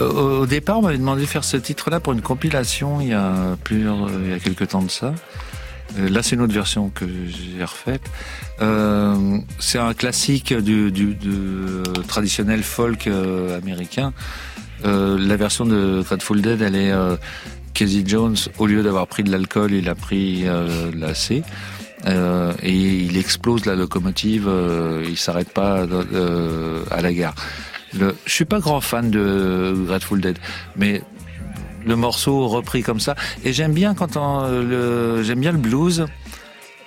Au 0.00 0.46
départ, 0.46 0.78
on 0.78 0.82
m'avait 0.82 0.98
demandé 0.98 1.22
de 1.22 1.26
faire 1.26 1.44
ce 1.44 1.56
titre-là 1.56 1.98
pour 1.98 2.12
une 2.12 2.22
compilation 2.22 3.00
il 3.00 3.08
y 3.08 3.12
a 3.12 3.56
plusieurs, 3.64 4.06
euh, 4.06 4.20
il 4.24 4.30
y 4.30 4.34
a 4.34 4.38
quelques 4.38 4.68
temps 4.68 4.82
de 4.82 4.90
ça. 4.90 5.12
Euh, 5.98 6.08
Là, 6.08 6.22
c'est 6.22 6.36
une 6.36 6.42
autre 6.42 6.52
version 6.52 6.90
que 6.90 7.04
j'ai 7.26 7.64
refaite. 7.64 8.02
Euh, 8.60 9.38
c'est 9.58 9.78
un 9.78 9.94
classique 9.94 10.52
du, 10.54 10.90
du, 10.90 11.14
du, 11.14 11.28
euh, 11.28 11.82
traditionnel 12.06 12.62
folk 12.62 13.06
euh, 13.06 13.58
américain. 13.58 14.12
Euh, 14.84 15.18
la 15.18 15.36
version 15.36 15.66
de 15.66 16.02
Grateful 16.02 16.40
Dead, 16.40 16.62
elle 16.62 16.76
est 16.76 16.92
Casey 17.74 18.02
Jones, 18.06 18.36
au 18.58 18.66
lieu 18.66 18.82
d'avoir 18.82 19.06
pris 19.06 19.22
de 19.22 19.30
l'alcool, 19.30 19.72
il 19.72 19.88
a 19.88 19.94
pris 19.94 20.44
de 20.44 20.98
la 20.98 21.14
C. 21.14 21.42
Et 22.06 23.04
il 23.04 23.18
explose 23.18 23.66
la 23.66 23.74
locomotive, 23.74 24.50
il 25.06 25.18
s'arrête 25.18 25.52
pas 25.52 25.86
à 26.90 27.00
la 27.02 27.12
gare. 27.12 27.34
Je 27.92 28.06
suis 28.26 28.44
pas 28.44 28.60
grand 28.60 28.80
fan 28.80 29.10
de 29.10 29.74
Grateful 29.86 30.20
Dead, 30.20 30.38
mais 30.76 31.02
le 31.84 31.96
morceau 31.96 32.48
repris 32.48 32.82
comme 32.82 33.00
ça, 33.00 33.14
et 33.44 33.52
j'aime 33.52 33.72
bien 33.72 33.94
quand 33.94 34.16
on, 34.16 34.48
le, 34.48 35.22
j'aime 35.22 35.40
bien 35.40 35.52
le 35.52 35.58
blues, 35.58 36.06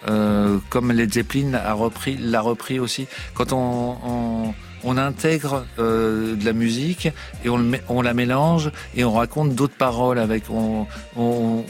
euh, 0.09 0.57
comme 0.69 0.91
Led 0.91 1.13
Zeppelin 1.13 1.53
a 1.53 1.73
repris, 1.73 2.17
l'a 2.17 2.41
repris 2.41 2.79
aussi. 2.79 3.07
Quand 3.33 3.53
on, 3.53 4.53
on, 4.83 4.97
intègre 4.97 5.65
euh, 5.79 6.35
de 6.35 6.45
la 6.45 6.51
musique 6.53 7.07
et 7.45 7.49
on, 7.49 7.71
on 7.87 8.01
la 8.01 8.13
mélange 8.13 8.71
et 8.95 9.05
on 9.05 9.13
raconte 9.13 9.55
d'autres 9.55 9.77
paroles 9.77 10.19
avec, 10.19 10.49
on, 10.49 10.87
on, 11.15 11.63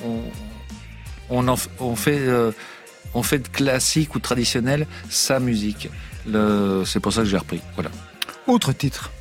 on, 1.30 1.56
on, 1.80 1.96
fait, 1.96 2.20
euh, 2.20 2.52
on 3.14 3.22
fait 3.22 3.40
de 3.40 3.48
classique 3.48 4.16
ou 4.16 4.20
traditionnel 4.20 4.88
sa 5.10 5.40
musique. 5.40 5.90
C'est 6.26 7.00
pour 7.00 7.14
ça 7.14 7.22
que 7.22 7.28
j'ai 7.28 7.38
repris. 7.38 7.62
Voilà. 7.76 7.92
Autre 8.48 8.74
titre. 8.74 9.12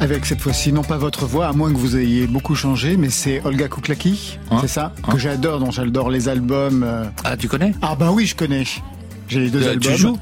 Avec 0.00 0.26
cette 0.26 0.40
fois-ci 0.40 0.72
non 0.72 0.82
pas 0.82 0.96
votre 0.96 1.26
voix, 1.26 1.46
à 1.46 1.52
moins 1.52 1.72
que 1.72 1.76
vous 1.76 1.96
ayez 1.96 2.26
beaucoup 2.26 2.54
changé, 2.54 2.96
mais 2.96 3.10
c'est 3.10 3.40
Olga 3.44 3.68
Kuklaki, 3.68 4.38
Hein 4.50 4.58
c'est 4.60 4.68
ça 4.68 4.92
Hein 5.04 5.12
Que 5.12 5.18
j'adore, 5.18 5.60
dont 5.60 5.70
j'adore 5.70 6.10
les 6.10 6.28
albums. 6.28 6.82
euh. 6.82 7.04
Ah, 7.24 7.36
tu 7.36 7.46
connais? 7.48 7.74
Ah 7.82 7.94
bah 7.94 8.10
oui, 8.12 8.26
je 8.26 8.34
connais. 8.34 8.64
J'ai 9.28 9.40
les 9.40 9.50
deux 9.50 9.62
Euh, 9.62 9.72
albums. 9.72 9.92
Tu 9.92 9.98
joues 9.98 10.18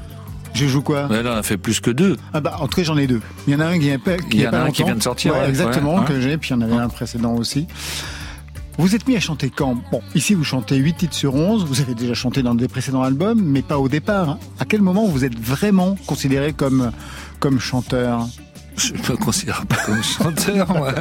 Je 0.53 0.67
joue 0.67 0.81
quoi 0.81 1.07
Mais 1.09 1.21
là, 1.23 1.33
on 1.33 1.37
a 1.37 1.43
fait 1.43 1.57
plus 1.57 1.79
que 1.79 1.91
deux. 1.91 2.17
Ah 2.33 2.41
bah 2.41 2.57
en 2.59 2.67
tout 2.67 2.77
cas 2.77 2.83
j'en 2.83 2.97
ai 2.97 3.07
deux. 3.07 3.21
Il 3.47 3.53
y 3.53 3.55
en 3.55 3.59
a 3.59 3.65
un 3.67 3.77
qui 3.79 3.89
est 3.89 3.97
pas, 3.97 4.17
qui 4.17 4.25
Il 4.37 4.39
y 4.39 4.43
est 4.43 4.47
en 4.47 4.51
pas 4.51 4.57
a 4.61 4.63
un 4.65 4.71
qui 4.71 4.81
longtemps. 4.81 4.85
vient 4.85 4.95
de 4.97 5.03
sortir, 5.03 5.33
Ouais, 5.33 5.39
ouais, 5.41 5.49
exactement 5.49 5.99
ouais, 5.99 6.05
que 6.05 6.19
j'ai. 6.21 6.37
Puis 6.37 6.49
il 6.49 6.53
y 6.53 6.55
en 6.55 6.61
avait 6.61 6.73
un 6.75 6.89
précédent 6.89 7.33
aussi. 7.35 7.67
Vous 8.79 8.93
êtes 8.93 9.07
mis 9.07 9.15
à 9.15 9.19
chanter 9.19 9.49
quand? 9.49 9.75
Bon, 9.91 10.01
ici 10.13 10.35
vous 10.35 10.43
chantez 10.43 10.75
8 10.77 10.97
titres 10.97 11.15
sur 11.15 11.33
11, 11.33 11.65
vous 11.65 11.81
avez 11.81 11.95
déjà 11.95 12.13
chanté 12.13 12.43
dans 12.43 12.53
des 12.53 12.67
précédents 12.67 13.01
albums, 13.01 13.41
mais 13.43 13.63
pas 13.63 13.79
au 13.79 13.89
départ. 13.89 14.37
À 14.59 14.65
quel 14.65 14.83
moment 14.83 15.05
vous 15.07 15.25
êtes 15.25 15.37
vraiment 15.39 15.95
considéré 16.05 16.53
comme, 16.53 16.91
comme 17.39 17.59
chanteur? 17.59 18.27
Je 18.87 18.93
me 18.93 19.17
considère 19.17 19.65
pas 19.65 19.77
comme 19.85 20.03
chanteur. 20.03 20.67
moi. 20.71 20.93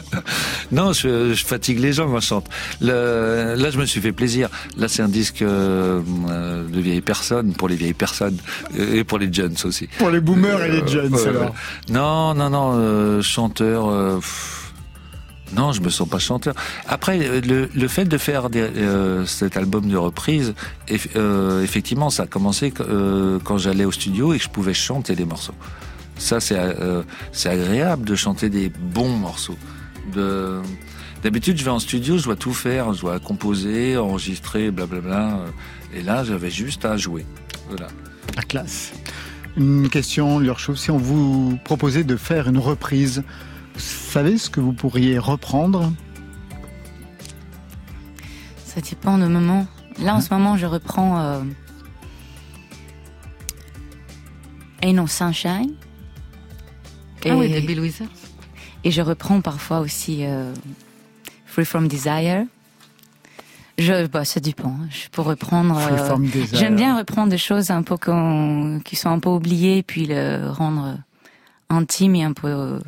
Non, 0.73 0.93
je, 0.95 1.35
je 1.35 1.45
fatigue 1.45 1.79
les 1.79 1.93
gens 1.93 2.09
quand 2.11 2.21
je 2.21 2.27
chante. 2.27 2.47
Le- 2.81 3.55
là, 3.57 3.71
je 3.71 3.79
me 3.79 3.85
suis 3.85 4.01
fait 4.01 4.13
plaisir. 4.13 4.49
Là, 4.79 4.89
c'est 4.89 5.03
un 5.03 5.09
disque 5.09 5.43
euh, 5.43 6.01
euh, 6.31 6.67
de 6.67 6.81
vieilles 6.81 7.03
personnes, 7.03 7.53
pour 7.53 7.69
les 7.69 7.77
vieilles 7.77 7.93
personnes, 7.93 8.39
et 8.79 9.05
pour 9.05 9.19
les 9.19 9.31
jeunes 9.33 9.55
aussi. 9.65 9.89
Pour 9.99 10.11
les 10.11 10.21
boomers 10.21 10.63
et 10.63 10.71
les 10.81 10.89
jeunes, 10.89 11.15
ouais, 11.15 11.29
alors. 11.29 11.55
Non, 11.91 12.35
non, 12.35 12.49
non, 12.51 12.73
euh, 12.77 13.21
chanteur. 13.23 13.89
euh, 13.89 14.17
pff, 14.17 14.73
non, 15.55 15.73
je 15.73 15.81
me 15.81 15.91
sens 15.91 16.09
pas 16.09 16.19
chanteur. 16.19 16.55
Après, 16.89 17.21
euh, 17.23 17.41
le, 17.43 17.69
le 17.75 17.89
fait 17.89 18.05
de 18.07 18.19
faire 18.19 18.49
des, 18.51 18.63
euh, 18.63 19.25
cet 19.27 19.57
album 19.57 19.87
de 19.89 19.97
reprise, 19.97 20.55
eff- 20.89 21.09
euh, 21.15 21.63
effectivement, 21.63 22.11
ça 22.11 22.23
a 22.25 22.27
commencé 22.27 22.73
euh, 22.81 23.39
quand 23.45 23.59
j'allais 23.59 23.85
au 23.85 23.93
studio 23.93 24.33
et 24.33 24.39
que 24.39 24.45
je 24.45 24.49
pouvais 24.49 24.75
chanter 24.75 25.15
des 25.15 25.25
morceaux. 25.27 25.55
Ça, 26.19 26.41
c'est 26.41 26.59
euh, 26.59 27.03
c'est 27.33 27.49
agréable 27.49 28.05
de 28.05 28.15
chanter 28.15 28.49
des 28.49 28.69
bons 28.69 29.17
morceaux. 29.17 29.59
De... 30.15 30.61
D'habitude, 31.23 31.59
je 31.59 31.65
vais 31.65 31.71
en 31.71 31.79
studio, 31.79 32.19
je 32.19 32.25
dois 32.25 32.37
tout 32.37 32.55
faire, 32.55 32.93
je 32.95 33.01
dois 33.01 33.19
composer, 33.19 33.97
enregistrer, 33.97 34.71
blablabla. 34.71 35.41
Et 35.95 36.03
là, 36.03 36.25
j'avais 36.25 36.51
juste 36.51 36.85
à 36.85 36.97
jouer. 36.97 37.27
Voilà. 37.69 37.89
La 38.35 38.43
classe. 38.43 38.93
Une 39.57 39.89
question, 39.89 40.39
Lurchouf, 40.39 40.77
si 40.77 40.91
on 40.91 40.99
vous 40.99 41.59
proposait 41.65 42.05
de 42.05 42.17
faire 42.17 42.49
une 42.49 42.59
reprise, 42.59 43.25
vous 43.75 43.81
savez 43.81 44.37
ce 44.39 44.51
que 44.51 44.61
vous 44.61 44.73
pourriez 44.73 45.19
reprendre? 45.19 45.93
Ça 48.65 48.81
dépend 48.83 49.17
de 49.17 49.27
moment. 49.27 49.67
Là, 50.03 50.15
en 50.15 50.21
ce 50.21 50.33
moment, 50.33 50.59
je 50.59 50.67
reprends 50.67 51.19
euh, 51.19 51.41
Ain't 54.83 54.93
No 54.93 55.07
Sunshine. 55.07 55.75
Et, 57.27 57.31
Ah 57.31 57.37
oui, 57.37 57.53
de 57.53 57.61
Bill 57.61 57.81
Withers. 57.81 58.07
et 58.85 58.91
je 58.93 59.03
reprends 59.03 59.41
parfois 59.41 59.81
aussi 59.81 60.25
euh, 60.25 60.55
Free 61.45 61.65
From 61.65 61.89
Desire. 61.89 62.45
Je, 63.79 64.07
bah, 64.07 64.25
ça 64.25 64.41
dépend. 64.41 64.77
Je 64.91 65.09
peux 65.11 65.23
reprendre. 65.23 65.79
Free 65.81 65.95
euh, 65.95 66.07
From 66.07 66.27
Desire. 66.27 66.59
J'aime 66.59 66.77
bien 66.77 66.97
reprendre 66.97 67.29
des 67.29 67.39
choses 67.39 67.71
un 67.71 67.83
peu 67.83 67.97
qui 68.85 68.97
sont 68.97 69.11
un 69.11 69.19
peu 69.19 69.29
oubliées, 69.29 69.83
puis 69.83 70.07
le 70.07 70.51
rendre 70.51 70.97
intime 71.69 72.15
et 72.15 72.23
un 72.23 72.33
peu 72.33 72.47
euh, 72.49 72.79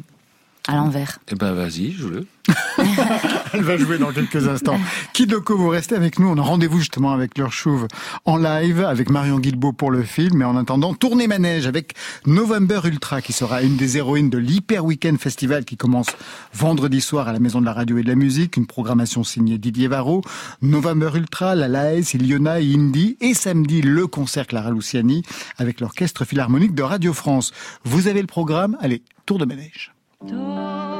à 0.69 0.77
l'envers. 0.77 1.19
Eh 1.33 1.35
ben, 1.35 1.53
vas-y, 1.53 1.91
joue-le. 1.91 2.27
Elle 3.53 3.63
va 3.63 3.77
jouer 3.77 3.99
dans 3.99 4.13
quelques 4.13 4.49
instants. 4.49 4.79
Kidoko, 5.13 5.57
vous 5.57 5.69
restez 5.69 5.95
avec 5.95 6.19
nous. 6.19 6.29
On 6.29 6.39
a 6.39 6.43
rendez-vous 6.43 6.79
justement 6.79 7.13
avec 7.13 7.37
Lurchouve 7.39 7.89
en 8.25 8.37
live, 8.37 8.85
avec 8.85 9.11
Marion 9.11 9.39
Guilbeault 9.39 9.73
pour 9.73 9.91
le 9.91 10.03
film. 10.03 10.39
Mais 10.39 10.45
en 10.45 10.57
attendant, 10.57 10.95
tournez 10.95 11.27
manège 11.27 11.67
avec 11.67 11.95
November 12.27 12.81
Ultra, 12.85 13.23
qui 13.23 13.33
sera 13.33 13.63
une 13.63 13.77
des 13.77 13.97
héroïnes 13.97 14.31
de 14.31 14.39
l'Hyper 14.39 14.85
Weekend 14.85 15.19
Festival 15.19 15.65
qui 15.65 15.77
commence 15.77 16.09
vendredi 16.55 17.01
soir 17.01 17.29
à 17.29 17.33
la 17.33 17.39
Maison 17.39 17.61
de 17.61 17.67
la 17.67 17.73
Radio 17.73 17.99
et 17.99 18.03
de 18.03 18.09
la 18.09 18.15
Musique. 18.15 18.57
Une 18.57 18.67
programmation 18.67 19.25
signée 19.25 19.59
Didier 19.59 19.89
Varro. 19.89 20.23
November 20.63 21.11
Ultra, 21.15 21.55
La 21.55 21.69
Laes, 21.69 22.15
Iliona 22.15 22.61
et 22.61 22.75
Indy. 22.75 23.17
Et 23.21 23.35
samedi, 23.35 23.83
le 23.83 24.07
concert 24.07 24.47
Clara 24.47 24.71
Luciani 24.71 25.23
avec 25.57 25.81
l'Orchestre 25.81 26.25
Philharmonique 26.25 26.75
de 26.75 26.83
Radio 26.83 27.13
France. 27.13 27.53
Vous 27.85 28.09
avez 28.09 28.21
le 28.21 28.27
programme. 28.27 28.77
Allez, 28.81 29.03
tour 29.27 29.39
de 29.39 29.45
manège. 29.45 29.93
Don't 30.27 30.98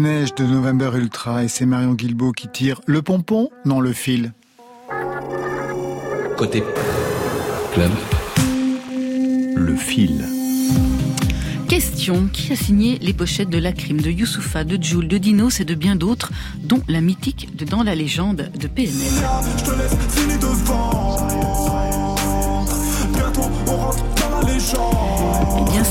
manège 0.00 0.34
de 0.34 0.44
November 0.44 0.92
Ultra 0.94 1.44
et 1.44 1.48
c'est 1.48 1.66
Marion 1.66 1.92
Guilbault 1.92 2.32
qui 2.32 2.48
tire 2.48 2.80
le 2.86 3.02
pompon, 3.02 3.50
non 3.66 3.78
le 3.78 3.92
fil. 3.92 4.32
Côté 6.38 6.64
club, 7.74 7.90
le 9.54 9.76
fil. 9.76 10.24
Question 11.68 12.26
qui 12.32 12.54
a 12.54 12.56
signé 12.56 12.98
les 13.02 13.12
pochettes 13.12 13.50
de 13.50 13.58
La 13.58 13.72
Crime, 13.72 14.00
de 14.00 14.10
Youssoufa, 14.10 14.64
de 14.64 14.82
Jules, 14.82 15.08
de 15.08 15.18
Dinos 15.18 15.60
et 15.60 15.66
de 15.66 15.74
bien 15.74 15.94
d'autres, 15.94 16.32
dont 16.62 16.80
la 16.88 17.02
mythique 17.02 17.54
de 17.54 17.66
Dans 17.66 17.82
la 17.82 17.94
légende 17.94 18.50
de 18.58 18.68
PNL. 18.68 18.94
Je 18.94 19.62
te 19.62 19.70
laisse 19.76 19.96
filer 20.08 20.38
devant. 20.38 21.01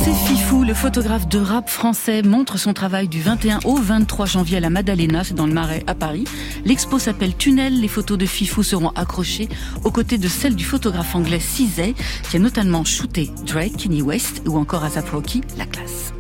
C'est 0.03 0.15
Fifou, 0.15 0.63
le 0.63 0.73
photographe 0.73 1.27
de 1.27 1.37
rap 1.37 1.69
français, 1.69 2.23
montre 2.23 2.57
son 2.57 2.73
travail 2.73 3.07
du 3.07 3.21
21 3.21 3.59
au 3.65 3.75
23 3.75 4.25
janvier 4.25 4.57
à 4.57 4.59
la 4.59 4.71
Madalena, 4.71 5.23
c'est 5.23 5.35
dans 5.35 5.45
le 5.45 5.53
Marais 5.53 5.83
à 5.85 5.93
Paris. 5.93 6.23
L'expo 6.65 6.97
s'appelle 6.97 7.35
Tunnel. 7.37 7.79
Les 7.79 7.87
photos 7.87 8.17
de 8.17 8.25
Fifou 8.25 8.63
seront 8.63 8.89
accrochées 8.89 9.47
aux 9.83 9.91
côtés 9.91 10.17
de 10.17 10.27
celles 10.27 10.55
du 10.55 10.65
photographe 10.65 11.13
anglais 11.13 11.39
Cizay, 11.39 11.93
qui 12.27 12.37
a 12.37 12.39
notamment 12.39 12.83
shooté 12.83 13.29
Drake, 13.45 13.77
Kanye 13.77 14.01
West 14.01 14.41
ou 14.47 14.57
encore 14.57 14.83
Asap 14.83 15.09
Rocky, 15.09 15.41
la 15.59 15.65
classe. 15.67 16.13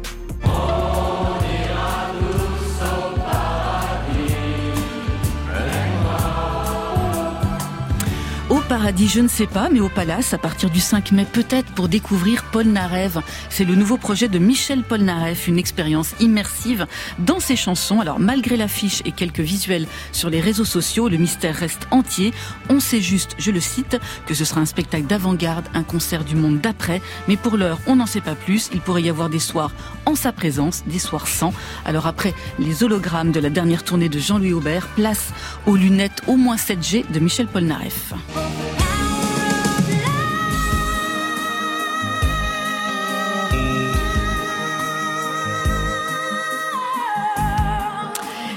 Paradis, 8.71 9.09
je 9.09 9.19
ne 9.19 9.27
sais 9.27 9.47
pas, 9.47 9.69
mais 9.69 9.81
au 9.81 9.89
palace, 9.89 10.33
à 10.33 10.37
partir 10.37 10.69
du 10.69 10.79
5 10.79 11.11
mai, 11.11 11.25
peut-être 11.29 11.69
pour 11.73 11.89
découvrir 11.89 12.45
Paul 12.53 12.67
Narev. 12.67 13.19
C'est 13.49 13.65
le 13.65 13.75
nouveau 13.75 13.97
projet 13.97 14.29
de 14.29 14.39
Michel 14.39 14.83
Polnareff, 14.83 15.49
une 15.49 15.59
expérience 15.59 16.15
immersive 16.21 16.87
dans 17.19 17.41
ses 17.41 17.57
chansons. 17.57 17.99
Alors, 17.99 18.21
malgré 18.21 18.55
l'affiche 18.55 19.01
et 19.03 19.11
quelques 19.11 19.41
visuels 19.41 19.87
sur 20.13 20.29
les 20.29 20.39
réseaux 20.39 20.63
sociaux, 20.63 21.09
le 21.09 21.17
mystère 21.17 21.53
reste 21.53 21.85
entier. 21.91 22.31
On 22.69 22.79
sait 22.79 23.01
juste, 23.01 23.35
je 23.37 23.51
le 23.51 23.59
cite, 23.59 23.99
que 24.25 24.33
ce 24.33 24.45
sera 24.45 24.61
un 24.61 24.65
spectacle 24.65 25.05
d'avant-garde, 25.05 25.67
un 25.73 25.83
concert 25.83 26.23
du 26.23 26.37
monde 26.37 26.61
d'après. 26.61 27.01
Mais 27.27 27.35
pour 27.35 27.57
l'heure, 27.57 27.79
on 27.87 27.97
n'en 27.97 28.05
sait 28.05 28.21
pas 28.21 28.35
plus. 28.35 28.69
Il 28.73 28.79
pourrait 28.79 29.03
y 29.03 29.09
avoir 29.09 29.29
des 29.29 29.39
soirs 29.39 29.73
en 30.05 30.15
sa 30.15 30.31
présence, 30.31 30.85
des 30.87 30.99
soirs 30.99 31.27
sans. 31.27 31.53
Alors 31.83 32.07
après 32.07 32.33
les 32.57 32.85
hologrammes 32.85 33.33
de 33.33 33.41
la 33.41 33.49
dernière 33.49 33.83
tournée 33.83 34.07
de 34.07 34.19
Jean-Louis 34.19 34.53
Aubert, 34.53 34.87
place 34.95 35.33
aux 35.65 35.75
lunettes 35.75 36.21
au 36.27 36.37
moins 36.37 36.55
7G 36.55 37.03
de 37.11 37.19
Michel 37.19 37.47
Polnareff. 37.47 38.13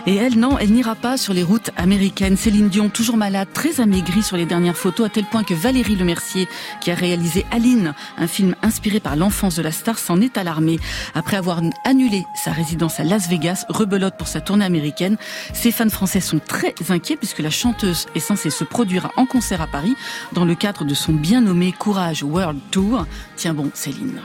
Et 0.06 0.16
elle, 0.16 0.38
non, 0.38 0.58
elle 0.58 0.70
n'ira 0.72 0.94
pas 0.94 1.16
sur 1.16 1.32
les 1.32 1.42
routes 1.42 1.70
américaines. 1.76 2.36
Céline 2.36 2.68
Dion, 2.68 2.90
toujours 2.90 3.16
malade, 3.16 3.48
très 3.54 3.80
amaigrie 3.80 4.22
sur 4.22 4.36
les 4.36 4.44
dernières 4.44 4.76
photos, 4.76 5.06
à 5.06 5.08
tel 5.08 5.24
point 5.24 5.44
que 5.44 5.54
Valérie 5.54 5.96
Lemercier, 5.96 6.46
qui 6.82 6.90
a 6.90 6.94
réalisé 6.94 7.46
Aline, 7.50 7.94
un 8.18 8.26
film 8.26 8.54
inspiré 8.62 9.00
par 9.00 9.16
l'enfance 9.16 9.56
de 9.56 9.62
la 9.62 9.72
star, 9.72 9.98
s'en 9.98 10.20
est 10.20 10.36
alarmée. 10.36 10.78
Après 11.14 11.38
avoir 11.38 11.62
annulé 11.84 12.24
sa 12.34 12.52
résidence 12.52 13.00
à 13.00 13.04
Las 13.04 13.28
Vegas, 13.28 13.64
rebelote 13.70 14.18
pour 14.18 14.28
sa 14.28 14.42
tournée 14.42 14.66
américaine, 14.66 15.16
ses 15.54 15.72
fans 15.72 15.88
français 15.88 16.20
sont 16.20 16.38
très 16.38 16.74
inquiets 16.90 17.16
puisque 17.16 17.40
la 17.40 17.50
chanteuse 17.50 18.06
est 18.14 18.20
censée 18.20 18.50
se 18.50 18.64
produire 18.64 19.10
en 19.16 19.24
concert 19.24 19.62
à 19.62 19.66
Paris 19.66 19.94
dans 20.32 20.44
le 20.44 20.54
cadre 20.54 20.84
de 20.84 20.94
son 20.94 21.14
bien 21.14 21.40
nommé 21.40 21.72
Courage 21.72 22.22
World 22.22 22.60
Tour. 22.70 23.06
Tiens 23.36 23.54
bon, 23.54 23.70
Céline. 23.72 24.20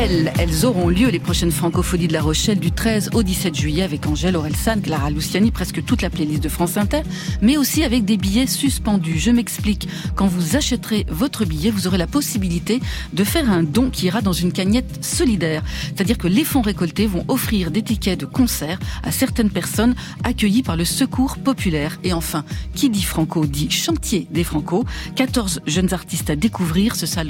Elles, 0.00 0.32
elles 0.38 0.64
auront 0.64 0.88
lieu 0.88 1.08
les 1.08 1.18
prochaines 1.18 1.50
francophonies 1.50 2.06
de 2.06 2.12
La 2.12 2.22
Rochelle 2.22 2.60
du 2.60 2.70
13 2.70 3.10
au 3.14 3.24
17 3.24 3.52
juillet 3.52 3.82
avec 3.82 4.06
Angèle 4.06 4.36
Orelsan, 4.36 4.80
Clara 4.80 5.10
Luciani, 5.10 5.50
presque 5.50 5.84
toute 5.84 6.02
la 6.02 6.08
playlist 6.08 6.40
de 6.40 6.48
France 6.48 6.76
Inter, 6.76 7.02
mais 7.42 7.56
aussi 7.56 7.82
avec 7.82 8.04
des 8.04 8.16
billets 8.16 8.46
suspendus. 8.46 9.18
Je 9.18 9.32
m'explique. 9.32 9.88
Quand 10.14 10.28
vous 10.28 10.54
achèterez 10.54 11.04
votre 11.08 11.44
billet, 11.44 11.72
vous 11.72 11.88
aurez 11.88 11.98
la 11.98 12.06
possibilité 12.06 12.80
de 13.12 13.24
faire 13.24 13.50
un 13.50 13.64
don 13.64 13.90
qui 13.90 14.06
ira 14.06 14.20
dans 14.20 14.32
une 14.32 14.52
cagnotte 14.52 14.84
solidaire. 15.04 15.64
C'est-à-dire 15.86 16.16
que 16.16 16.28
les 16.28 16.44
fonds 16.44 16.62
récoltés 16.62 17.08
vont 17.08 17.24
offrir 17.26 17.72
des 17.72 17.82
tickets 17.82 18.20
de 18.20 18.24
concert 18.24 18.78
à 19.02 19.10
certaines 19.10 19.50
personnes 19.50 19.96
accueillies 20.22 20.62
par 20.62 20.76
le 20.76 20.84
secours 20.84 21.38
populaire. 21.38 21.98
Et 22.04 22.12
enfin, 22.12 22.44
qui 22.72 22.88
dit 22.88 23.02
Franco 23.02 23.46
dit 23.46 23.68
chantier 23.68 24.28
des 24.30 24.44
Franco. 24.44 24.84
14 25.16 25.62
jeunes 25.66 25.92
artistes 25.92 26.30
à 26.30 26.36
découvrir. 26.36 26.94
Ce 26.94 27.06
sera 27.06 27.24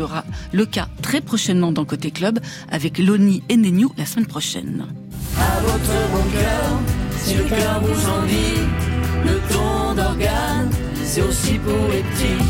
le 0.53 0.67
cas 0.67 0.89
très 1.01 1.23
prochainement 1.23 1.73
dans 1.73 1.87
Côté 1.87 2.11
Club 2.11 2.41
avec 2.71 2.99
Loni 2.99 3.43
et 3.49 3.57
Nenyou 3.57 3.93
la 3.97 4.07
semaine 4.07 4.27
prochaine. 4.27 4.87
À 5.39 5.61
votre 5.61 6.11
bon 6.13 6.31
cœur, 6.31 6.81
si 7.19 7.35
le 7.35 7.45
cœur 7.45 7.81
vous 7.83 7.95
le 9.25 9.41
don 9.53 9.95
d'organe, 9.95 10.71
c'est 11.05 11.23
aussi 11.23 11.59
pour 11.59 11.89
les 11.91 12.03
petits. 12.03 12.45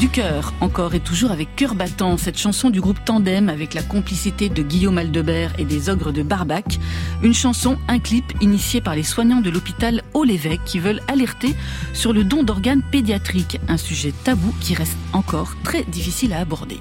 Du 0.00 0.10
cœur, 0.10 0.52
encore 0.60 0.94
et 0.94 1.00
toujours 1.00 1.30
avec 1.30 1.56
Cœur 1.56 1.74
battant, 1.74 2.18
cette 2.18 2.36
chanson 2.36 2.68
du 2.68 2.82
groupe 2.82 3.02
Tandem 3.04 3.48
avec 3.48 3.72
la 3.72 3.82
complicité 3.82 4.50
de 4.50 4.62
Guillaume 4.62 4.98
Aldebert 4.98 5.52
et 5.58 5.64
des 5.64 5.88
ogres 5.88 6.12
de 6.12 6.22
Barbac. 6.22 6.78
Une 7.22 7.32
chanson, 7.32 7.78
un 7.88 7.98
clip 7.98 8.24
initié 8.42 8.82
par 8.82 8.94
les 8.94 9.02
soignants 9.02 9.40
de 9.40 9.48
l'hôpital 9.48 10.02
Haut-l'Évêque 10.12 10.64
qui 10.66 10.80
veulent 10.80 11.00
alerter 11.08 11.54
sur 11.94 12.12
le 12.12 12.24
don 12.24 12.42
d'organes 12.42 12.82
pédiatriques, 12.82 13.58
un 13.68 13.78
sujet 13.78 14.12
tabou 14.24 14.54
qui 14.60 14.74
reste 14.74 14.98
encore 15.14 15.54
très 15.64 15.84
difficile 15.84 16.34
à 16.34 16.40
aborder. 16.40 16.80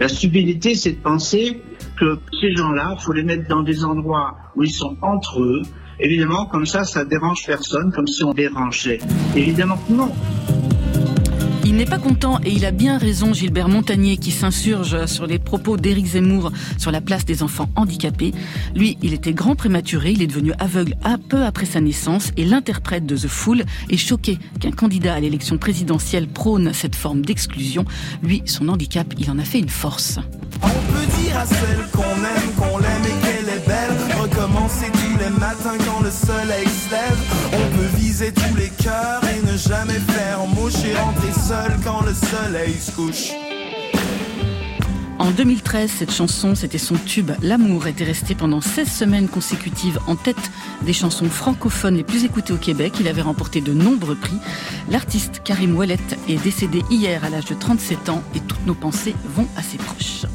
La 0.00 0.08
stupidité, 0.08 0.74
c'est 0.74 0.92
de 0.92 1.00
penser 1.00 1.62
que 1.98 2.18
ces 2.40 2.54
gens-là, 2.56 2.96
faut 3.00 3.12
les 3.12 3.22
mettre 3.22 3.48
dans 3.48 3.62
des 3.62 3.84
endroits 3.84 4.36
où 4.56 4.62
ils 4.62 4.72
sont 4.72 4.96
entre 5.02 5.42
eux. 5.42 5.62
Évidemment, 6.00 6.46
comme 6.46 6.66
ça, 6.66 6.84
ça 6.84 7.04
dérange 7.04 7.46
personne, 7.46 7.92
comme 7.92 8.06
si 8.06 8.24
on 8.24 8.32
dérangeait. 8.32 8.98
Évidemment 9.36 9.76
que 9.76 9.92
non. 9.92 10.10
Il 11.74 11.78
n'est 11.78 11.86
pas 11.86 11.98
content 11.98 12.38
et 12.44 12.52
il 12.52 12.64
a 12.66 12.70
bien 12.70 12.98
raison 12.98 13.34
Gilbert 13.34 13.68
Montagnier 13.68 14.16
qui 14.16 14.30
s'insurge 14.30 15.06
sur 15.06 15.26
les 15.26 15.40
propos 15.40 15.76
d'Éric 15.76 16.06
Zemmour 16.06 16.52
sur 16.78 16.92
la 16.92 17.00
place 17.00 17.24
des 17.24 17.42
enfants 17.42 17.68
handicapés. 17.74 18.32
Lui, 18.76 18.96
il 19.02 19.12
était 19.12 19.32
grand 19.32 19.56
prématuré, 19.56 20.12
il 20.12 20.22
est 20.22 20.28
devenu 20.28 20.52
aveugle 20.60 20.94
un 21.02 21.18
peu 21.18 21.42
après 21.42 21.66
sa 21.66 21.80
naissance 21.80 22.30
et 22.36 22.44
l'interprète 22.44 23.06
de 23.06 23.16
The 23.16 23.26
Fool 23.26 23.64
est 23.90 23.96
choqué 23.96 24.38
qu'un 24.60 24.70
candidat 24.70 25.14
à 25.14 25.20
l'élection 25.20 25.58
présidentielle 25.58 26.28
prône 26.28 26.72
cette 26.72 26.94
forme 26.94 27.22
d'exclusion. 27.22 27.84
Lui, 28.22 28.42
son 28.44 28.68
handicap, 28.68 29.12
il 29.18 29.28
en 29.28 29.40
a 29.40 29.44
fait 29.44 29.58
une 29.58 29.68
force. 29.68 30.20
À 30.62 30.68
Recommencer 34.44 34.90
tous 34.92 35.18
les 35.18 35.30
matins 35.30 35.78
quand 35.86 36.02
le 36.02 36.10
soleil 36.10 36.66
se 36.66 36.90
lève? 36.90 37.18
On 37.50 37.76
peut 37.76 37.96
viser 37.96 38.30
tous 38.30 38.54
les 38.56 38.68
cœurs 38.68 39.22
et 39.24 39.40
ne 39.40 39.56
jamais 39.56 39.98
faire 40.12 40.46
mouche 40.46 40.84
et 40.84 40.94
rentrer 40.94 41.32
seul 41.32 41.72
quand 41.82 42.02
le 42.02 42.12
soleil 42.12 42.74
se 42.74 42.90
couche. 42.90 43.30
En 45.18 45.30
2013, 45.30 45.90
cette 45.90 46.12
chanson, 46.12 46.54
c'était 46.54 46.76
son 46.76 46.96
tube 46.96 47.30
L'amour, 47.40 47.86
était 47.86 48.04
resté 48.04 48.34
pendant 48.34 48.60
16 48.60 48.86
semaines 48.86 49.28
consécutives 49.28 49.98
en 50.06 50.14
tête 50.14 50.50
des 50.82 50.92
chansons 50.92 51.30
francophones 51.30 51.96
les 51.96 52.04
plus 52.04 52.24
écoutées 52.24 52.52
au 52.52 52.58
Québec. 52.58 52.96
Il 53.00 53.08
avait 53.08 53.22
remporté 53.22 53.62
de 53.62 53.72
nombreux 53.72 54.16
prix. 54.16 54.38
L'artiste 54.90 55.40
Karim 55.42 55.74
Ouellet 55.74 55.96
est 56.28 56.42
décédé 56.42 56.82
hier 56.90 57.24
à 57.24 57.30
l'âge 57.30 57.46
de 57.46 57.54
37 57.54 58.10
ans 58.10 58.22
et 58.34 58.40
toutes 58.40 58.66
nos 58.66 58.74
pensées 58.74 59.14
vont 59.34 59.48
à 59.56 59.62
ses 59.62 59.78
proches. 59.78 60.26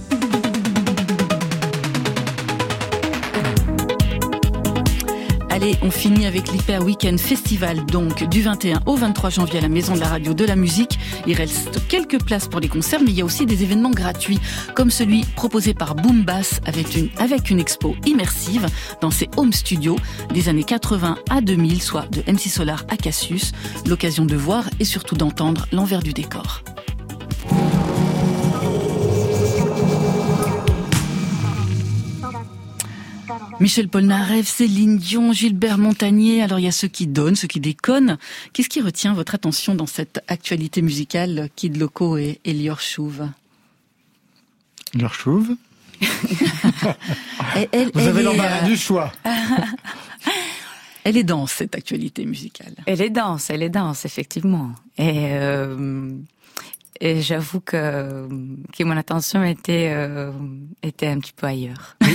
Allez, 5.62 5.76
on 5.82 5.92
finit 5.92 6.26
avec 6.26 6.54
l'Hyper 6.54 6.82
Weekend 6.86 7.20
Festival, 7.20 7.86
donc 7.86 8.24
du 8.30 8.42
21 8.42 8.80
au 8.86 8.96
23 8.96 9.30
janvier 9.30 9.60
à 9.60 9.62
la 9.62 9.68
Maison 9.68 9.94
de 9.94 10.00
la 10.00 10.08
Radio 10.08 10.34
de 10.34 10.46
la 10.46 10.56
Musique. 10.56 10.98
Il 11.28 11.34
reste 11.34 11.86
quelques 11.90 12.24
places 12.24 12.48
pour 12.48 12.62
les 12.62 12.70
concerts, 12.70 13.02
mais 13.02 13.12
il 13.12 13.18
y 13.18 13.22
a 13.22 13.26
aussi 13.26 13.46
des 13.46 13.62
événements 13.62 13.92
gratuits, 13.92 14.40
comme 14.74 14.90
celui 14.90 15.26
proposé 15.36 15.74
par 15.74 15.96
Boom 15.96 16.24
Bass 16.24 16.62
avec 16.66 16.96
une, 16.96 17.60
expo 17.60 17.94
immersive 18.06 18.68
dans 19.02 19.12
ses 19.12 19.30
home 19.36 19.52
studios 19.52 19.98
des 20.34 20.48
années 20.48 20.64
80 20.64 21.18
à 21.30 21.42
2000, 21.42 21.82
soit 21.82 22.08
de 22.10 22.22
MC 22.32 22.48
Solar 22.48 22.86
à 22.88 22.96
Cassius. 22.96 23.52
L'occasion 23.86 24.24
de 24.24 24.38
voir 24.38 24.64
et 24.80 24.86
surtout 24.86 25.16
d'entendre 25.16 25.66
l'envers 25.74 26.02
du 26.02 26.14
décor. 26.14 26.64
Michel 33.60 33.90
Polnareff, 33.90 34.48
Céline 34.48 34.98
Dion, 34.98 35.34
Gilbert 35.34 35.78
Montagnier. 35.78 36.42
Alors 36.42 36.60
il 36.60 36.66
y 36.66 36.68
a 36.68 36.72
ceux 36.72 36.88
qui 36.88 37.08
donnent, 37.08 37.36
ceux 37.36 37.48
qui 37.48 37.60
déconnent. 37.60 38.18
Qu'est-ce 38.54 38.70
qui 38.70 38.82
retient 38.82 39.14
votre 39.14 39.36
attention 39.36 39.76
dans 39.76 39.86
cette 39.86 40.24
actualité 40.28 40.82
musicale, 40.82 41.50
Kid 41.56 41.76
Loco 41.78 42.18
et 42.18 42.40
Elior 42.46 42.80
Chouve 42.80 43.28
Leur 44.98 45.14
chouve 45.14 45.56
Elle- 47.56 47.68
elle- 47.74 47.92
Vous 47.94 48.00
elle 48.00 48.08
avez 48.08 48.24
l'embarras 48.24 48.64
euh, 48.64 48.68
du 48.68 48.78
choix. 48.78 49.12
Elle 51.06 51.16
est 51.18 51.24
dense 51.24 51.54
cette 51.54 51.76
actualité 51.76 52.26
musicale. 52.26 52.74
Elle 52.86 53.02
est 53.02 53.10
dense, 53.10 53.50
elle 53.50 53.64
est 53.64 53.70
dense, 53.70 54.06
effectivement. 54.06 54.72
Et 54.98 55.30
euh, 55.32 56.12
Et 57.00 57.22
j'avoue 57.22 57.62
que, 57.62 58.28
que 58.78 58.84
mon 58.84 58.96
attention 58.98 59.44
était, 59.44 59.92
euh, 59.96 60.32
était 60.84 61.08
un 61.08 61.20
petit 61.20 61.32
peu 61.36 61.48
ailleurs. 61.48 61.98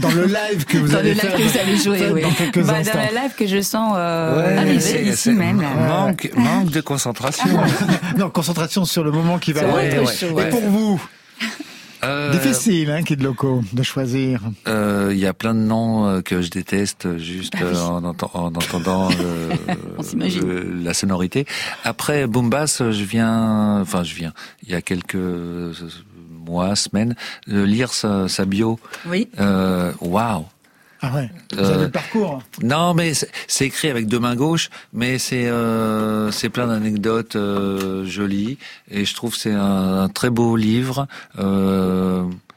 Dans 0.00 0.10
le 0.10 0.26
live 0.26 0.64
que 0.66 0.78
vous 0.78 0.88
Dans 0.88 0.98
allez 0.98 1.10
le 1.14 1.14
live 1.14 1.20
faire 1.22 1.36
que 1.36 1.42
vous 1.42 1.58
allez 1.58 1.76
jouer, 1.76 2.08
dans 2.08 2.14
oui. 2.14 2.22
quelques 2.36 2.64
Bah, 2.66 2.74
instants. 2.74 2.98
dans 2.98 3.04
le 3.08 3.14
live 3.22 3.32
que 3.36 3.46
je 3.46 3.60
sens 3.60 3.94
euh, 3.96 4.36
Ouais, 4.46 4.58
arriver 4.58 4.80
c'est- 4.80 5.02
ici 5.02 5.16
c'est- 5.16 5.32
même. 5.32 5.60
Là. 5.60 5.68
Manque, 5.88 6.30
manque 6.36 6.70
de 6.70 6.80
concentration. 6.80 7.46
non, 8.18 8.30
concentration 8.30 8.84
sur 8.84 9.04
le 9.04 9.10
moment 9.12 9.38
qui 9.38 9.52
va 9.52 9.62
arriver. 9.68 9.98
ouais. 10.00 10.46
Et 10.46 10.50
pour 10.50 10.60
vous, 10.62 11.00
Euh, 12.02 12.32
difficile, 12.32 12.90
hein, 12.90 13.02
Kid 13.02 13.22
Loco, 13.22 13.62
de 13.72 13.82
choisir. 13.82 14.42
euh, 14.68 15.08
Il 15.12 15.18
y 15.18 15.26
a 15.26 15.32
plein 15.32 15.54
de 15.54 15.60
noms 15.60 16.06
euh, 16.06 16.20
que 16.20 16.42
je 16.42 16.50
déteste 16.50 17.16
juste 17.16 17.54
oui. 17.56 17.62
euh, 17.64 17.80
en, 17.80 18.02
enten- 18.02 18.28
en 18.34 18.48
entendant 18.48 19.08
euh, 19.20 20.64
la 20.84 20.92
sonorité. 20.92 21.46
Après 21.82 22.26
Boombass, 22.26 22.82
je 22.90 23.04
viens, 23.04 23.80
enfin 23.80 24.02
je 24.02 24.14
viens, 24.14 24.34
il 24.62 24.70
y 24.70 24.74
a 24.74 24.82
quelques 24.82 25.16
mois, 26.44 26.76
semaines, 26.76 27.14
de 27.46 27.62
lire 27.62 27.92
sa, 27.92 28.28
sa 28.28 28.44
bio. 28.44 28.78
Oui. 29.06 29.28
Euh, 29.40 29.92
Waouh 30.00 30.44
Ah 31.02 31.14
ouais, 31.14 31.30
vous 31.52 31.58
Euh, 31.60 31.74
avez 31.74 31.84
le 31.84 31.90
parcours. 31.90 32.42
Non, 32.62 32.94
mais 32.94 33.12
c'est 33.46 33.66
écrit 33.66 33.88
avec 33.90 34.06
deux 34.06 34.18
mains 34.20 34.36
gauches, 34.36 34.70
mais 34.92 35.18
c'est 35.18 35.46
euh, 35.48 36.30
c'est 36.30 36.48
plein 36.48 36.66
d'anecdotes 36.68 37.36
euh, 37.36 38.04
jolies 38.06 38.56
et 38.90 39.04
je 39.04 39.14
trouve 39.14 39.32
que 39.34 39.38
c'est 39.38 39.52
un, 39.52 40.02
un 40.04 40.08
très 40.08 40.30
beau 40.30 40.56
livre. 40.56 41.06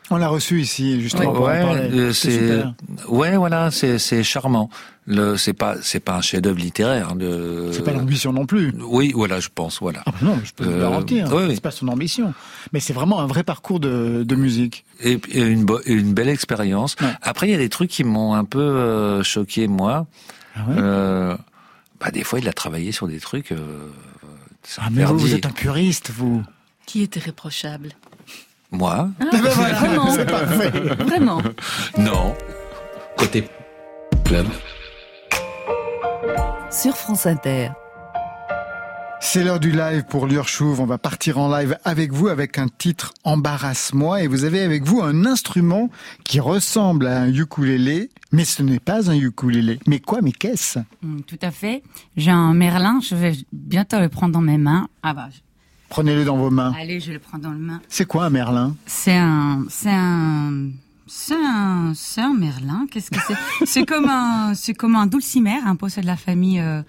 On 0.10 0.18
l'a 0.18 0.30
reçu 0.30 0.62
ici, 0.62 1.01
justement, 1.01 1.34
pour 1.34 1.43
en 1.43 1.47
ouais, 1.49 1.62
parler. 1.62 1.89
euh, 1.91 2.14
C'est 2.14 2.64
ouais, 3.10 3.36
voilà, 3.36 3.72
c'est 3.72 3.99
c'est 3.99 4.24
charmant. 4.24 4.70
Le 5.05 5.36
c'est 5.38 5.53
pas 5.53 5.76
c'est 5.82 5.99
pas 5.99 6.16
un 6.16 6.22
chef-d'œuvre 6.22 6.58
littéraire. 6.60 7.16
De... 7.16 7.70
C'est 7.74 7.84
pas 7.84 7.91
l'ambition 7.93 8.32
non 8.32 8.45
plus. 8.45 8.74
Oui, 8.80 9.12
voilà, 9.14 9.39
je 9.39 9.49
pense, 9.53 9.80
voilà. 9.82 10.03
Ah 10.05 10.12
bah 10.12 10.18
non, 10.22 10.39
je 10.43 10.53
peux 10.53 10.64
vous 10.66 10.72
Euh, 10.72 10.82
garantir. 10.82 11.28
oui, 11.34 11.43
oui. 11.47 11.55
C'est 11.55 11.62
pas 11.62 11.72
son 11.72 11.88
ambition. 11.89 12.34
Mais 12.74 12.80
c'est 12.80 12.93
vraiment 12.93 13.20
un 13.20 13.28
vrai 13.28 13.43
parcours 13.43 13.80
de, 13.82 14.24
de 14.24 14.36
musique. 14.36 14.86
Et, 15.01 15.20
et 15.32 15.41
une, 15.41 15.66
bo- 15.66 15.82
une 15.86 16.14
belle 16.14 16.30
expérience. 16.30 16.95
Ouais. 17.01 17.08
Après, 17.22 17.47
il 17.47 17.51
y 17.51 17.55
a 17.55 17.58
des 17.58 17.70
trucs 17.70 17.89
qui 17.89 18.03
m'ont 18.03 18.34
un 18.34 18.45
peu 18.45 18.60
euh, 18.60 19.24
choqué 19.24 19.68
moi. 19.68 20.08
Ah 20.55 20.60
ouais? 20.70 20.76
Euh, 20.78 21.38
bah 21.99 22.12
des 22.12 22.24
fois, 22.24 22.39
il 22.39 22.47
a 22.47 22.53
travaillé 22.53 22.91
sur 22.91 23.08
des 23.08 23.20
trucs. 23.20 23.51
Euh, 23.51 23.88
Ah, 24.78 24.89
mais 24.91 25.03
vous, 25.05 25.18
vous 25.18 25.34
êtes 25.34 25.45
un 25.45 25.51
puriste, 25.51 26.12
vous. 26.12 26.43
Qui 26.86 27.01
était 27.01 27.20
réprochable 27.20 27.89
Moi 28.72 29.09
Ah, 29.20 29.26
Vraiment 29.38 30.11
C'est 30.11 30.26
parfait. 30.26 30.70
Vraiment 31.05 31.41
Non. 31.97 32.36
Côté 33.18 33.47
club, 34.26 34.45
Sur 36.70 36.95
France 36.95 37.26
Inter. 37.26 37.70
C'est 39.20 39.43
l'heure 39.43 39.59
du 39.59 39.72
live 39.72 40.03
pour 40.07 40.28
Lurchouv. 40.28 40.80
On 40.80 40.86
va 40.86 40.97
partir 40.99 41.39
en 41.39 41.49
live 41.57 41.76
avec 41.84 42.11
vous 42.13 42.28
avec 42.28 42.59
un 42.59 42.68
titre 42.68 43.13
Embarrasse-moi 43.24 44.22
et 44.22 44.28
vous 44.28 44.43
avez 44.43 44.61
avec 44.61 44.84
vous 44.84 45.01
un 45.01 45.26
instrument 45.26 45.89
qui 46.24 46.39
ressemble 46.39 47.07
à 47.07 47.22
un 47.22 47.34
ukulélé, 47.34 48.09
mais 48.32 48.45
ce 48.45 48.61
n'est 48.61 48.80
pas 48.80 49.09
un 49.09 49.15
ukulélé. 49.15 49.80
Mais 49.88 49.99
quoi, 49.99 50.20
mais 50.22 50.32
qu'est-ce? 50.32 50.80
Mm, 51.01 51.22
Tout 51.22 51.39
à 51.41 51.49
fait. 51.49 51.82
J'ai 52.15 52.30
un 52.32 52.53
merlin, 52.53 52.99
je 53.01 53.15
vais 53.15 53.34
bientôt 53.51 53.99
le 53.99 54.09
prendre 54.09 54.34
dans 54.34 54.41
mes 54.41 54.57
mains. 54.59 54.88
Ah 55.01 55.13
bah, 55.15 55.30
Prenez-le 55.89 56.25
dans 56.25 56.38
vos 56.38 56.49
mains. 56.49 56.73
allez, 56.77 56.99
je 56.99 57.11
le 57.11 57.19
prends 57.19 57.38
dans 57.38 57.51
le 57.51 57.57
main. 57.57 57.81
C'est 57.88 58.05
quoi 58.05 58.25
un 58.25 58.29
merlin? 58.29 58.75
C'est 58.85 59.15
un, 59.15 59.65
c'est 59.69 59.89
un, 59.91 60.69
c'est 61.07 61.35
un, 61.35 61.93
c'est 61.95 62.21
un 62.21 62.33
merlin. 62.33 62.88
Qu'est-ce 62.91 63.09
que 63.09 63.19
c'est? 63.25 63.35
C'est 63.65 63.85
comme 63.85 64.09
un, 64.09 64.53
c'est 64.53 64.73
comme 64.73 64.95
un 64.95 65.07
dulcimer, 65.07 65.57
un 65.65 65.77
c'est 65.88 66.01
de 66.01 66.05
la 66.05 66.17
famille 66.17 66.59
euh, 66.59 66.81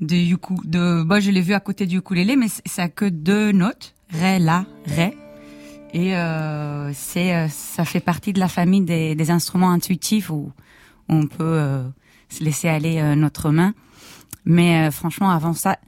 de 0.00 0.14
yuku, 0.16 0.56
de. 0.64 1.02
Bah, 1.02 1.20
je 1.20 1.30
l'ai 1.30 1.40
vu 1.40 1.54
à 1.54 1.60
côté 1.60 1.86
du 1.86 1.98
ukulélé, 1.98 2.36
mais 2.36 2.48
ça 2.66 2.82
a 2.84 2.88
que 2.88 3.06
deux 3.06 3.52
notes, 3.52 3.94
ré, 4.10 4.38
la, 4.38 4.66
ré. 4.86 5.16
Et 5.94 6.16
euh, 6.16 6.92
c'est, 6.92 7.34
euh, 7.34 7.48
ça 7.48 7.84
fait 7.84 8.00
partie 8.00 8.32
de 8.32 8.40
la 8.40 8.48
famille 8.48 8.82
des, 8.82 9.14
des 9.14 9.30
instruments 9.30 9.70
intuitifs 9.70 10.28
où 10.28 10.50
on 11.08 11.26
peut 11.26 11.36
euh, 11.40 11.84
se 12.28 12.42
laisser 12.42 12.68
aller 12.68 13.00
notre 13.16 13.50
main. 13.50 13.74
Mais 14.44 14.88
euh, 14.88 14.90
franchement, 14.90 15.30
avant 15.30 15.52
ça, 15.52 15.78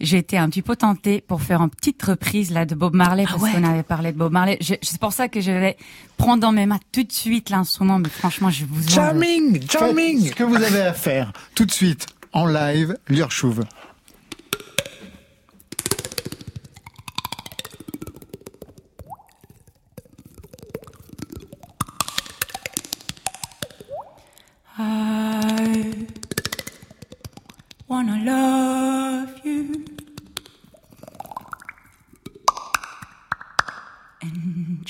j'ai 0.00 0.18
été 0.18 0.38
un 0.38 0.48
petit 0.48 0.62
peu 0.62 0.76
tentée 0.76 1.20
pour 1.20 1.42
faire 1.42 1.60
une 1.62 1.70
petite 1.70 2.02
reprise 2.02 2.50
là 2.50 2.64
de 2.64 2.74
Bob 2.74 2.94
Marley 2.94 3.24
Ah 3.26 3.30
parce 3.32 3.42
ouais. 3.42 3.52
qu'on 3.52 3.64
avait 3.64 3.82
parlé 3.82 4.12
de 4.12 4.18
Bob 4.18 4.32
Marley. 4.32 4.56
Je- 4.60 4.74
C'est 4.82 4.98
pour 5.00 5.12
ça 5.12 5.28
que 5.28 5.40
je 5.40 5.50
vais 5.50 5.76
prendre 6.16 6.40
dans 6.40 6.52
mes 6.52 6.66
mains 6.66 6.80
tout 6.92 7.02
de 7.04 7.12
suite 7.12 7.50
l'instrument. 7.50 7.98
Mais 7.98 8.08
franchement, 8.08 8.48
besoin. 8.48 8.80
de- 8.80 8.90
Charming, 8.90 9.52
Faites 9.60 9.70
charming. 9.72 10.28
ce 10.28 10.34
que 10.34 10.44
vous 10.44 10.56
avez 10.56 10.82
à 10.82 10.92
faire 10.94 11.32
tout 11.54 11.64
de 11.64 11.72
suite 11.72 12.06
en 12.32 12.46
live, 12.46 12.96
Lurchouv. 13.08 13.60
I 24.78 26.06
wanna 27.88 28.16
love 28.24 29.40
you 29.44 29.84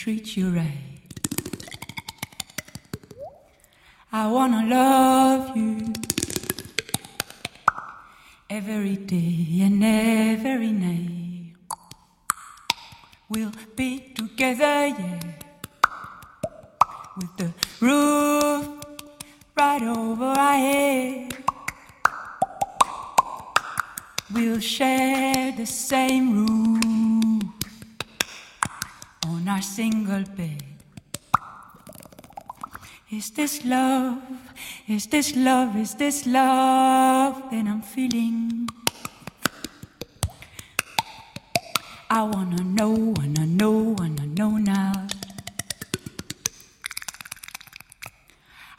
treat 0.03 0.35
you 0.35 0.49
right. 0.49 0.99
I 4.11 4.31
wanna 4.31 4.65
love 4.67 5.55
you 5.55 5.93
every 8.49 8.97
day 8.97 9.61
and 9.61 9.85
every 9.85 10.73
night. 10.73 11.53
We'll 13.29 13.53
be 13.77 14.15
together, 14.15 14.87
yeah, 14.87 15.21
with 17.19 17.37
the 17.37 17.53
roof 17.85 18.69
right 19.55 19.83
over 19.83 20.25
our 20.25 20.57
head. 20.57 21.37
We'll 24.33 24.61
share 24.61 25.53
the 25.53 25.67
same 25.67 26.47
room 26.47 26.70
our 29.61 29.65
single 29.65 30.25
bed. 30.37 30.63
Is 33.11 33.31
this 33.33 33.63
love? 33.63 34.17
Is 34.89 35.07
this 35.07 35.37
love? 35.37 35.77
Is 35.77 35.95
this 35.97 36.27
love 36.27 37.35
that 37.51 37.67
I'm 37.67 37.83
feeling? 37.83 38.69
I 42.09 42.23
wanna 42.23 42.63
know, 42.65 42.95
wanna 43.19 43.45
know, 43.45 43.95
wanna 43.99 44.27
know 44.39 44.57
now. 44.57 45.07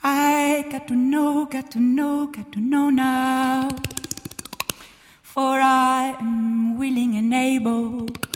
I 0.03 0.65
got 0.71 0.87
to 0.87 0.95
know, 0.95 1.45
got 1.45 1.69
to 1.71 1.79
know, 1.79 2.25
got 2.25 2.51
to 2.53 2.59
know 2.59 2.89
now. 2.89 3.69
For 5.21 5.61
I 5.61 6.15
am 6.19 6.79
willing 6.79 7.15
and 7.17 7.33
able. 7.33 8.30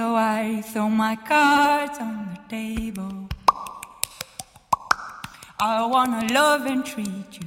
So 0.00 0.14
I 0.16 0.62
throw 0.62 0.88
my 0.88 1.14
cards 1.14 1.98
on 1.98 2.30
the 2.32 2.40
table. 2.48 3.28
I 5.60 5.84
wanna 5.84 6.26
love 6.32 6.64
and 6.64 6.82
treat 6.86 7.38
you, 7.38 7.46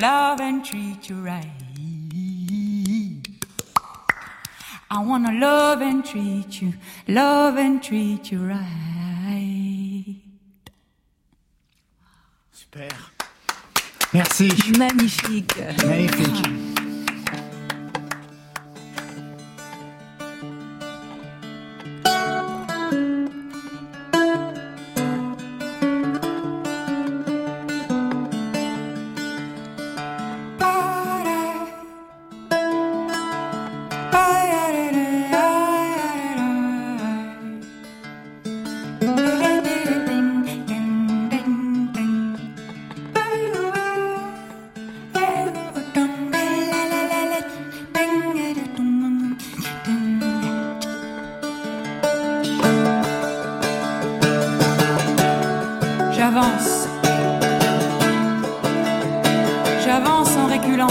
love 0.00 0.40
and 0.40 0.64
treat 0.64 1.08
you 1.08 1.14
right. 1.22 1.62
I 4.90 4.98
wanna 5.04 5.32
love 5.38 5.80
and 5.80 6.04
treat 6.04 6.60
you, 6.60 6.72
love 7.06 7.56
and 7.56 7.80
treat 7.80 8.32
you 8.32 8.40
right. 8.48 10.16
Super. 12.50 12.88
Merci. 14.12 14.50
Magnifique 14.76 15.56
Magnifique. 15.86 16.61
j'avance. 59.84 60.30
En 60.36 60.46
reculant. 60.46 60.88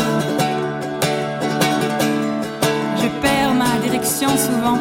Je 2.98 3.08
perds 3.22 3.54
ma 3.54 3.80
direction 3.82 4.30
souvent. 4.30 4.78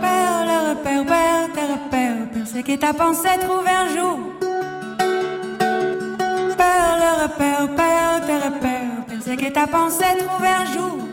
Perds 0.00 0.44
le 0.46 0.58
repère, 0.72 2.16
qu'est-ce 2.32 2.60
que 2.62 2.76
ta 2.76 2.92
pensée 2.92 3.28
un 3.28 3.88
jour. 3.94 4.18
Le 7.00 7.22
repère, 7.22 8.26
tes 8.26 8.38
repères, 8.46 9.20
ce 9.24 9.30
que 9.36 9.52
ta 9.52 9.66
pensée 9.66 10.04
un 10.04 10.64
jour. 10.72 11.07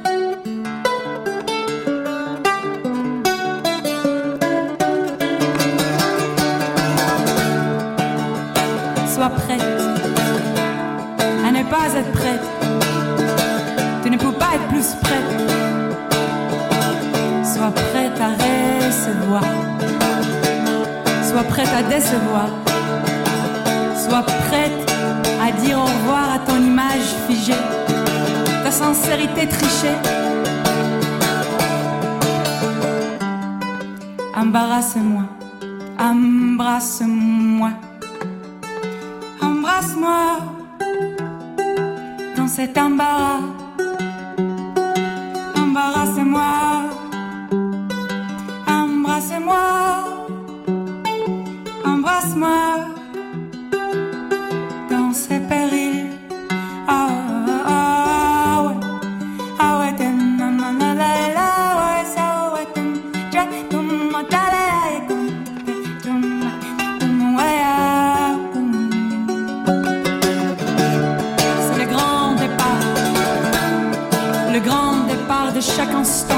Prête. 15.01 15.31
Sois 17.43 17.71
prête 17.71 18.19
à 18.19 18.29
recevoir. 18.43 19.43
Sois 21.23 21.43
prête 21.43 21.73
à 21.77 21.83
décevoir. 21.83 22.49
Sois 23.95 24.23
prête 24.23 24.91
à 25.41 25.51
dire 25.61 25.77
au 25.79 25.85
revoir 25.85 26.33
à 26.35 26.39
ton 26.39 26.57
image 26.57 27.07
figée. 27.27 27.61
Ta 28.63 28.71
sincérité 28.71 29.47
trichée. 29.47 29.97
Embarrasse-moi. 34.35 35.23
Embrasse-moi. 35.99 37.71
Embrasse-moi 39.41 40.55
dans 42.35 42.47
cet 42.47 42.77
embarras. 42.77 43.14
Par 76.15 76.31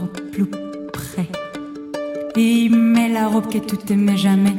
au 0.00 0.06
plus 0.30 0.46
près, 0.92 1.26
et 2.36 2.68
mets 2.68 3.08
la 3.08 3.26
robe 3.26 3.48
que 3.52 3.58
tu 3.58 3.76
t'aimais 3.76 4.16
jamais. 4.16 4.54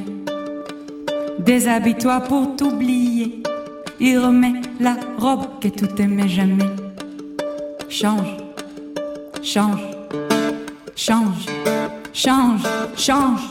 Déshabille-toi 1.40 2.20
pour 2.28 2.58
t'oublier. 2.58 3.42
Il 4.02 4.20
remet 4.20 4.54
la 4.82 4.98
robe 5.18 5.60
que 5.62 5.70
tu 5.70 5.88
t'aimais 5.88 6.28
jamais. 6.28 6.81
Change, 7.92 8.38
change, 9.44 9.82
change, 10.96 11.46
change, 12.14 12.62
change, 12.96 13.42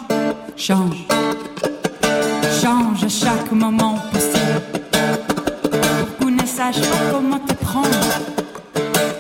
change. 0.57 1.07
Change 2.63 3.05
à 3.05 3.09
chaque 3.09 3.53
moment 3.53 3.99
possible. 4.11 4.63
Pour 6.09 6.17
qu'on 6.17 6.31
ne 6.31 6.47
sache 6.47 6.81
pas 6.81 7.13
comment 7.13 7.39
te 7.39 7.53
prendre. 7.53 7.89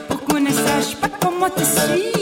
Pour 0.08 0.24
qu'on 0.24 0.40
ne 0.40 0.50
sache 0.50 0.96
pas 0.96 1.10
comment 1.20 1.50
te 1.50 1.64
suivre. 1.64 2.19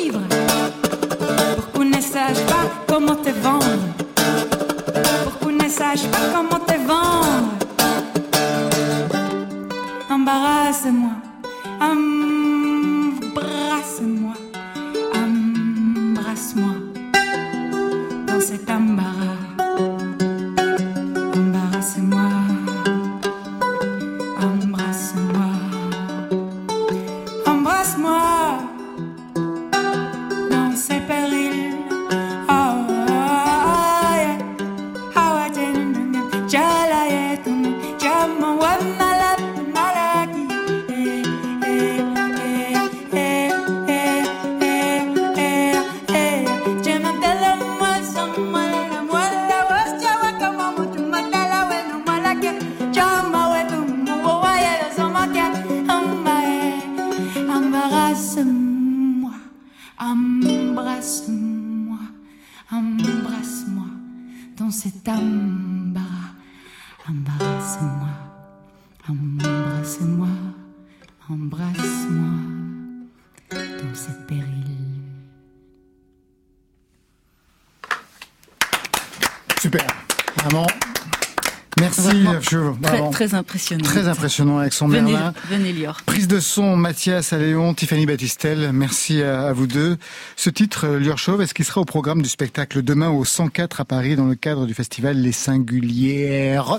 Très, 83.26 83.34
impressionnant. 83.34 83.82
Très 83.84 84.06
impressionnant 84.06 84.58
avec 84.58 84.72
son 84.72 84.86
Venez, 84.86 85.10
Merlin. 85.12 85.34
venez 85.48 85.72
Lior. 85.72 85.98
Prise 86.06 86.28
de 86.28 86.38
son, 86.38 86.76
Mathias 86.76 87.32
Alléon, 87.32 87.74
Tiffany 87.74 88.06
Battistel. 88.06 88.70
Merci 88.72 89.22
à, 89.22 89.48
à 89.48 89.52
vous 89.52 89.66
deux. 89.66 89.96
Ce 90.36 90.50
titre, 90.50 90.86
euh, 90.86 90.98
Lior 91.00 91.18
Chauve, 91.18 91.42
est-ce 91.42 91.52
qu'il 91.52 91.64
sera 91.64 91.80
au 91.80 91.84
programme 91.84 92.22
du 92.22 92.28
spectacle 92.28 92.82
demain 92.82 93.10
au 93.10 93.24
104 93.24 93.80
à 93.80 93.84
Paris 93.84 94.14
dans 94.14 94.26
le 94.26 94.36
cadre 94.36 94.66
du 94.66 94.74
festival 94.74 95.16
Les 95.16 95.32
Singulières? 95.32 96.78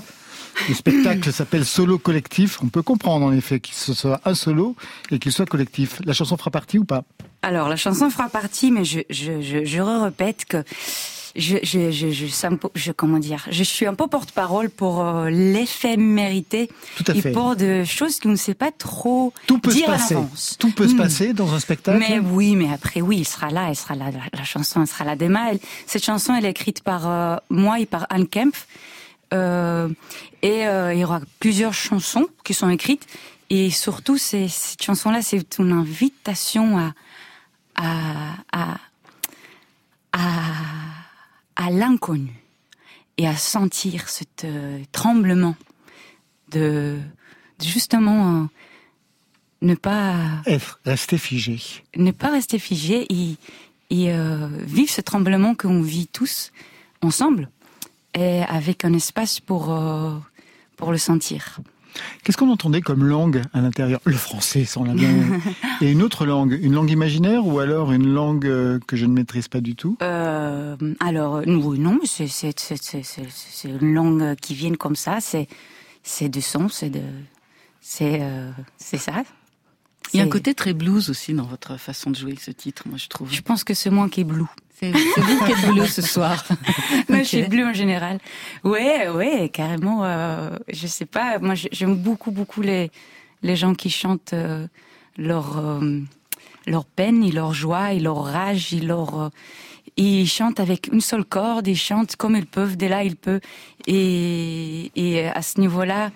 Le 0.67 0.73
spectacle 0.73 1.31
s'appelle 1.33 1.65
Solo 1.65 1.97
Collectif. 1.97 2.59
On 2.63 2.67
peut 2.67 2.83
comprendre 2.83 3.25
en 3.25 3.33
effet 3.33 3.59
qu'il 3.59 3.75
ce 3.75 3.93
soit 3.93 4.21
un 4.25 4.33
solo 4.33 4.75
et 5.11 5.19
qu'il 5.19 5.31
soit 5.31 5.45
collectif. 5.45 5.99
La 6.05 6.13
chanson 6.13 6.37
fera 6.37 6.51
partie 6.51 6.77
ou 6.79 6.85
pas? 6.85 7.03
Alors, 7.41 7.69
la 7.69 7.75
chanson 7.77 8.09
fera 8.09 8.29
partie, 8.29 8.71
mais 8.71 8.83
je, 8.85 8.99
je, 9.09 9.41
je, 9.41 9.63
je 9.65 9.79
répète 9.81 10.45
que 10.45 10.63
je, 11.35 11.57
je, 11.63 11.91
je, 11.91 12.11
je, 12.11 12.27
ça 12.27 12.49
me- 12.49 12.57
je- 12.75 12.91
comment 12.91 13.19
dire, 13.19 13.45
je 13.51 13.63
suis 13.63 13.85
un 13.85 13.93
peu 13.93 14.07
porte-parole 14.07 14.69
pour 14.69 15.01
euh, 15.05 15.29
l'éphémérité 15.29 16.69
Tout 16.97 17.03
à 17.11 17.15
et 17.15 17.21
fait. 17.21 17.31
pour 17.31 17.55
des 17.55 17.85
choses 17.85 18.19
qu'on 18.19 18.29
ne 18.29 18.35
sait 18.35 18.53
pas 18.53 18.71
trop 18.71 19.33
Tout 19.47 19.59
peut 19.59 19.71
dire 19.71 19.85
se 19.87 19.91
à 19.91 19.93
passer. 19.93 20.13
l'avance. 20.15 20.55
Tout 20.59 20.71
peut 20.71 20.87
se 20.87 20.93
Hmm. 20.93 20.97
passer 20.97 21.33
dans 21.33 21.53
un 21.53 21.59
spectacle. 21.59 21.99
Mais 21.99 22.19
oui, 22.19 22.55
mais 22.55 22.71
après, 22.73 23.01
oui, 23.01 23.17
il 23.19 23.25
sera 23.27 23.49
là, 23.49 23.67
elle 23.69 23.75
sera 23.75 23.95
là, 23.95 24.11
la, 24.11 24.19
la 24.33 24.43
chanson, 24.43 24.81
elle 24.81 24.87
sera 24.87 25.05
là 25.05 25.15
demain. 25.15 25.47
Elle- 25.51 25.59
cette 25.85 26.03
chanson, 26.05 26.33
elle 26.35 26.45
est 26.45 26.49
écrite 26.51 26.81
par 26.83 27.07
euh, 27.07 27.35
moi 27.49 27.79
et 27.79 27.85
par 27.85 28.07
Anne 28.09 28.27
Kempf. 28.27 28.67
Euh, 29.33 29.87
et 30.41 30.65
euh, 30.67 30.93
il 30.93 30.99
y 30.99 31.03
aura 31.03 31.21
plusieurs 31.39 31.73
chansons 31.73 32.27
qui 32.43 32.53
sont 32.55 32.69
écrites. 32.69 33.05
Et 33.51 33.69
surtout, 33.69 34.17
cette 34.17 34.81
chanson-là, 34.81 35.21
c'est 35.21 35.57
une 35.59 35.71
invitation 35.71 36.77
à, 36.79 36.93
à, 37.75 38.33
à, 38.51 38.77
à, 40.13 40.19
à 41.59 41.69
l'inconnu 41.69 42.31
et 43.17 43.27
à 43.27 43.35
sentir 43.35 44.07
ce 44.09 44.23
euh, 44.45 44.79
tremblement 44.93 45.55
de, 46.51 46.97
de 47.59 47.65
justement 47.65 48.43
euh, 48.43 48.45
ne 49.61 49.75
pas 49.75 50.41
F, 50.47 50.79
rester 50.85 51.17
figé. 51.17 51.59
ne 51.97 52.11
pas 52.11 52.29
rester 52.31 52.59
figé 52.59 53.05
et, 53.13 53.35
et 53.89 54.13
euh, 54.13 54.47
vivre 54.65 54.89
ce 54.89 55.01
tremblement 55.01 55.53
qu'on 55.53 55.81
vit 55.81 56.07
tous 56.07 56.53
ensemble 57.01 57.49
et 58.13 58.41
avec 58.43 58.85
un 58.85 58.93
espace 58.93 59.41
pour, 59.41 59.77
pour 60.77 60.91
le 60.91 60.97
sentir. 60.97 61.59
Qu'est-ce 62.23 62.37
qu'on 62.37 62.51
entendait 62.51 62.81
comme 62.81 63.05
langue 63.05 63.41
à 63.53 63.61
l'intérieur? 63.61 63.99
Le 64.05 64.15
français, 64.15 64.65
sans 64.65 64.83
la 64.83 64.93
bien. 64.93 65.09
Et 65.81 65.91
une 65.91 66.01
autre 66.01 66.25
langue, 66.25 66.57
une 66.61 66.73
langue 66.73 66.91
imaginaire 66.91 67.45
ou 67.45 67.59
alors 67.59 67.91
une 67.91 68.13
langue 68.13 68.45
euh, 68.45 68.79
que 68.87 68.95
je 68.95 69.05
ne 69.05 69.13
maîtrise 69.13 69.47
pas 69.47 69.61
du 69.61 69.75
tout? 69.75 69.97
Euh, 70.01 70.75
alors, 70.99 71.41
oui, 71.45 71.79
non, 71.79 71.99
c'est 72.05 72.27
une 73.65 73.93
langue 73.93 74.35
qui 74.35 74.53
vient 74.53 74.73
comme 74.75 74.95
ça. 74.95 75.19
C'est 75.21 76.29
du 76.29 76.41
son, 76.41 76.69
c'est 76.69 76.89
de 76.89 77.01
c'est 77.81 78.19
euh, 78.21 78.51
c'est 78.77 78.97
ça. 78.97 79.23
Il 80.13 80.17
y 80.17 80.21
a 80.21 80.23
un 80.25 80.29
côté 80.29 80.53
très 80.55 80.73
blues 80.73 81.09
aussi 81.09 81.33
dans 81.33 81.43
votre 81.43 81.77
façon 81.77 82.09
de 82.11 82.15
jouer 82.15 82.35
ce 82.39 82.51
titre, 82.51 82.83
moi 82.87 82.97
je 82.97 83.07
trouve. 83.07 83.31
Je 83.31 83.41
pense 83.41 83.63
que 83.63 83.73
c'est 83.73 83.89
moi 83.89 84.09
qui 84.09 84.21
est 84.21 84.23
blue. 84.23 84.43
C'est 84.79 84.91
vous 84.91 85.45
qui 85.45 85.51
êtes 85.51 85.71
bleu 85.73 85.85
ce 85.85 86.01
soir. 86.01 86.45
Moi, 87.09 87.19
je 87.19 87.23
suis 87.25 87.43
bleu 87.43 87.65
en 87.65 87.73
général. 87.73 88.17
Ouais, 88.63 89.09
ouais, 89.09 89.49
carrément. 89.49 90.05
Euh, 90.05 90.51
je 90.71 90.87
sais 90.87 91.05
pas. 91.05 91.37
Moi, 91.37 91.53
j'ai- 91.55 91.67
j'aime 91.73 91.95
beaucoup, 91.97 92.31
beaucoup 92.31 92.61
les 92.61 92.89
les 93.43 93.57
gens 93.57 93.73
qui 93.75 93.89
chantent 93.89 94.31
euh, 94.31 94.67
leur 95.17 95.57
euh, 95.59 95.99
leur 96.65 96.85
peine, 96.85 97.25
et 97.25 97.31
leur 97.33 97.53
joie, 97.53 97.91
et 97.91 97.99
leur 97.99 98.23
rage, 98.23 98.73
et 98.73 98.79
leur 98.79 99.19
euh, 99.19 99.29
ils 99.97 100.25
chantent 100.29 100.61
avec 100.61 100.87
une 100.93 101.01
seule 101.01 101.25
corde, 101.25 101.67
ils 101.67 101.75
chantent 101.75 102.15
comme 102.15 102.37
ils 102.37 102.45
peuvent, 102.45 102.77
dès 102.77 102.87
là 102.87 103.03
ils 103.03 103.17
peuvent. 103.17 103.41
Et, 103.85 104.91
et 104.95 105.27
à 105.27 105.41
ce 105.41 105.59
niveau-là, 105.59 106.11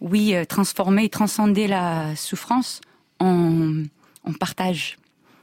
oui, 0.00 0.34
transformer 0.48 1.10
transcender 1.10 1.66
la 1.66 2.16
souffrance 2.16 2.80
en, 3.20 3.82
en 4.24 4.32
partage. 4.32 4.98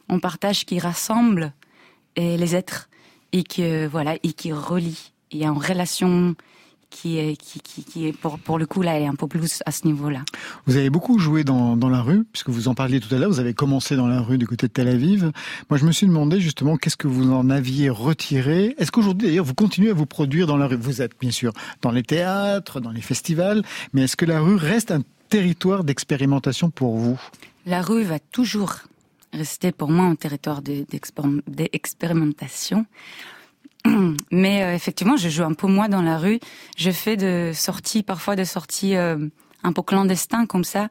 En 0.09 0.19
partage 0.19 0.65
qui 0.65 0.79
rassemble 0.79 1.53
et 2.15 2.37
les 2.37 2.55
êtres 2.55 2.89
et 3.31 3.43
que 3.43 3.87
voilà 3.87 4.15
et 4.21 4.33
qui 4.33 4.51
relie. 4.51 5.11
A 5.33 5.35
une 5.35 5.57
relation 5.57 6.35
qui 6.91 7.17
est 7.17 7.35
qui, 7.35 7.59
qui, 7.59 8.05
est 8.05 8.13
pour 8.13 8.37
pour 8.37 8.59
le 8.59 8.67
coup 8.67 8.83
là 8.83 8.99
est 8.99 9.07
un 9.07 9.15
peu 9.15 9.25
plus 9.25 9.63
à 9.65 9.71
ce 9.71 9.87
niveau-là. 9.87 10.21
Vous 10.67 10.77
avez 10.77 10.91
beaucoup 10.91 11.17
joué 11.17 11.43
dans, 11.43 11.75
dans 11.75 11.89
la 11.89 12.03
rue, 12.03 12.23
puisque 12.31 12.49
vous 12.49 12.67
en 12.67 12.75
parliez 12.75 12.99
tout 12.99 13.13
à 13.15 13.17
l'heure, 13.17 13.31
vous 13.31 13.39
avez 13.39 13.55
commencé 13.55 13.95
dans 13.95 14.05
la 14.05 14.21
rue 14.21 14.37
du 14.37 14.45
côté 14.45 14.67
de 14.67 14.71
Tel 14.71 14.87
Aviv. 14.87 15.31
Moi, 15.71 15.79
je 15.79 15.85
me 15.85 15.91
suis 15.91 16.05
demandé 16.05 16.39
justement 16.39 16.77
qu'est-ce 16.77 16.97
que 16.97 17.07
vous 17.07 17.31
en 17.31 17.49
aviez 17.49 17.89
retiré? 17.89 18.75
Est-ce 18.77 18.91
qu'aujourd'hui, 18.91 19.29
d'ailleurs, 19.29 19.45
vous 19.45 19.55
continuez 19.55 19.89
à 19.89 19.95
vous 19.95 20.05
produire 20.05 20.45
dans 20.45 20.57
la 20.57 20.67
rue? 20.67 20.75
Vous 20.75 21.01
êtes 21.01 21.13
bien 21.19 21.31
sûr 21.31 21.51
dans 21.81 21.89
les 21.89 22.03
théâtres, 22.03 22.79
dans 22.79 22.91
les 22.91 23.01
festivals, 23.01 23.63
mais 23.93 24.03
est-ce 24.03 24.15
que 24.15 24.25
la 24.25 24.39
rue 24.39 24.57
reste 24.57 24.91
un 24.91 25.01
territoire 25.29 25.83
d'expérimentation 25.83 26.69
pour 26.69 26.97
vous? 26.97 27.19
La 27.65 27.81
rue 27.81 28.03
va 28.03 28.19
toujours 28.19 28.75
rester 29.31 29.71
pour 29.71 29.89
moi 29.89 30.05
un 30.05 30.15
territoire 30.15 30.61
de- 30.61 30.85
d'expérim- 30.89 31.41
d'expérimentation. 31.47 32.85
Mais 34.31 34.63
euh, 34.63 34.75
effectivement, 34.75 35.17
je 35.17 35.29
joue 35.29 35.43
un 35.43 35.53
peu 35.53 35.67
moi 35.67 35.87
dans 35.87 36.01
la 36.01 36.17
rue. 36.17 36.39
Je 36.77 36.91
fais 36.91 37.17
de 37.17 37.51
sorties, 37.53 38.03
parfois 38.03 38.35
des 38.35 38.45
sorties 38.45 38.95
euh, 38.95 39.27
un 39.63 39.73
peu 39.73 39.81
clandestins 39.81 40.45
comme 40.45 40.63
ça. 40.63 40.89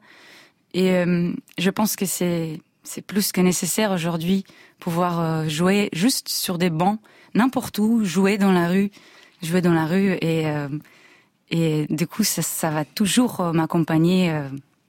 Et 0.73 0.91
euh, 0.93 1.31
je 1.57 1.69
pense 1.69 1.95
que 1.95 2.05
c'est 2.05 2.59
plus 3.05 3.31
que 3.31 3.41
nécessaire 3.41 3.91
aujourd'hui 3.91 4.43
pouvoir 4.79 5.47
jouer 5.47 5.89
juste 5.93 6.27
sur 6.27 6.57
des 6.57 6.69
bancs, 6.69 6.99
n'importe 7.35 7.77
où, 7.79 8.03
jouer 8.03 8.37
dans 8.37 8.51
la 8.51 8.67
rue, 8.67 8.91
jouer 9.41 9.61
dans 9.61 9.71
la 9.71 9.85
rue 9.85 10.17
et 10.21 11.87
du 11.89 12.07
coup 12.07 12.23
ça, 12.25 12.41
ça 12.41 12.69
va 12.69 12.83
toujours 12.83 13.53
m'accompagner 13.53 14.37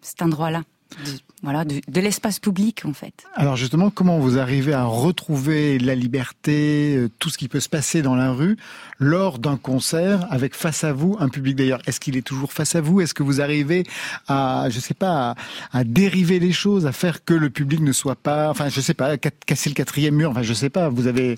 cet 0.00 0.22
endroit-là, 0.22 0.64
de, 1.04 1.10
voilà, 1.42 1.64
de, 1.64 1.80
de 1.86 2.00
l'espace 2.00 2.38
public 2.38 2.82
en 2.84 2.92
fait. 2.92 3.12
Alors 3.34 3.56
justement, 3.56 3.90
comment 3.90 4.18
vous 4.18 4.38
arrivez 4.38 4.72
à 4.72 4.84
retrouver 4.84 5.78
la 5.78 5.94
liberté, 5.94 6.96
euh, 6.96 7.10
tout 7.18 7.30
ce 7.30 7.38
qui 7.38 7.48
peut 7.48 7.60
se 7.60 7.68
passer 7.68 8.02
dans 8.02 8.14
la 8.14 8.30
rue, 8.32 8.56
lors 8.98 9.38
d'un 9.38 9.56
concert, 9.56 10.26
avec 10.30 10.54
face 10.54 10.84
à 10.84 10.92
vous 10.92 11.16
un 11.20 11.28
public 11.28 11.56
d'ailleurs? 11.56 11.80
Est-ce 11.86 12.00
qu'il 12.00 12.16
est 12.16 12.22
toujours 12.22 12.52
face 12.52 12.74
à 12.74 12.80
vous? 12.80 13.00
Est-ce 13.00 13.14
que 13.14 13.22
vous 13.22 13.40
arrivez 13.40 13.84
à, 14.28 14.68
je 14.70 14.80
sais 14.80 14.94
pas, 14.94 15.30
à, 15.72 15.78
à 15.78 15.84
dériver 15.84 16.38
les 16.38 16.52
choses, 16.52 16.86
à 16.86 16.92
faire 16.92 17.24
que 17.24 17.34
le 17.34 17.50
public 17.50 17.80
ne 17.80 17.92
soit 17.92 18.16
pas, 18.16 18.50
enfin, 18.50 18.68
je 18.68 18.80
sais 18.80 18.94
pas, 18.94 19.16
casser 19.18 19.70
le 19.70 19.74
quatrième 19.74 20.14
mur? 20.14 20.30
Enfin, 20.30 20.42
je 20.42 20.54
sais 20.54 20.70
pas. 20.70 20.88
Vous 20.88 21.06
avez 21.06 21.36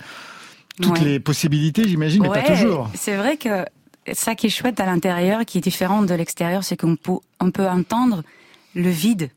toutes 0.80 0.98
Ouais. 0.98 1.04
les 1.04 1.20
possibilités, 1.20 1.88
j'imagine, 1.88 2.22
mais 2.22 2.28
pas 2.28 2.42
toujours. 2.42 2.90
C'est 2.94 3.16
vrai 3.16 3.38
que 3.38 3.64
ça 4.12 4.34
qui 4.34 4.46
est 4.48 4.50
chouette 4.50 4.78
à 4.78 4.86
l'intérieur, 4.86 5.44
qui 5.46 5.59
est 5.59 5.62
différent 5.62 6.02
de 6.02 6.14
l'extérieur, 6.14 6.62
c'est 6.62 6.76
qu'on 6.76 6.96
peut, 6.96 7.14
on 7.40 7.50
peut 7.50 7.66
entendre 7.66 8.22
le 8.74 8.90
vide, 8.90 9.30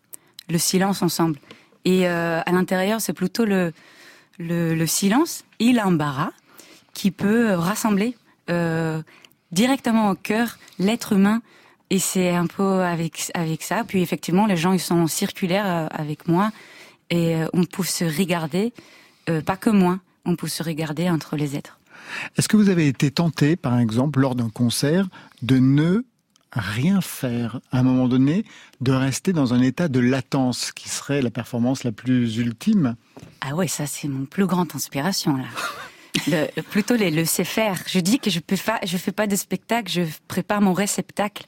le 0.49 0.57
silence 0.57 1.01
ensemble. 1.01 1.39
Et 1.85 2.07
euh, 2.07 2.41
à 2.45 2.51
l'intérieur, 2.51 3.01
c'est 3.01 3.13
plutôt 3.13 3.45
le, 3.45 3.73
le, 4.37 4.75
le 4.75 4.87
silence 4.87 5.43
et 5.59 5.71
l'embarras 5.71 6.31
qui 6.93 7.11
peut 7.11 7.53
rassembler 7.53 8.15
euh, 8.49 9.01
directement 9.51 10.11
au 10.11 10.15
cœur 10.15 10.57
l'être 10.79 11.13
humain. 11.13 11.41
Et 11.89 11.99
c'est 11.99 12.29
un 12.29 12.45
peu 12.45 12.83
avec 12.83 13.31
avec 13.33 13.63
ça. 13.63 13.83
Puis 13.83 14.01
effectivement, 14.01 14.45
les 14.45 14.57
gens 14.57 14.73
ils 14.73 14.79
sont 14.79 15.07
circulaires 15.07 15.65
euh, 15.65 15.87
avec 15.91 16.27
moi 16.27 16.51
et 17.09 17.37
on 17.53 17.63
peut 17.63 17.83
se 17.83 18.03
regarder, 18.03 18.71
pas 19.25 19.57
que 19.57 19.71
moi, 19.71 19.97
on 20.25 20.35
peut 20.35 20.47
se 20.47 20.61
regarder 20.61 21.09
entre 21.09 21.37
les 21.37 21.55
êtres. 21.55 21.79
Est-ce 22.37 22.47
que 22.47 22.55
vous 22.55 22.69
avez 22.69 22.87
été 22.87 23.09
tenté, 23.09 23.55
par 23.55 23.79
exemple, 23.79 24.19
lors 24.19 24.35
d'un 24.35 24.49
concert, 24.49 25.07
de 25.41 25.57
ne 25.57 26.03
rien 26.51 27.01
faire 27.01 27.59
à 27.71 27.79
un 27.79 27.83
moment 27.83 28.07
donné, 28.07 28.45
de 28.81 28.91
rester 28.91 29.33
dans 29.33 29.53
un 29.53 29.61
état 29.61 29.87
de 29.87 29.99
latence, 29.99 30.71
qui 30.71 30.89
serait 30.89 31.21
la 31.21 31.29
performance 31.29 31.83
la 31.83 31.91
plus 31.91 32.37
ultime 32.37 32.95
Ah 33.41 33.55
ouais, 33.55 33.67
ça 33.67 33.85
c'est 33.85 34.07
mon 34.07 34.25
plus 34.25 34.45
grande 34.45 34.69
inspiration 34.75 35.37
là. 35.37 35.45
Plutôt 36.71 36.95
les 36.95 37.11
laisser 37.11 37.43
faire. 37.43 37.81
Je 37.85 37.99
dis 37.99 38.19
que 38.19 38.29
je 38.29 38.39
peux 38.39 38.57
pas, 38.57 38.79
fais 38.85 39.11
pas 39.11 39.27
de 39.27 39.35
spectacle, 39.35 39.91
je 39.91 40.01
prépare 40.27 40.59
mon 40.59 40.73
réceptacle. 40.73 41.45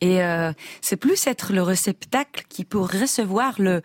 Et 0.00 0.22
euh, 0.22 0.52
c'est 0.80 0.96
plus 0.96 1.26
être 1.26 1.52
le 1.52 1.62
réceptacle 1.62 2.44
qui 2.48 2.64
peut 2.64 2.80
recevoir 2.80 3.54
le 3.58 3.82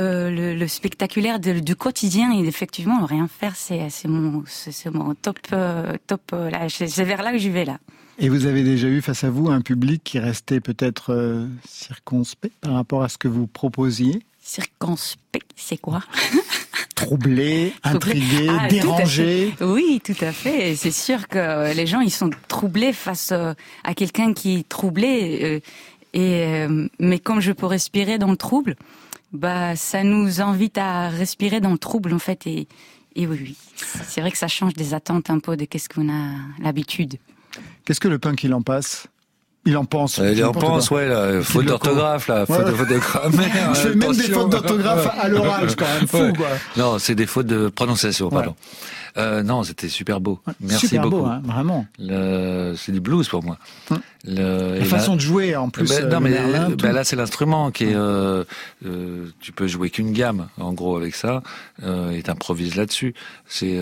euh, 0.00 0.54
le, 0.54 0.68
spectaculaire 0.68 1.40
du 1.40 1.74
quotidien 1.74 2.32
et 2.32 2.46
effectivement 2.46 3.04
rien 3.04 3.26
faire 3.26 3.56
c'est 3.56 4.06
mon 4.06 4.44
mon 4.92 5.14
top 5.16 5.38
euh, 5.52 5.96
top 6.06 6.30
là 6.30 6.68
c'est 6.68 7.02
vers 7.02 7.20
là 7.22 7.32
que 7.32 7.38
je 7.38 7.48
vais 7.48 7.64
là. 7.64 7.78
Et 8.18 8.28
vous 8.28 8.46
avez 8.46 8.64
déjà 8.64 8.88
eu 8.88 9.00
face 9.00 9.22
à 9.24 9.30
vous 9.30 9.48
un 9.48 9.60
public 9.60 10.02
qui 10.02 10.18
restait 10.18 10.60
peut-être 10.60 11.12
euh, 11.14 11.46
circonspect 11.64 12.54
par 12.60 12.74
rapport 12.74 13.02
à 13.04 13.08
ce 13.08 13.16
que 13.16 13.28
vous 13.28 13.46
proposiez? 13.46 14.22
Circonspect, 14.42 15.50
c'est 15.56 15.76
quoi? 15.76 16.02
Troublé, 16.96 17.72
intrigué, 17.84 18.48
Ah, 18.50 18.66
dérangé. 18.66 19.54
Oui, 19.60 20.00
tout 20.04 20.16
à 20.20 20.32
fait. 20.32 20.74
C'est 20.74 20.90
sûr 20.90 21.28
que 21.28 21.72
les 21.74 21.86
gens, 21.86 22.00
ils 22.00 22.10
sont 22.10 22.30
troublés 22.48 22.92
face 22.92 23.30
euh, 23.30 23.54
à 23.84 23.94
quelqu'un 23.94 24.32
qui 24.32 24.56
est 24.56 24.68
troublé. 24.68 25.38
euh, 25.42 25.60
Et 26.12 26.42
euh, 26.44 26.88
mais 26.98 27.20
comme 27.20 27.40
je 27.40 27.52
peux 27.52 27.66
respirer 27.66 28.18
dans 28.18 28.30
le 28.32 28.36
trouble, 28.36 28.74
bah 29.32 29.76
ça 29.76 30.02
nous 30.02 30.40
invite 30.40 30.76
à 30.78 31.08
respirer 31.08 31.60
dans 31.60 31.70
le 31.70 31.78
trouble 31.78 32.12
en 32.12 32.18
fait. 32.18 32.48
Et, 32.48 32.66
et 33.14 33.28
oui, 33.28 33.38
oui, 33.40 33.56
c'est 34.08 34.20
vrai 34.22 34.32
que 34.32 34.38
ça 34.38 34.48
change 34.48 34.72
des 34.74 34.92
attentes 34.92 35.30
un 35.30 35.38
peu 35.38 35.56
de 35.56 35.66
qu'est-ce 35.66 35.88
qu'on 35.88 36.08
a 36.08 36.32
l'habitude. 36.60 37.18
Qu'est-ce 37.88 38.00
que 38.00 38.08
le 38.08 38.18
punk 38.18 38.44
il 38.44 38.52
en 38.52 38.60
passe? 38.60 39.06
Il 39.64 39.74
en 39.78 39.86
pense. 39.86 40.18
Euh, 40.18 40.34
Il 40.34 40.44
en 40.44 40.52
pense, 40.52 40.90
ouais, 40.90 41.08
là, 41.08 41.40
faute 41.42 41.64
d'orthographe, 41.64 42.28
là, 42.28 42.44
faute 42.44 42.58
Ouais. 42.58 42.64
de, 42.66 42.70
faute 42.72 42.88
de 42.90 42.98
grammaire. 42.98 43.70
Je 43.74 43.80
fais 43.80 43.94
même 43.94 44.12
des 44.12 44.22
fautes 44.24 44.50
d'orthographe 44.50 45.08
à 45.18 45.26
l'oral, 45.28 45.70
c'est 45.70 45.78
quand 45.78 45.86
même 45.98 46.06
fou, 46.06 46.18
Ouais. 46.18 46.32
quoi. 46.36 46.48
Non, 46.76 46.98
c'est 46.98 47.14
des 47.14 47.24
fautes 47.26 47.46
de 47.46 47.68
prononciation, 47.68 48.28
pardon. 48.28 48.54
Euh, 49.16 49.42
non, 49.42 49.62
c'était 49.62 49.88
super 49.88 50.20
beau. 50.20 50.38
Merci 50.60 50.86
Super 50.88 51.04
beaucoup. 51.04 51.22
beau, 51.22 51.26
hein, 51.26 51.40
vraiment. 51.46 51.86
Le- 51.98 52.74
C'est 52.76 52.92
du 52.92 53.00
blues 53.00 53.26
pour 53.26 53.42
moi. 53.42 53.56
Le- 54.24 54.78
La 54.80 54.84
façon 54.84 55.16
de 55.16 55.20
jouer, 55.22 55.56
en 55.56 55.70
plus, 55.70 55.88
Ben, 55.88 56.04
euh, 56.04 56.08
non, 56.10 56.20
mais 56.20 56.30
Merlin, 56.30 56.68
ben 56.70 56.92
là, 56.92 57.04
c'est 57.04 57.16
l'instrument 57.16 57.70
qui 57.70 57.84
est. 57.84 57.94
euh, 57.94 58.44
euh, 58.84 59.26
tu 59.40 59.52
peux 59.52 59.66
jouer 59.66 59.88
qu'une 59.88 60.12
gamme, 60.12 60.48
en 60.60 60.74
gros, 60.74 60.98
avec 60.98 61.14
ça, 61.14 61.42
et 62.12 62.22
t'improvises 62.22 62.76
là-dessus. 62.76 63.14
C'est. 63.46 63.78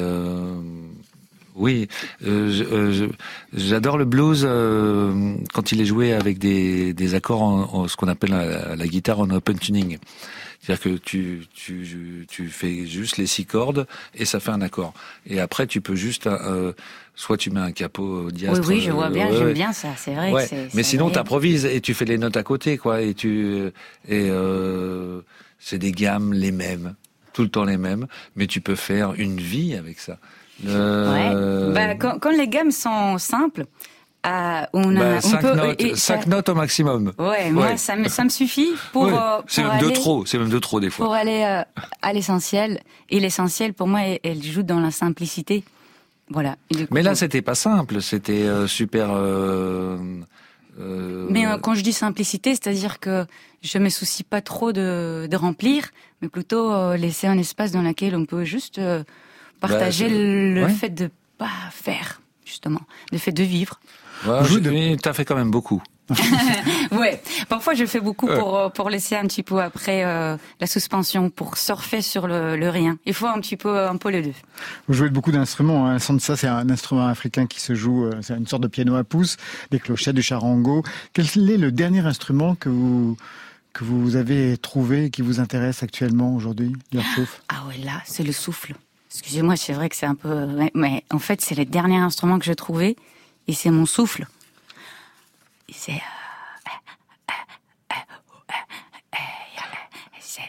Oui, 1.57 1.89
euh, 2.25 2.63
euh, 2.71 3.09
j'adore 3.53 3.99
le 3.99 4.05
blues 4.05 4.45
euh, 4.47 5.35
quand 5.55 5.73
il 5.73 5.81
est 5.81 5.87
joué 5.87 6.13
avec 6.13 6.39
des, 6.39 6.93
des 6.93 7.15
accords 7.15 7.43
en, 7.43 7.63
en 7.75 7.89
ce 7.89 7.97
qu'on 7.97 8.09
appelle 8.09 8.31
la, 8.31 8.77
la 8.77 8.87
guitare 8.87 9.21
en 9.21 9.31
open 9.31 9.59
tuning. 9.59 9.99
C'est-à-dire 10.61 10.83
que 10.85 10.99
tu, 10.99 11.47
tu, 11.55 12.27
tu 12.29 12.49
fais 12.49 12.87
juste 12.87 13.19
les 13.19 13.27
six 13.27 13.45
cordes 13.47 13.87
et 14.15 14.25
ça 14.25 14.41
fait 14.41 14.51
un 14.51 14.61
accord. 14.63 14.95
Et 15.27 15.39
après, 15.41 15.67
tu 15.67 15.81
peux 15.81 15.95
juste, 15.95 16.27
euh, 16.27 16.73
soit 17.15 17.37
tu 17.37 17.51
mets 17.51 17.61
un 17.61 17.73
capot 17.73 18.03
au 18.23 18.27
Oui, 18.27 18.33
diastre. 18.33 18.69
oui, 18.69 18.81
je 18.81 18.91
vois 18.91 19.11
bien, 19.11 19.29
ouais, 19.29 19.37
j'aime 19.37 19.53
bien 19.53 19.73
ça. 19.73 19.89
C'est 19.97 20.15
vrai. 20.15 20.33
Ouais, 20.33 20.43
que 20.43 20.49
c'est- 20.49 20.75
mais 20.75 20.83
sinon, 20.83 21.07
agréable. 21.07 21.15
t'improvises 21.29 21.65
et 21.67 21.81
tu 21.81 21.95
fais 21.95 22.05
les 22.05 22.19
notes 22.19 22.37
à 22.37 22.43
côté, 22.43 22.79
quoi. 22.79 23.01
Et 23.01 23.15
tu 23.15 23.71
et 24.09 24.31
c'est 25.59 25.79
des 25.79 25.93
gammes 25.93 26.33
les 26.33 26.53
mêmes, 26.53 26.95
tout 27.33 27.43
le 27.43 27.49
temps 27.49 27.65
les 27.65 27.79
mêmes, 27.79 28.07
mais 28.35 28.47
tu 28.47 28.61
peux 28.61 28.75
faire 28.77 29.15
une 29.15 29.39
vie 29.41 29.75
avec 29.75 29.99
ça. 30.01 30.19
Ouais. 30.65 31.73
Bah, 31.75 31.95
quand, 31.97 32.19
quand 32.19 32.31
les 32.31 32.49
gammes 32.49 32.71
sont 32.71 33.19
simples, 33.19 33.67
euh, 34.27 34.63
on, 34.73 34.97
a, 34.97 35.01
Bah, 35.01 35.19
on 35.25 35.37
peut. 35.37 35.55
notes, 35.55 35.81
et- 35.83 35.95
cinq 35.97 36.23
ça- 36.25 36.29
notes 36.29 36.49
au 36.49 36.55
maximum. 36.55 37.13
Ouais, 37.19 37.51
moi 37.51 37.77
ça 37.77 37.95
me 37.97 38.09
ça 38.09 38.25
me 38.25 38.29
suffit 38.29 38.71
pour. 38.93 39.05
Ouais, 39.05 39.13
euh, 39.13 39.41
c'est 39.47 39.63
même 39.63 39.79
de 39.79 39.85
aller- 39.87 39.93
trop, 39.95 40.27
c'est 40.27 40.39
même 40.39 40.49
de 40.49 40.59
trop 40.59 40.81
des 40.81 40.91
fois. 40.91 41.07
Pour 41.07 41.15
aller 41.15 41.43
euh, 41.45 41.63
à 42.03 42.13
l'essentiel. 42.13 42.81
Et 43.11 43.21
l'essentiel, 43.21 43.73
pour 43.75 43.87
moi, 43.87 44.01
elle, 44.03 44.19
elle 44.25 44.43
joue 44.43 44.63
dans 44.63 44.81
la 44.81 44.91
simplicité. 44.91 45.63
Voilà. 46.31 46.57
Coup, 46.73 46.79
Mais 46.91 47.03
là, 47.03 47.15
c'était 47.15 47.43
pas 47.43 47.55
simple, 47.55 48.03
c'était 48.03 48.33
euh, 48.43 48.67
super. 48.67 49.11
Euh, 49.13 49.97
euh, 50.81 51.27
Mais 51.31 51.47
euh, 51.47 51.59
quand 51.59 51.75
je 51.75 51.83
dis 51.83 51.93
simplicité, 51.93 52.51
c'est-à-dire 52.51 52.99
que 52.99 53.25
je 53.63 53.79
me 53.79 53.89
soucie 53.91 54.25
pas 54.25 54.41
trop 54.41 54.73
de, 54.73 55.29
de 55.31 55.37
remplir, 55.37 55.85
mais 56.21 56.29
plutôt 56.29 56.73
euh, 56.73 56.97
laisser 56.97 57.29
un 57.29 57.39
espace 57.39 57.71
dans 57.71 57.83
lequel 57.83 58.17
on 58.17 58.25
peut 58.27 58.43
juste 58.45 58.79
euh, 58.79 59.05
partager 59.61 60.09
Bah, 60.09 60.15
le 60.15 60.63
ouais. 60.65 60.71
fait 60.73 60.91
de 60.91 61.11
pas 61.39 61.51
faire, 61.71 62.21
justement, 62.45 62.81
le 63.13 63.19
fait 63.19 63.33
de 63.33 63.43
vivre. 63.43 63.81
Ouais, 64.27 64.39
je- 64.45 64.59
oui, 64.71 64.97
t'as 65.03 65.13
fait 65.13 65.25
quand 65.25 65.37
même 65.37 65.51
beaucoup. 65.51 65.83
ouais, 66.93 67.21
parfois 67.49 67.75
je 67.75 67.85
fais 67.85 67.99
beaucoup 68.01 68.29
pour 68.29 68.57
euh, 68.57 68.69
pour 68.69 68.91
laisser 68.91 69.17
un 69.17 69.25
petit 69.27 69.43
peu 69.43 69.61
après 69.61 70.05
euh, 70.05 70.37
la 70.61 70.67
suspension, 70.69 71.31
pour 71.31 71.57
surfer 71.59 72.01
sur 72.01 72.29
le, 72.29 72.57
le 72.57 72.69
rien. 72.69 72.97
Il 73.07 73.13
faut 73.13 73.27
un 73.27 73.41
petit 73.41 73.57
peu 73.57 73.77
un 73.87 73.97
peu 73.97 74.11
les 74.11 74.23
deux. 74.23 74.33
Vous 74.87 74.95
jouez 74.95 75.09
de 75.09 75.15
beaucoup 75.15 75.33
d'instruments. 75.33 75.87
Hein. 75.87 75.95
Le 75.95 75.99
sansa, 75.99 76.37
c'est 76.37 76.47
un 76.47 76.71
instrument 76.71 77.09
africain 77.09 77.47
qui 77.47 77.61
se 77.61 77.75
joue, 77.75 78.05
euh, 78.05 78.13
c'est 78.23 78.35
une 78.37 78.47
sorte 78.47 78.63
de 78.63 78.69
piano 78.69 78.95
à 78.95 79.03
pouce, 79.03 79.37
des 79.73 79.81
clochettes, 79.81 80.15
du 80.15 80.23
charango. 80.23 80.85
Quel 81.13 81.25
est 81.27 81.57
le 81.57 81.73
dernier 81.73 82.07
instrument 82.07 82.55
que 82.55 82.69
vous 82.69 83.17
que 83.73 83.83
vous 83.85 84.15
avez 84.17 84.57
trouvé 84.57 85.07
et 85.07 85.11
qui 85.11 85.21
vous 85.23 85.41
intéresse 85.41 85.83
actuellement 85.83 86.35
aujourd'hui, 86.37 86.73
Ah 87.49 87.65
ouais, 87.69 87.77
là, 87.85 88.01
c'est 88.07 88.23
le 88.23 88.33
souffle. 88.33 88.75
Excusez-moi, 89.19 89.57
c'est 89.57 89.73
vrai 89.73 89.89
que 89.89 89.97
c'est 89.97 90.05
un 90.07 90.15
peu... 90.15 90.47
Mais, 90.75 91.03
en 91.11 91.19
fait, 91.19 91.41
c'est 91.41 91.55
le 91.55 91.65
dernier 91.65 91.97
instrument 91.97 92.39
que 92.39 92.45
j'ai 92.45 92.55
trouvé, 92.55 92.97
et 93.49 93.55
c'est 93.55 93.71
mon 93.71 93.87
souffle. 93.87 94.27
C'est... 95.73 95.93
euh, 95.93 95.97
C'est 100.21 100.43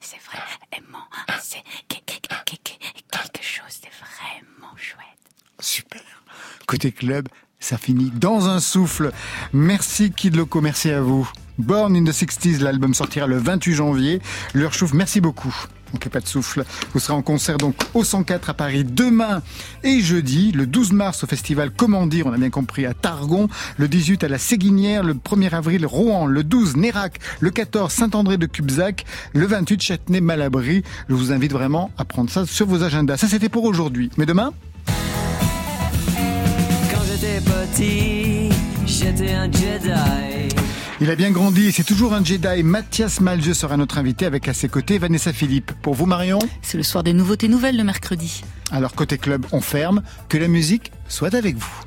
c'est 0.00 0.18
vraiment... 0.30 1.04
C'est 1.40 1.62
quelque 1.88 3.42
chose 3.42 3.80
de 3.80 3.88
vraiment 3.88 4.76
chouette. 4.76 5.04
Super. 5.60 6.02
Côté 6.66 6.92
club, 6.92 7.28
ça 7.58 7.78
finit 7.78 8.10
dans 8.10 8.48
un 8.48 8.60
souffle. 8.60 9.12
Merci 9.54 10.12
Kid 10.12 10.36
Loco, 10.36 10.60
merci 10.60 10.90
à 10.90 11.00
vous. 11.00 11.26
Born 11.56 11.96
in 11.96 12.04
the 12.04 12.10
60s, 12.10 12.60
l'album 12.60 12.92
sortira 12.92 13.26
le 13.26 13.38
28 13.38 13.74
janvier. 13.74 14.20
Leur 14.52 14.74
chouffe, 14.74 14.92
merci 14.92 15.20
beaucoup. 15.22 15.54
Donc 15.92 16.08
pas 16.08 16.20
de 16.20 16.26
souffle. 16.26 16.64
Vous 16.92 17.00
serez 17.00 17.14
en 17.14 17.22
concert 17.22 17.58
donc 17.58 17.74
au 17.94 18.04
104 18.04 18.50
à 18.50 18.54
Paris 18.54 18.84
demain 18.84 19.42
et 19.82 20.00
jeudi, 20.00 20.52
le 20.52 20.66
12 20.66 20.92
mars 20.92 21.24
au 21.24 21.26
festival 21.26 21.70
Comment 21.76 22.06
dire, 22.06 22.26
on 22.26 22.32
a 22.32 22.38
bien 22.38 22.50
compris, 22.50 22.86
à 22.86 22.94
Targon, 22.94 23.48
le 23.76 23.88
18 23.88 24.24
à 24.24 24.28
la 24.28 24.38
Séguinière, 24.38 25.02
le 25.02 25.14
1er 25.14 25.54
avril 25.54 25.86
Rouen, 25.86 26.26
le 26.26 26.44
12 26.44 26.76
Nérac, 26.76 27.18
le 27.40 27.50
14 27.50 27.92
Saint-André 27.92 28.36
de 28.36 28.46
Cubzac, 28.46 29.04
le 29.32 29.46
28 29.46 29.82
Châtenay-Malabry. 29.82 30.82
Je 31.08 31.14
vous 31.14 31.32
invite 31.32 31.52
vraiment 31.52 31.90
à 31.98 32.04
prendre 32.04 32.30
ça 32.30 32.46
sur 32.46 32.66
vos 32.66 32.82
agendas. 32.82 33.16
Ça 33.16 33.28
c'était 33.28 33.48
pour 33.48 33.64
aujourd'hui. 33.64 34.10
Mais 34.16 34.26
demain? 34.26 34.52
Quand 34.86 34.94
j'étais 37.06 37.40
petit, 37.40 38.50
j'étais 38.86 39.32
un 39.32 39.50
Jedi. 39.50 40.54
Il 41.00 41.10
a 41.10 41.14
bien 41.14 41.30
grandi 41.30 41.68
et 41.68 41.72
c'est 41.72 41.84
toujours 41.84 42.12
un 42.12 42.24
Jedi. 42.24 42.64
Mathias 42.64 43.20
Malzieu 43.20 43.54
sera 43.54 43.76
notre 43.76 43.98
invité 43.98 44.26
avec 44.26 44.48
à 44.48 44.52
ses 44.52 44.68
côtés 44.68 44.98
Vanessa 44.98 45.32
Philippe. 45.32 45.70
Pour 45.80 45.94
vous 45.94 46.06
Marion 46.06 46.40
C'est 46.60 46.76
le 46.76 46.82
soir 46.82 47.04
des 47.04 47.12
nouveautés 47.12 47.46
nouvelles 47.46 47.76
le 47.76 47.84
mercredi. 47.84 48.42
Alors 48.72 48.94
côté 48.94 49.16
club, 49.16 49.46
on 49.52 49.60
ferme. 49.60 50.02
Que 50.28 50.38
la 50.38 50.48
musique 50.48 50.90
soit 51.08 51.34
avec 51.34 51.56
vous. 51.56 51.84